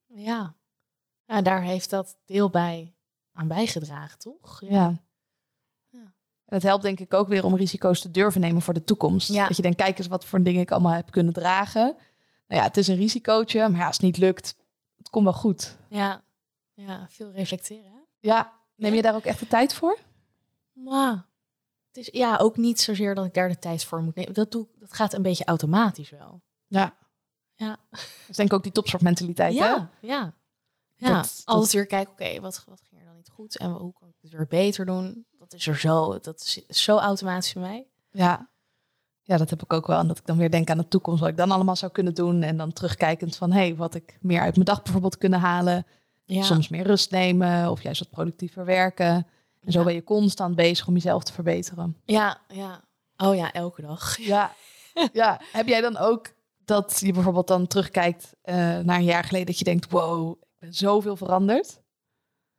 [0.06, 0.54] Ja.
[1.24, 2.94] ja, daar heeft dat deel bij
[3.32, 4.60] aan bijgedragen, toch?
[4.60, 4.94] Ja.
[5.90, 6.12] Ja.
[6.44, 9.32] En het helpt denk ik ook weer om risico's te durven nemen voor de toekomst.
[9.32, 9.46] Ja.
[9.46, 11.96] Dat je denkt, kijk eens wat voor dingen ik allemaal heb kunnen dragen.
[12.46, 14.56] Nou ja, het is een risicootje, maar ja, als het niet lukt,
[15.08, 15.76] het komt wel goed.
[15.88, 16.22] Ja,
[16.74, 17.90] ja veel reflecteren.
[17.92, 17.98] Hè?
[18.20, 19.98] Ja, neem je daar ook echt de tijd voor?
[20.72, 21.26] Maar
[21.86, 24.34] het is ja ook niet zozeer dat ik daar de tijd voor moet nemen.
[24.34, 26.42] Dat, doe, dat gaat een beetje automatisch wel.
[26.66, 26.96] Ja.
[27.54, 27.78] Ja.
[27.90, 29.64] Dat is denk ik ook die topsportmentaliteit, hè?
[29.64, 30.32] Ja, ja.
[30.96, 33.70] Ja, Dat- altijd dat- weer kijken, oké, wat, wat ging er dan niet goed en
[33.70, 35.26] hoe kan ik het weer beter doen?
[35.38, 37.86] Dat is er zo, dat is zo automatisch voor mij.
[38.10, 38.48] Ja.
[39.28, 39.98] Ja, dat heb ik ook wel.
[39.98, 42.14] En dat ik dan weer denk aan de toekomst, wat ik dan allemaal zou kunnen
[42.14, 42.42] doen.
[42.42, 45.86] En dan terugkijkend van, hé, hey, wat ik meer uit mijn dag bijvoorbeeld kunnen halen.
[46.24, 49.26] Ja, Soms meer rust nemen of juist wat productiever werken.
[49.60, 49.84] En zo Ja.
[49.84, 51.96] ben je constant bezig om jezelf te verbeteren.
[52.04, 52.80] ja, ja.
[53.16, 54.18] Oh ja, elke dag.
[54.18, 54.52] Ja.
[55.12, 55.40] ja.
[55.52, 56.32] Heb jij dan ook
[56.64, 60.46] dat je bijvoorbeeld dan terugkijkt eh, naar een jaar geleden, dat je denkt, wow, ik
[60.58, 61.80] ben zoveel veranderd?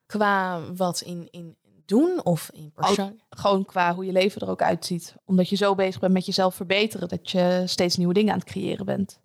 [0.05, 1.57] Qua wat in, in
[1.89, 3.21] doen of in persoon.
[3.29, 5.15] Gewoon qua hoe je leven er ook uitziet.
[5.25, 8.47] Omdat je zo bezig bent met jezelf verbeteren, dat je steeds nieuwe dingen aan het
[8.47, 9.19] creëren bent.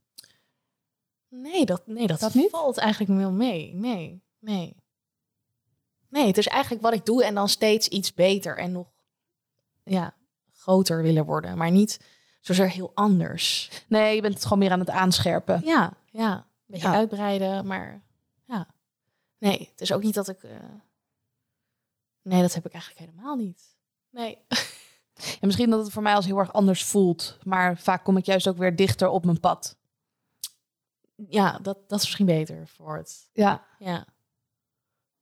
[1.29, 2.51] Nee, dat, nee, dat, Dat niet?
[2.51, 3.75] valt eigenlijk wel mee.
[3.75, 4.77] Nee, nee.
[6.09, 8.87] Nee, het is eigenlijk wat ik doe en dan steeds iets beter en nog
[9.85, 10.15] ja,
[10.53, 11.57] groter willen worden.
[11.57, 12.01] Maar niet
[12.41, 13.71] zozeer heel anders.
[13.89, 15.61] Nee, je bent het gewoon meer aan het aanscherpen.
[15.65, 16.35] Ja, ja.
[16.37, 16.95] Een beetje Ja.
[16.95, 18.03] uitbreiden, maar
[18.47, 18.69] ja.
[19.39, 20.43] Nee, het is ook niet dat ik...
[20.43, 20.51] eh,
[22.25, 23.77] Nee, dat heb ik eigenlijk helemaal niet.
[24.11, 24.39] Nee.
[25.15, 27.39] En misschien dat het voor mij als heel erg anders voelt.
[27.43, 29.77] Maar vaak kom ik juist ook weer dichter op mijn pad.
[31.29, 33.31] Ja, dat, dat is misschien beter voor het.
[33.33, 33.67] Ja.
[33.79, 34.07] Ja.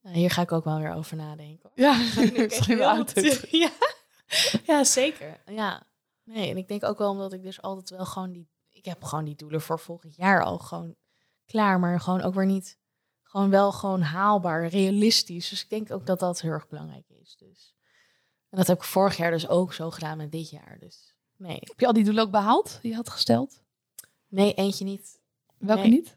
[0.01, 1.71] Nou, hier ga ik ook wel weer over nadenken.
[1.75, 1.97] Ja,
[2.37, 3.05] Misschien wel
[3.51, 3.71] ja.
[4.65, 5.41] ja, zeker.
[5.47, 5.83] Ja.
[6.25, 8.49] Nee, en ik denk ook wel omdat ik dus altijd wel gewoon die...
[8.71, 10.95] Ik heb gewoon die doelen voor volgend jaar al gewoon
[11.45, 11.81] klaar.
[11.81, 12.79] Maar gewoon ook weer niet...
[13.33, 15.49] Gewoon wel gewoon haalbaar, realistisch.
[15.49, 17.37] Dus ik denk ook dat dat heel erg belangrijk is.
[17.39, 17.75] Dus.
[18.51, 20.77] En dat heb ik vorig jaar dus ook zo gedaan met dit jaar.
[20.81, 21.59] Dus nee.
[21.61, 23.61] Heb je al die doelen ook behaald die je had gesteld?
[24.29, 25.19] Nee, eentje niet.
[25.59, 25.91] Welke Nee.
[25.91, 26.17] niet?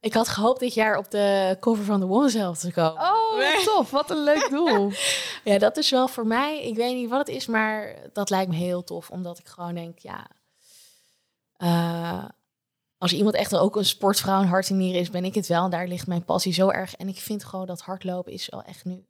[0.00, 3.02] Ik had gehoopt dit jaar op de cover van de One zelf te komen.
[3.02, 3.90] Oh, tof.
[3.90, 4.90] Wat een leuk doel.
[5.44, 6.66] Ja, dat is wel voor mij.
[6.66, 9.10] Ik weet niet wat het is, maar dat lijkt me heel tof.
[9.10, 10.30] Omdat ik gewoon denk, ja.
[11.56, 12.24] eh,
[12.98, 15.64] als iemand echt ook een sportvrouw en hart en nieren is, ben ik het wel.
[15.64, 16.94] En daar ligt mijn passie zo erg.
[16.94, 19.04] En ik vind gewoon dat hardlopen is wel echt nu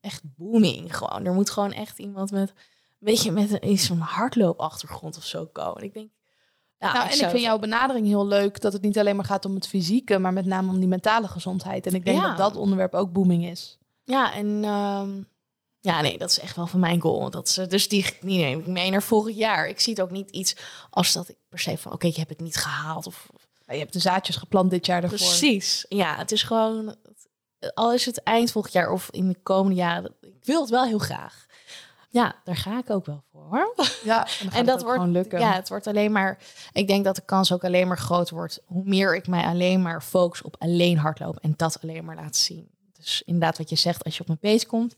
[0.00, 0.96] echt booming.
[0.96, 1.24] Gewoon.
[1.24, 2.52] Er moet gewoon echt iemand met,
[2.98, 5.82] weet je, met een, iets van hardloopachtergrond of zo komen.
[5.82, 6.10] Ik denk.
[6.78, 9.44] Ja, nou, en ik vind jouw benadering heel leuk dat het niet alleen maar gaat
[9.44, 11.86] om het fysieke, maar met name om die mentale gezondheid.
[11.86, 12.28] En ik denk Ja.
[12.28, 13.78] dat dat onderwerp ook booming is.
[14.04, 15.22] Ja, en ehm,
[15.80, 17.30] ja, nee, dat is echt wel van mijn goal.
[17.30, 19.68] Dat ze, dus die, die neem ik mee naar volgend jaar.
[19.68, 20.56] Ik zie het ook niet iets
[20.90, 23.06] als dat ik per se van, oké, ik heb het niet gehaald.
[23.06, 23.26] Of,
[23.66, 25.18] je hebt de zaadjes geplant dit jaar ervoor.
[25.18, 25.84] precies.
[25.88, 26.96] Ja, het is gewoon,
[27.74, 30.84] al is het eind volgend jaar of in de komende jaren, ik wil het wel
[30.84, 31.46] heel graag.
[32.12, 33.74] Ja, daar ga ik ook wel voor hoor.
[34.04, 35.40] Ja, en, dat wordt, gewoon lukken.
[35.40, 36.38] ja, het wordt alleen maar,
[36.72, 38.60] ik denk dat de kans ook alleen maar groter wordt.
[38.66, 42.36] Hoe meer ik mij alleen maar focus op alleen hardlopen en dat alleen maar laat
[42.36, 42.70] zien.
[42.92, 44.94] Dus inderdaad wat je zegt, als je op mijn pace komt,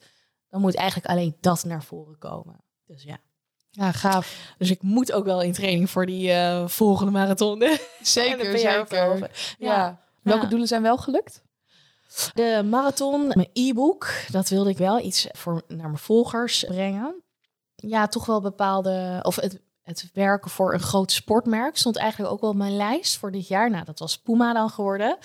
[0.52, 2.56] dan moet eigenlijk alleen dat naar voren komen.
[2.86, 3.18] Dus ja.
[3.70, 4.54] ja, gaaf.
[4.58, 7.58] Dus ik moet ook wel in training voor die eh, volgende marathon.
[8.02, 9.18] Zeker, zeker.
[9.18, 9.28] Ja.
[9.58, 10.00] Ja.
[10.22, 10.48] Welke Ja.
[10.48, 11.42] doelen zijn wel gelukt?
[12.34, 17.22] De marathon, mijn e-book, dat wilde ik wel iets voor naar mijn volgers brengen.
[17.74, 22.40] Ja, toch wel bepaalde, of het, het werken voor een groot sportmerk stond eigenlijk ook
[22.40, 23.70] wel op mijn lijst voor dit jaar.
[23.70, 25.16] Nou, dat was Puma dan geworden.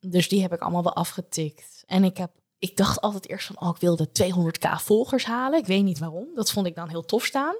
[0.00, 1.82] Dus die heb ik allemaal wel afgetikt.
[1.86, 2.30] En ik heb,
[2.62, 5.58] ik dacht altijd eerst van, oh, ik wilde 200k volgers halen.
[5.58, 6.26] Ik weet niet waarom.
[6.34, 7.54] Dat vond ik dan heel tof staan.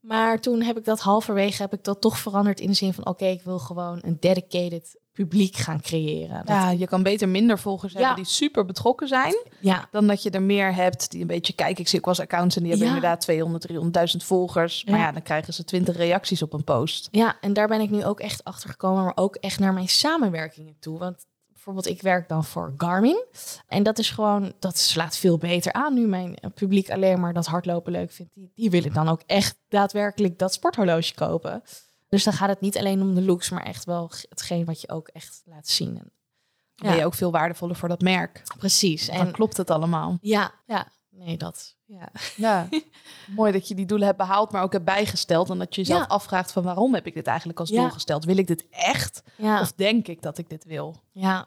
[0.00, 3.06] Maar toen heb ik dat halverwege, heb ik dat toch veranderd in de zin van,
[3.06, 6.36] oké, ik wil gewoon een dedicated publiek gaan creëren.
[6.36, 7.98] Dat- Ja, je kan beter minder volgers Ja.
[7.98, 11.52] hebben die super betrokken zijn, ja, dan dat je er meer hebt die een beetje
[11.52, 11.82] kijken.
[11.82, 12.94] Ik zie ook wel eens accounts en die hebben Ja.
[12.94, 14.84] inderdaad 200, 300.000 volgers.
[14.84, 15.04] Maar Ja.
[15.04, 17.08] ja, dan krijgen ze 20 reacties op een post.
[17.10, 19.88] Ja, en daar ben ik nu ook echt achter gekomen, maar ook echt naar mijn
[19.88, 20.98] samenwerkingen toe.
[20.98, 21.26] Want
[21.64, 23.24] bijvoorbeeld, ik werk dan voor Garmin.
[23.66, 27.32] En dat is gewoon, dat slaat veel beter aan nu mijn eh, publiek alleen maar
[27.32, 28.34] dat hardlopen leuk vindt.
[28.34, 31.62] Die, die willen dan ook echt daadwerkelijk dat sporthorloge kopen.
[32.08, 34.88] Dus dan gaat het niet alleen om de looks, maar echt wel hetgeen wat je
[34.88, 35.98] ook echt laat zien.
[35.98, 36.12] En,
[36.76, 38.42] ben je ook veel waardevoller voor dat merk.
[38.58, 39.06] precies.
[39.06, 40.18] Dan En klopt het allemaal.
[40.20, 41.76] ja, ja, nee, dat.
[41.84, 42.08] Ja.
[42.36, 42.68] Ja,
[43.36, 45.50] mooi dat je die doelen hebt behaald, maar ook hebt bijgesteld.
[45.50, 46.06] En dat je jezelf Ja.
[46.06, 47.80] afvraagt van waarom heb ik dit eigenlijk als Ja.
[47.80, 48.24] doel gesteld?
[48.24, 49.22] Wil ik dit echt?
[49.38, 50.96] Of denk ik dat ik dit wil?
[51.12, 51.46] Ja,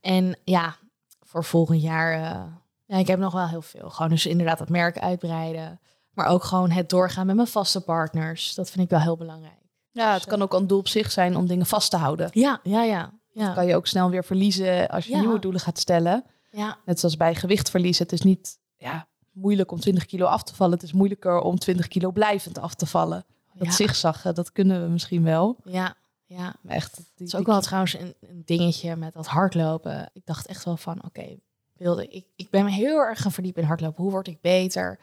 [0.00, 0.76] en ja,
[1.22, 2.12] voor volgend jaar.
[2.12, 2.42] eh,
[2.86, 3.90] ja, ik heb nog wel heel veel.
[3.90, 5.80] Gewoon dus inderdaad het merk uitbreiden.
[6.12, 8.54] Maar ook gewoon het doorgaan met mijn vaste partners.
[8.54, 9.54] Dat vind ik wel heel belangrijk.
[9.90, 12.28] Ja, het kan ook een doel op zich zijn om dingen vast te houden.
[12.32, 13.12] Ja, ja, ja.
[13.32, 16.24] Ja, Kan je ook snel weer verliezen als je nieuwe doelen gaat stellen.
[16.50, 18.02] ja, Net zoals bij gewicht verliezen.
[18.02, 20.74] Het is niet ja, moeilijk om 20 kilo af te vallen.
[20.74, 23.24] Het is moeilijker om 20 kilo blijvend af te vallen.
[23.52, 25.56] Dat ja, zigzaggen, dat kunnen we misschien wel.
[25.64, 25.94] ja,
[26.26, 26.54] ja.
[26.62, 30.10] Maar echt, die, Het is ook wel trouwens een, een dingetje met dat hardlopen.
[30.12, 31.36] Ik dacht echt wel van, oké,
[31.76, 34.02] wilde ik, ik ben me heel erg gaan verdiepen in hardlopen.
[34.02, 34.98] Hoe word ik beter?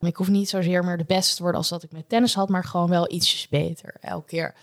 [0.00, 2.48] Ik hoef niet zozeer meer de beste te worden als dat ik met tennis had,
[2.48, 4.54] maar gewoon wel ietsjes beter elke keer.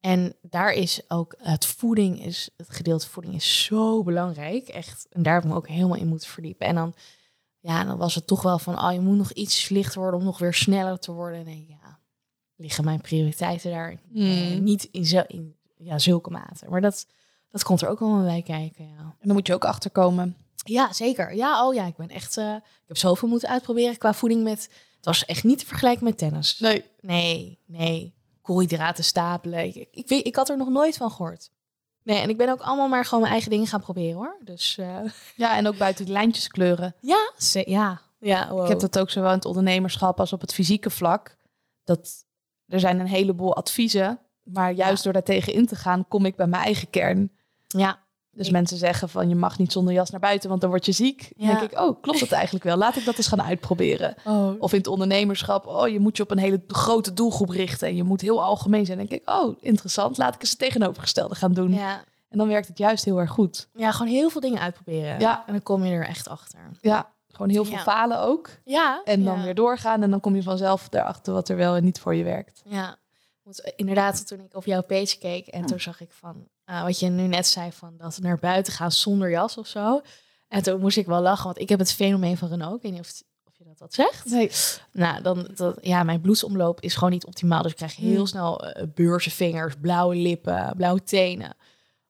[0.00, 4.68] En daar is ook het voeding, is, het gedeelte voeding is zo belangrijk.
[4.68, 5.06] Echt.
[5.10, 6.66] En daar heb ik me ook helemaal in moeten verdiepen.
[6.66, 6.94] En dan,
[7.62, 10.26] ja, dan was het toch wel van, oh, je moet nog iets lichter worden om
[10.26, 11.40] nog weer sneller te worden.
[11.40, 11.98] En ik, ja,
[12.56, 14.30] liggen mijn prioriteiten daar Hmm.
[14.30, 16.66] eh, niet in, zo, in ja, zulke mate.
[16.68, 17.06] Maar dat,
[17.50, 18.98] dat komt er ook allemaal bij kijken, ja.
[18.98, 20.36] En dan moet je ook achterkomen.
[20.64, 21.34] Ja, zeker.
[21.34, 22.36] Ja, oh ja, ik ben echt...
[22.36, 24.70] eh, ik heb zoveel moeten uitproberen qua voeding met...
[24.96, 26.58] Het was echt niet te vergelijken met tennis.
[26.58, 26.84] Nee.
[27.00, 28.14] Nee, nee.
[28.42, 29.64] Koolhydraten stapelen.
[29.64, 31.50] Ik, ik, ik had er nog nooit van gehoord.
[32.04, 34.36] Nee, en ik ben ook allemaal maar gewoon mijn eigen dingen gaan proberen, hoor.
[34.44, 34.96] Dus eh,
[35.36, 36.94] Ja, en ook buiten die lijntjes kleuren.
[37.12, 38.00] ja, ze- ja.
[38.18, 38.62] Ja, wow.
[38.62, 41.36] Ik heb dat ook zowel in het ondernemerschap als op het fysieke vlak.
[41.84, 42.24] Dat
[42.68, 44.18] er zijn een heleboel adviezen.
[44.42, 47.32] Maar juist door daar tegen in te gaan, kom ik bij mijn eigen kern.
[47.66, 48.01] Ja,
[48.34, 50.86] Dus Ik- mensen zeggen van je mag niet zonder jas naar buiten, want dan word
[50.86, 51.32] je ziek.
[51.36, 52.76] Dan denk ik, oh, klopt dat eigenlijk wel?
[52.76, 54.14] Laat ik dat eens gaan uitproberen.
[54.24, 57.88] Oh, Of in het ondernemerschap, oh, je moet je op een hele grote doelgroep richten
[57.88, 58.98] en je moet heel algemeen zijn.
[58.98, 61.72] Dan denk ik, oh, interessant, laat ik eens het tegenovergestelde gaan doen.
[61.72, 62.04] ja.
[62.28, 63.68] En dan werkt het juist heel erg goed.
[63.74, 65.20] ja, gewoon heel veel dingen uitproberen.
[65.20, 65.42] Ja.
[65.46, 66.58] En dan kom je er echt achter.
[66.80, 67.82] Ja, gewoon heel veel Ja.
[67.82, 68.50] falen ook.
[68.64, 69.00] Ja.
[69.04, 69.44] En dan ja.
[69.44, 72.24] weer doorgaan en dan kom je vanzelf erachter wat er wel en niet voor je
[72.24, 72.62] werkt.
[72.64, 72.96] Ja,
[73.44, 76.98] eh, inderdaad, toen ik op jouw page keek en toen zag ik van eh, wat
[76.98, 80.00] je nu net zei van dat naar buiten gaan zonder jas of zo.
[80.48, 82.76] En toen moest ik wel lachen, want ik heb het fenomeen van Renault.
[82.76, 84.24] Ik weet niet of, het- of je dat wat zegt.
[84.30, 84.50] Nee.
[84.92, 87.62] Nou, dan dat, ja, mijn bloedsomloop is gewoon niet optimaal.
[87.62, 88.26] Dus ik krijg heel Hmm.
[88.26, 91.56] snel uh, beurse vingers, blauwe lippen, blauwe tenen.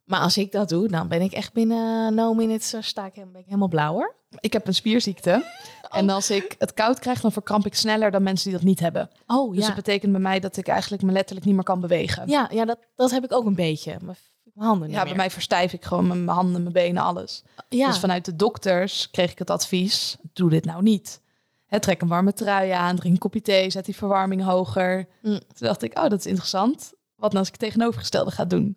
[0.05, 3.14] Maar als ik dat doe, dan ben ik echt binnen no minutes uh, sta ik,
[3.14, 4.14] ben ik helemaal blauwer.
[4.40, 5.44] Ik heb een spierziekte.
[5.90, 8.80] En als ik het koud krijg, dan verkramp ik sneller dan mensen die dat niet
[8.80, 9.11] hebben.
[9.26, 11.80] Oh Dus ja, het betekent bij mij dat ik eigenlijk me letterlijk niet meer kan
[11.80, 12.28] bewegen.
[12.28, 13.96] ja, ja dat, dat heb ik ook een beetje.
[14.03, 14.16] Mijn,
[14.53, 17.42] mijn handen niet Ja, bij mij verstijf ik gewoon mijn handen, mijn benen, alles.
[17.68, 17.86] Ja.
[17.86, 21.20] Dus vanuit de dokters kreeg ik het advies, doe dit nou niet.
[21.66, 25.09] Hè, trek een warme trui aan, drink een kopje thee, zet die verwarming hoger.
[25.22, 25.38] Mm.
[25.38, 26.92] Toen dacht ik, oh, dat is interessant.
[27.16, 28.76] Wat nou als ik het tegenovergestelde ga doen?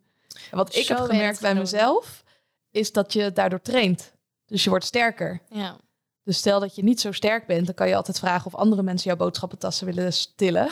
[0.52, 2.24] En wat ik Zo heb gemerkt bij mezelf,
[2.72, 4.14] is dat je daardoor traint.
[4.46, 5.42] Dus je wordt sterker.
[5.50, 5.78] ja.
[6.24, 8.84] Dus stel dat je niet zo sterk bent, dan kan je altijd vragen of andere
[8.84, 10.70] mensen jouw boodschappentassen willen tillen.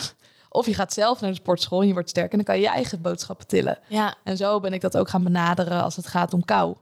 [0.53, 2.61] Of je gaat zelf naar de sportschool en je wordt sterk en dan kan je
[2.61, 3.79] je eigen boodschappen tillen.
[3.87, 6.75] Ja, En zo ben ik dat ook gaan benaderen als het gaat om kou.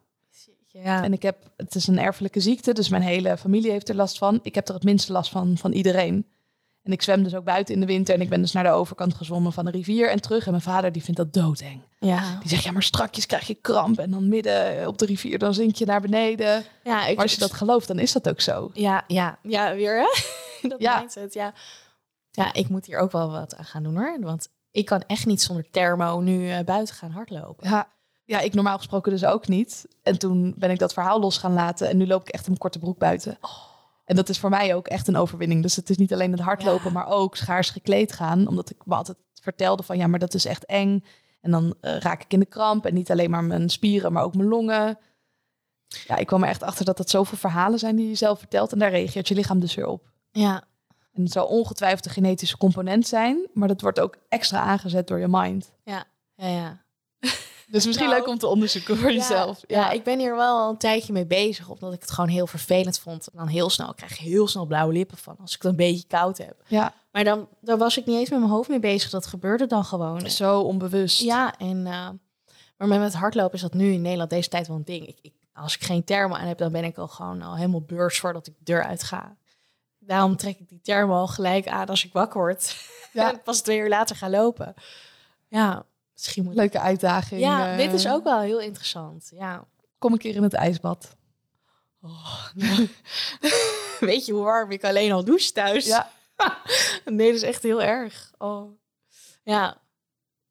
[0.68, 1.04] ja.
[1.04, 4.18] En ik heb, het is een erfelijke ziekte, dus mijn hele familie heeft er last
[4.18, 4.40] van.
[4.44, 6.26] Ik heb er het minste last van van iedereen.
[6.84, 8.70] En ik zwem dus ook buiten in de winter en ik ben dus naar de
[8.70, 10.46] overkant gezwommen van de rivier en terug.
[10.46, 11.82] En mijn vader die vindt dat doodeng.
[12.00, 12.38] ja.
[12.40, 15.54] Die zegt, ja maar strakjes krijg je kramp en dan midden op de rivier, dan
[15.54, 16.64] zink je naar beneden.
[16.84, 18.72] ja, ik, Maar als je dat gelooft, dan is dat ook zo.
[18.74, 20.08] Ja, ja, ja, weer hè?
[20.70, 21.00] dat Ja.
[21.00, 21.54] mindset, ja.
[22.32, 24.18] Ja, ik moet hier ook wel wat aan gaan doen hoor.
[24.20, 27.70] Want ik kan echt niet zonder thermo nu eh, buiten gaan hardlopen.
[27.70, 27.88] Ja.
[28.24, 29.86] ja, ik normaal gesproken dus ook niet.
[30.04, 32.48] En toen ben ik dat verhaal los gaan laten en nu loop ik echt in
[32.50, 33.38] mijn korte broek buiten.
[34.06, 35.62] En dat is voor mij ook echt een overwinning.
[35.62, 36.92] Dus het is niet alleen het hardlopen, Ja.
[36.92, 38.48] maar ook schaars gekleed gaan.
[38.48, 41.04] Omdat ik me altijd vertelde van ja, maar dat is echt eng.
[41.42, 42.86] En dan eh, raak ik in de kramp.
[42.86, 44.98] En niet alleen maar mijn spieren, maar ook mijn longen.
[46.08, 48.72] Ja, ik kwam er echt achter dat dat zoveel verhalen zijn die je zelf vertelt.
[48.72, 50.10] En daar reageert je lichaam dus weer op.
[50.32, 50.64] Ja,
[51.14, 53.48] En het zal ongetwijfeld een genetische component zijn.
[53.54, 55.72] Maar dat wordt ook extra aangezet door je mind.
[55.84, 56.04] ja,
[56.36, 56.48] ja.
[56.48, 56.82] ja.
[57.72, 59.60] Dus misschien Nou, leuk om te onderzoeken voor jezelf.
[59.68, 62.48] Ja, ik ben hier wel al een tijdje mee bezig, omdat ik het gewoon heel
[62.48, 63.28] vervelend vond.
[63.28, 65.78] En dan heel snel, ik krijg heel snel blauwe lippen van als ik het een
[65.78, 66.56] beetje koud heb.
[66.68, 66.94] ja.
[67.12, 69.10] Maar dan, daar was ik niet eens met mijn hoofd mee bezig.
[69.10, 70.30] Dat gebeurde dan gewoon.
[70.30, 71.22] Zo onbewust.
[71.22, 72.10] Ja, en eh,
[72.78, 75.08] maar met het hardlopen is dat nu in Nederland deze tijd wel een ding.
[75.08, 77.82] Ik, ik, als ik geen thermo aan heb, dan ben ik al gewoon al helemaal
[77.82, 79.36] beurs voordat ik de deur uit ga.
[80.06, 82.76] Daarom trek ik die thermo al gelijk aan als ik wakker word.
[83.14, 83.32] Ja.
[83.32, 84.74] en pas twee uur later ga lopen.
[85.48, 87.42] Ja, misschien moet Leuke uitdaging.
[87.42, 87.78] Ja, eh.
[87.78, 89.32] dit is ook wel heel interessant.
[89.34, 89.68] Ja.
[89.98, 91.16] Kom een keer in het ijsbad.
[94.00, 95.86] Weet je hoe warm ik alleen al douche thuis?
[95.86, 96.12] Ja,
[97.06, 98.32] nee, dat is echt heel erg.
[98.38, 98.80] Oh.
[99.44, 99.78] Ja,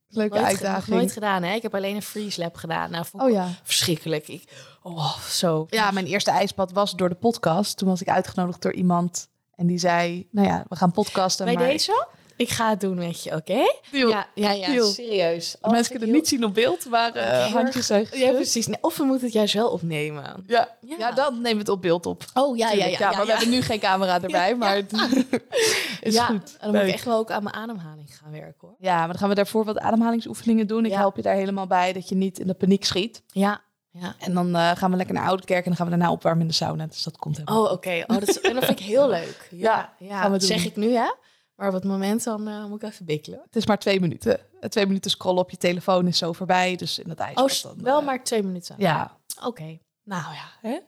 [0.09, 0.96] leuke nooit, uitdaging.
[0.96, 1.55] nooit gedaan hè.
[1.55, 2.90] Ik heb alleen een freeze lab gedaan.
[2.90, 3.48] Nou, Oh ja.
[3.62, 4.28] verschrikkelijk.
[4.28, 5.66] Ik, oh, zo.
[5.70, 7.76] Ja, mijn eerste ijsbad was door de podcast.
[7.76, 9.28] Toen was ik uitgenodigd door iemand.
[9.61, 11.45] En die zei, nou ja, we gaan podcasten.
[11.45, 12.07] Bij maar deze?
[12.37, 13.63] Ik ga het doen met je, oké?
[13.91, 14.87] Ja, ja, ja, Deal.
[14.87, 15.57] serieus.
[15.63, 18.67] Mensen kunnen het niet zien op beeld, maar eh, Heel handjes zijn Ja, precies.
[18.67, 20.45] Nee, of we moeten het juist wel opnemen.
[20.47, 20.69] Ja.
[20.81, 20.97] Ja.
[20.99, 21.13] Ja.
[21.13, 22.25] dan nemen we het op beeld op.
[22.35, 23.11] Oh, ja, ja, Tuurlijk, ja.
[23.11, 24.93] maar we hebben nu geen camera erbij, maar het
[26.01, 26.57] is ja, goed.
[26.61, 28.75] En dan moet ik echt wel ook aan mijn ademhaling gaan werken, hoor.
[28.79, 30.85] Ja, maar dan gaan we daarvoor wat ademhalingsoefeningen doen.
[30.85, 30.99] Ik Ja.
[30.99, 33.23] help je daar helemaal bij, dat je niet in de paniek schiet.
[33.27, 34.14] Ja, ja.
[34.18, 36.49] En dan eh, gaan we lekker naar Ouderkerk en dan gaan we daarna opwarmen in
[36.49, 36.86] de sauna.
[36.86, 38.05] Dus dat komt helemaal Oh, oké.
[38.07, 39.49] Oh, dat, is- en dat vind ik heel leuk.
[39.51, 40.28] Ja, ja.
[40.28, 41.12] Dat zeg ik nu, hè?
[41.55, 43.41] Maar op het moment dan eh, moet ik even bikkelen.
[43.45, 44.38] Het is maar twee minuten.
[44.61, 46.76] Eh, Twee minuten scrollen op je telefoon is zo voorbij.
[46.76, 47.36] Dus in het ijs.
[47.36, 48.74] Oh, s- wel maar twee minuten.
[48.78, 49.78] Ja, Oké.
[50.05, 50.78] Nou ja, hè?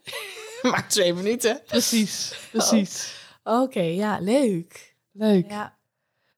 [0.71, 1.61] maar twee minuten.
[1.67, 2.39] precies.
[2.51, 3.21] Precies.
[3.43, 4.97] Oké, ja, leuk.
[5.13, 5.51] Leuk.
[5.51, 5.77] Ja,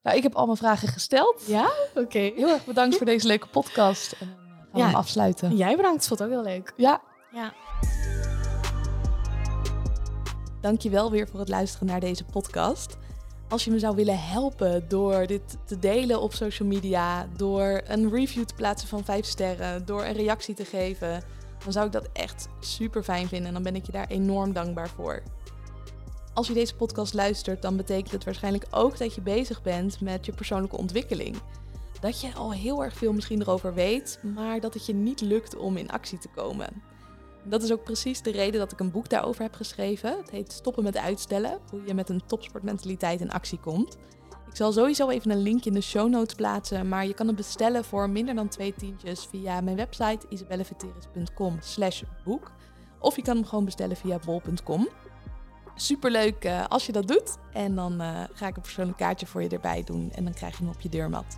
[0.01, 1.43] Nou, ik heb al mijn vragen gesteld.
[1.47, 1.71] ja?
[1.95, 2.19] oké.
[2.19, 4.15] Heel erg bedankt voor deze leuke podcast.
[4.75, 5.55] Gaan we hem afsluiten.
[5.55, 6.73] Jij bedankt, vond het ook heel leuk.
[6.77, 7.01] Ja,
[7.31, 7.53] Ja.
[10.61, 12.97] dankjewel weer voor het luisteren naar deze podcast.
[13.49, 18.09] Als je me zou willen helpen door dit te delen op social media, door een
[18.11, 21.23] review te plaatsen van 5 sterren, door een reactie te geven,
[21.63, 24.53] dan zou ik dat echt super fijn vinden en dan ben ik je daar enorm
[24.53, 25.21] dankbaar voor.
[26.33, 30.25] Als je deze podcast luistert, dan betekent het waarschijnlijk ook dat je bezig bent met
[30.25, 31.35] je persoonlijke ontwikkeling.
[31.99, 35.55] Dat je al heel erg veel misschien erover weet, maar dat het je niet lukt
[35.55, 36.83] om in actie te komen.
[37.43, 40.17] Dat is ook precies de reden dat ik een boek daarover heb geschreven.
[40.17, 43.97] Het heet Stoppen met uitstellen, hoe je met een topsportmentaliteit in actie komt.
[44.49, 47.35] Ik zal sowieso even een linkje in de show notes plaatsen, maar je kan het
[47.35, 52.51] bestellen voor minder dan twee tientjes via mijn website isabelleveteris.com slash boek.
[52.99, 54.87] Of je kan hem gewoon bestellen via bol.com.
[55.75, 57.37] Superleuk uh, als je dat doet.
[57.53, 60.57] En dan uh, ga ik een persoonlijk kaartje voor je erbij doen en dan krijg
[60.57, 61.37] je hem op je deurmat.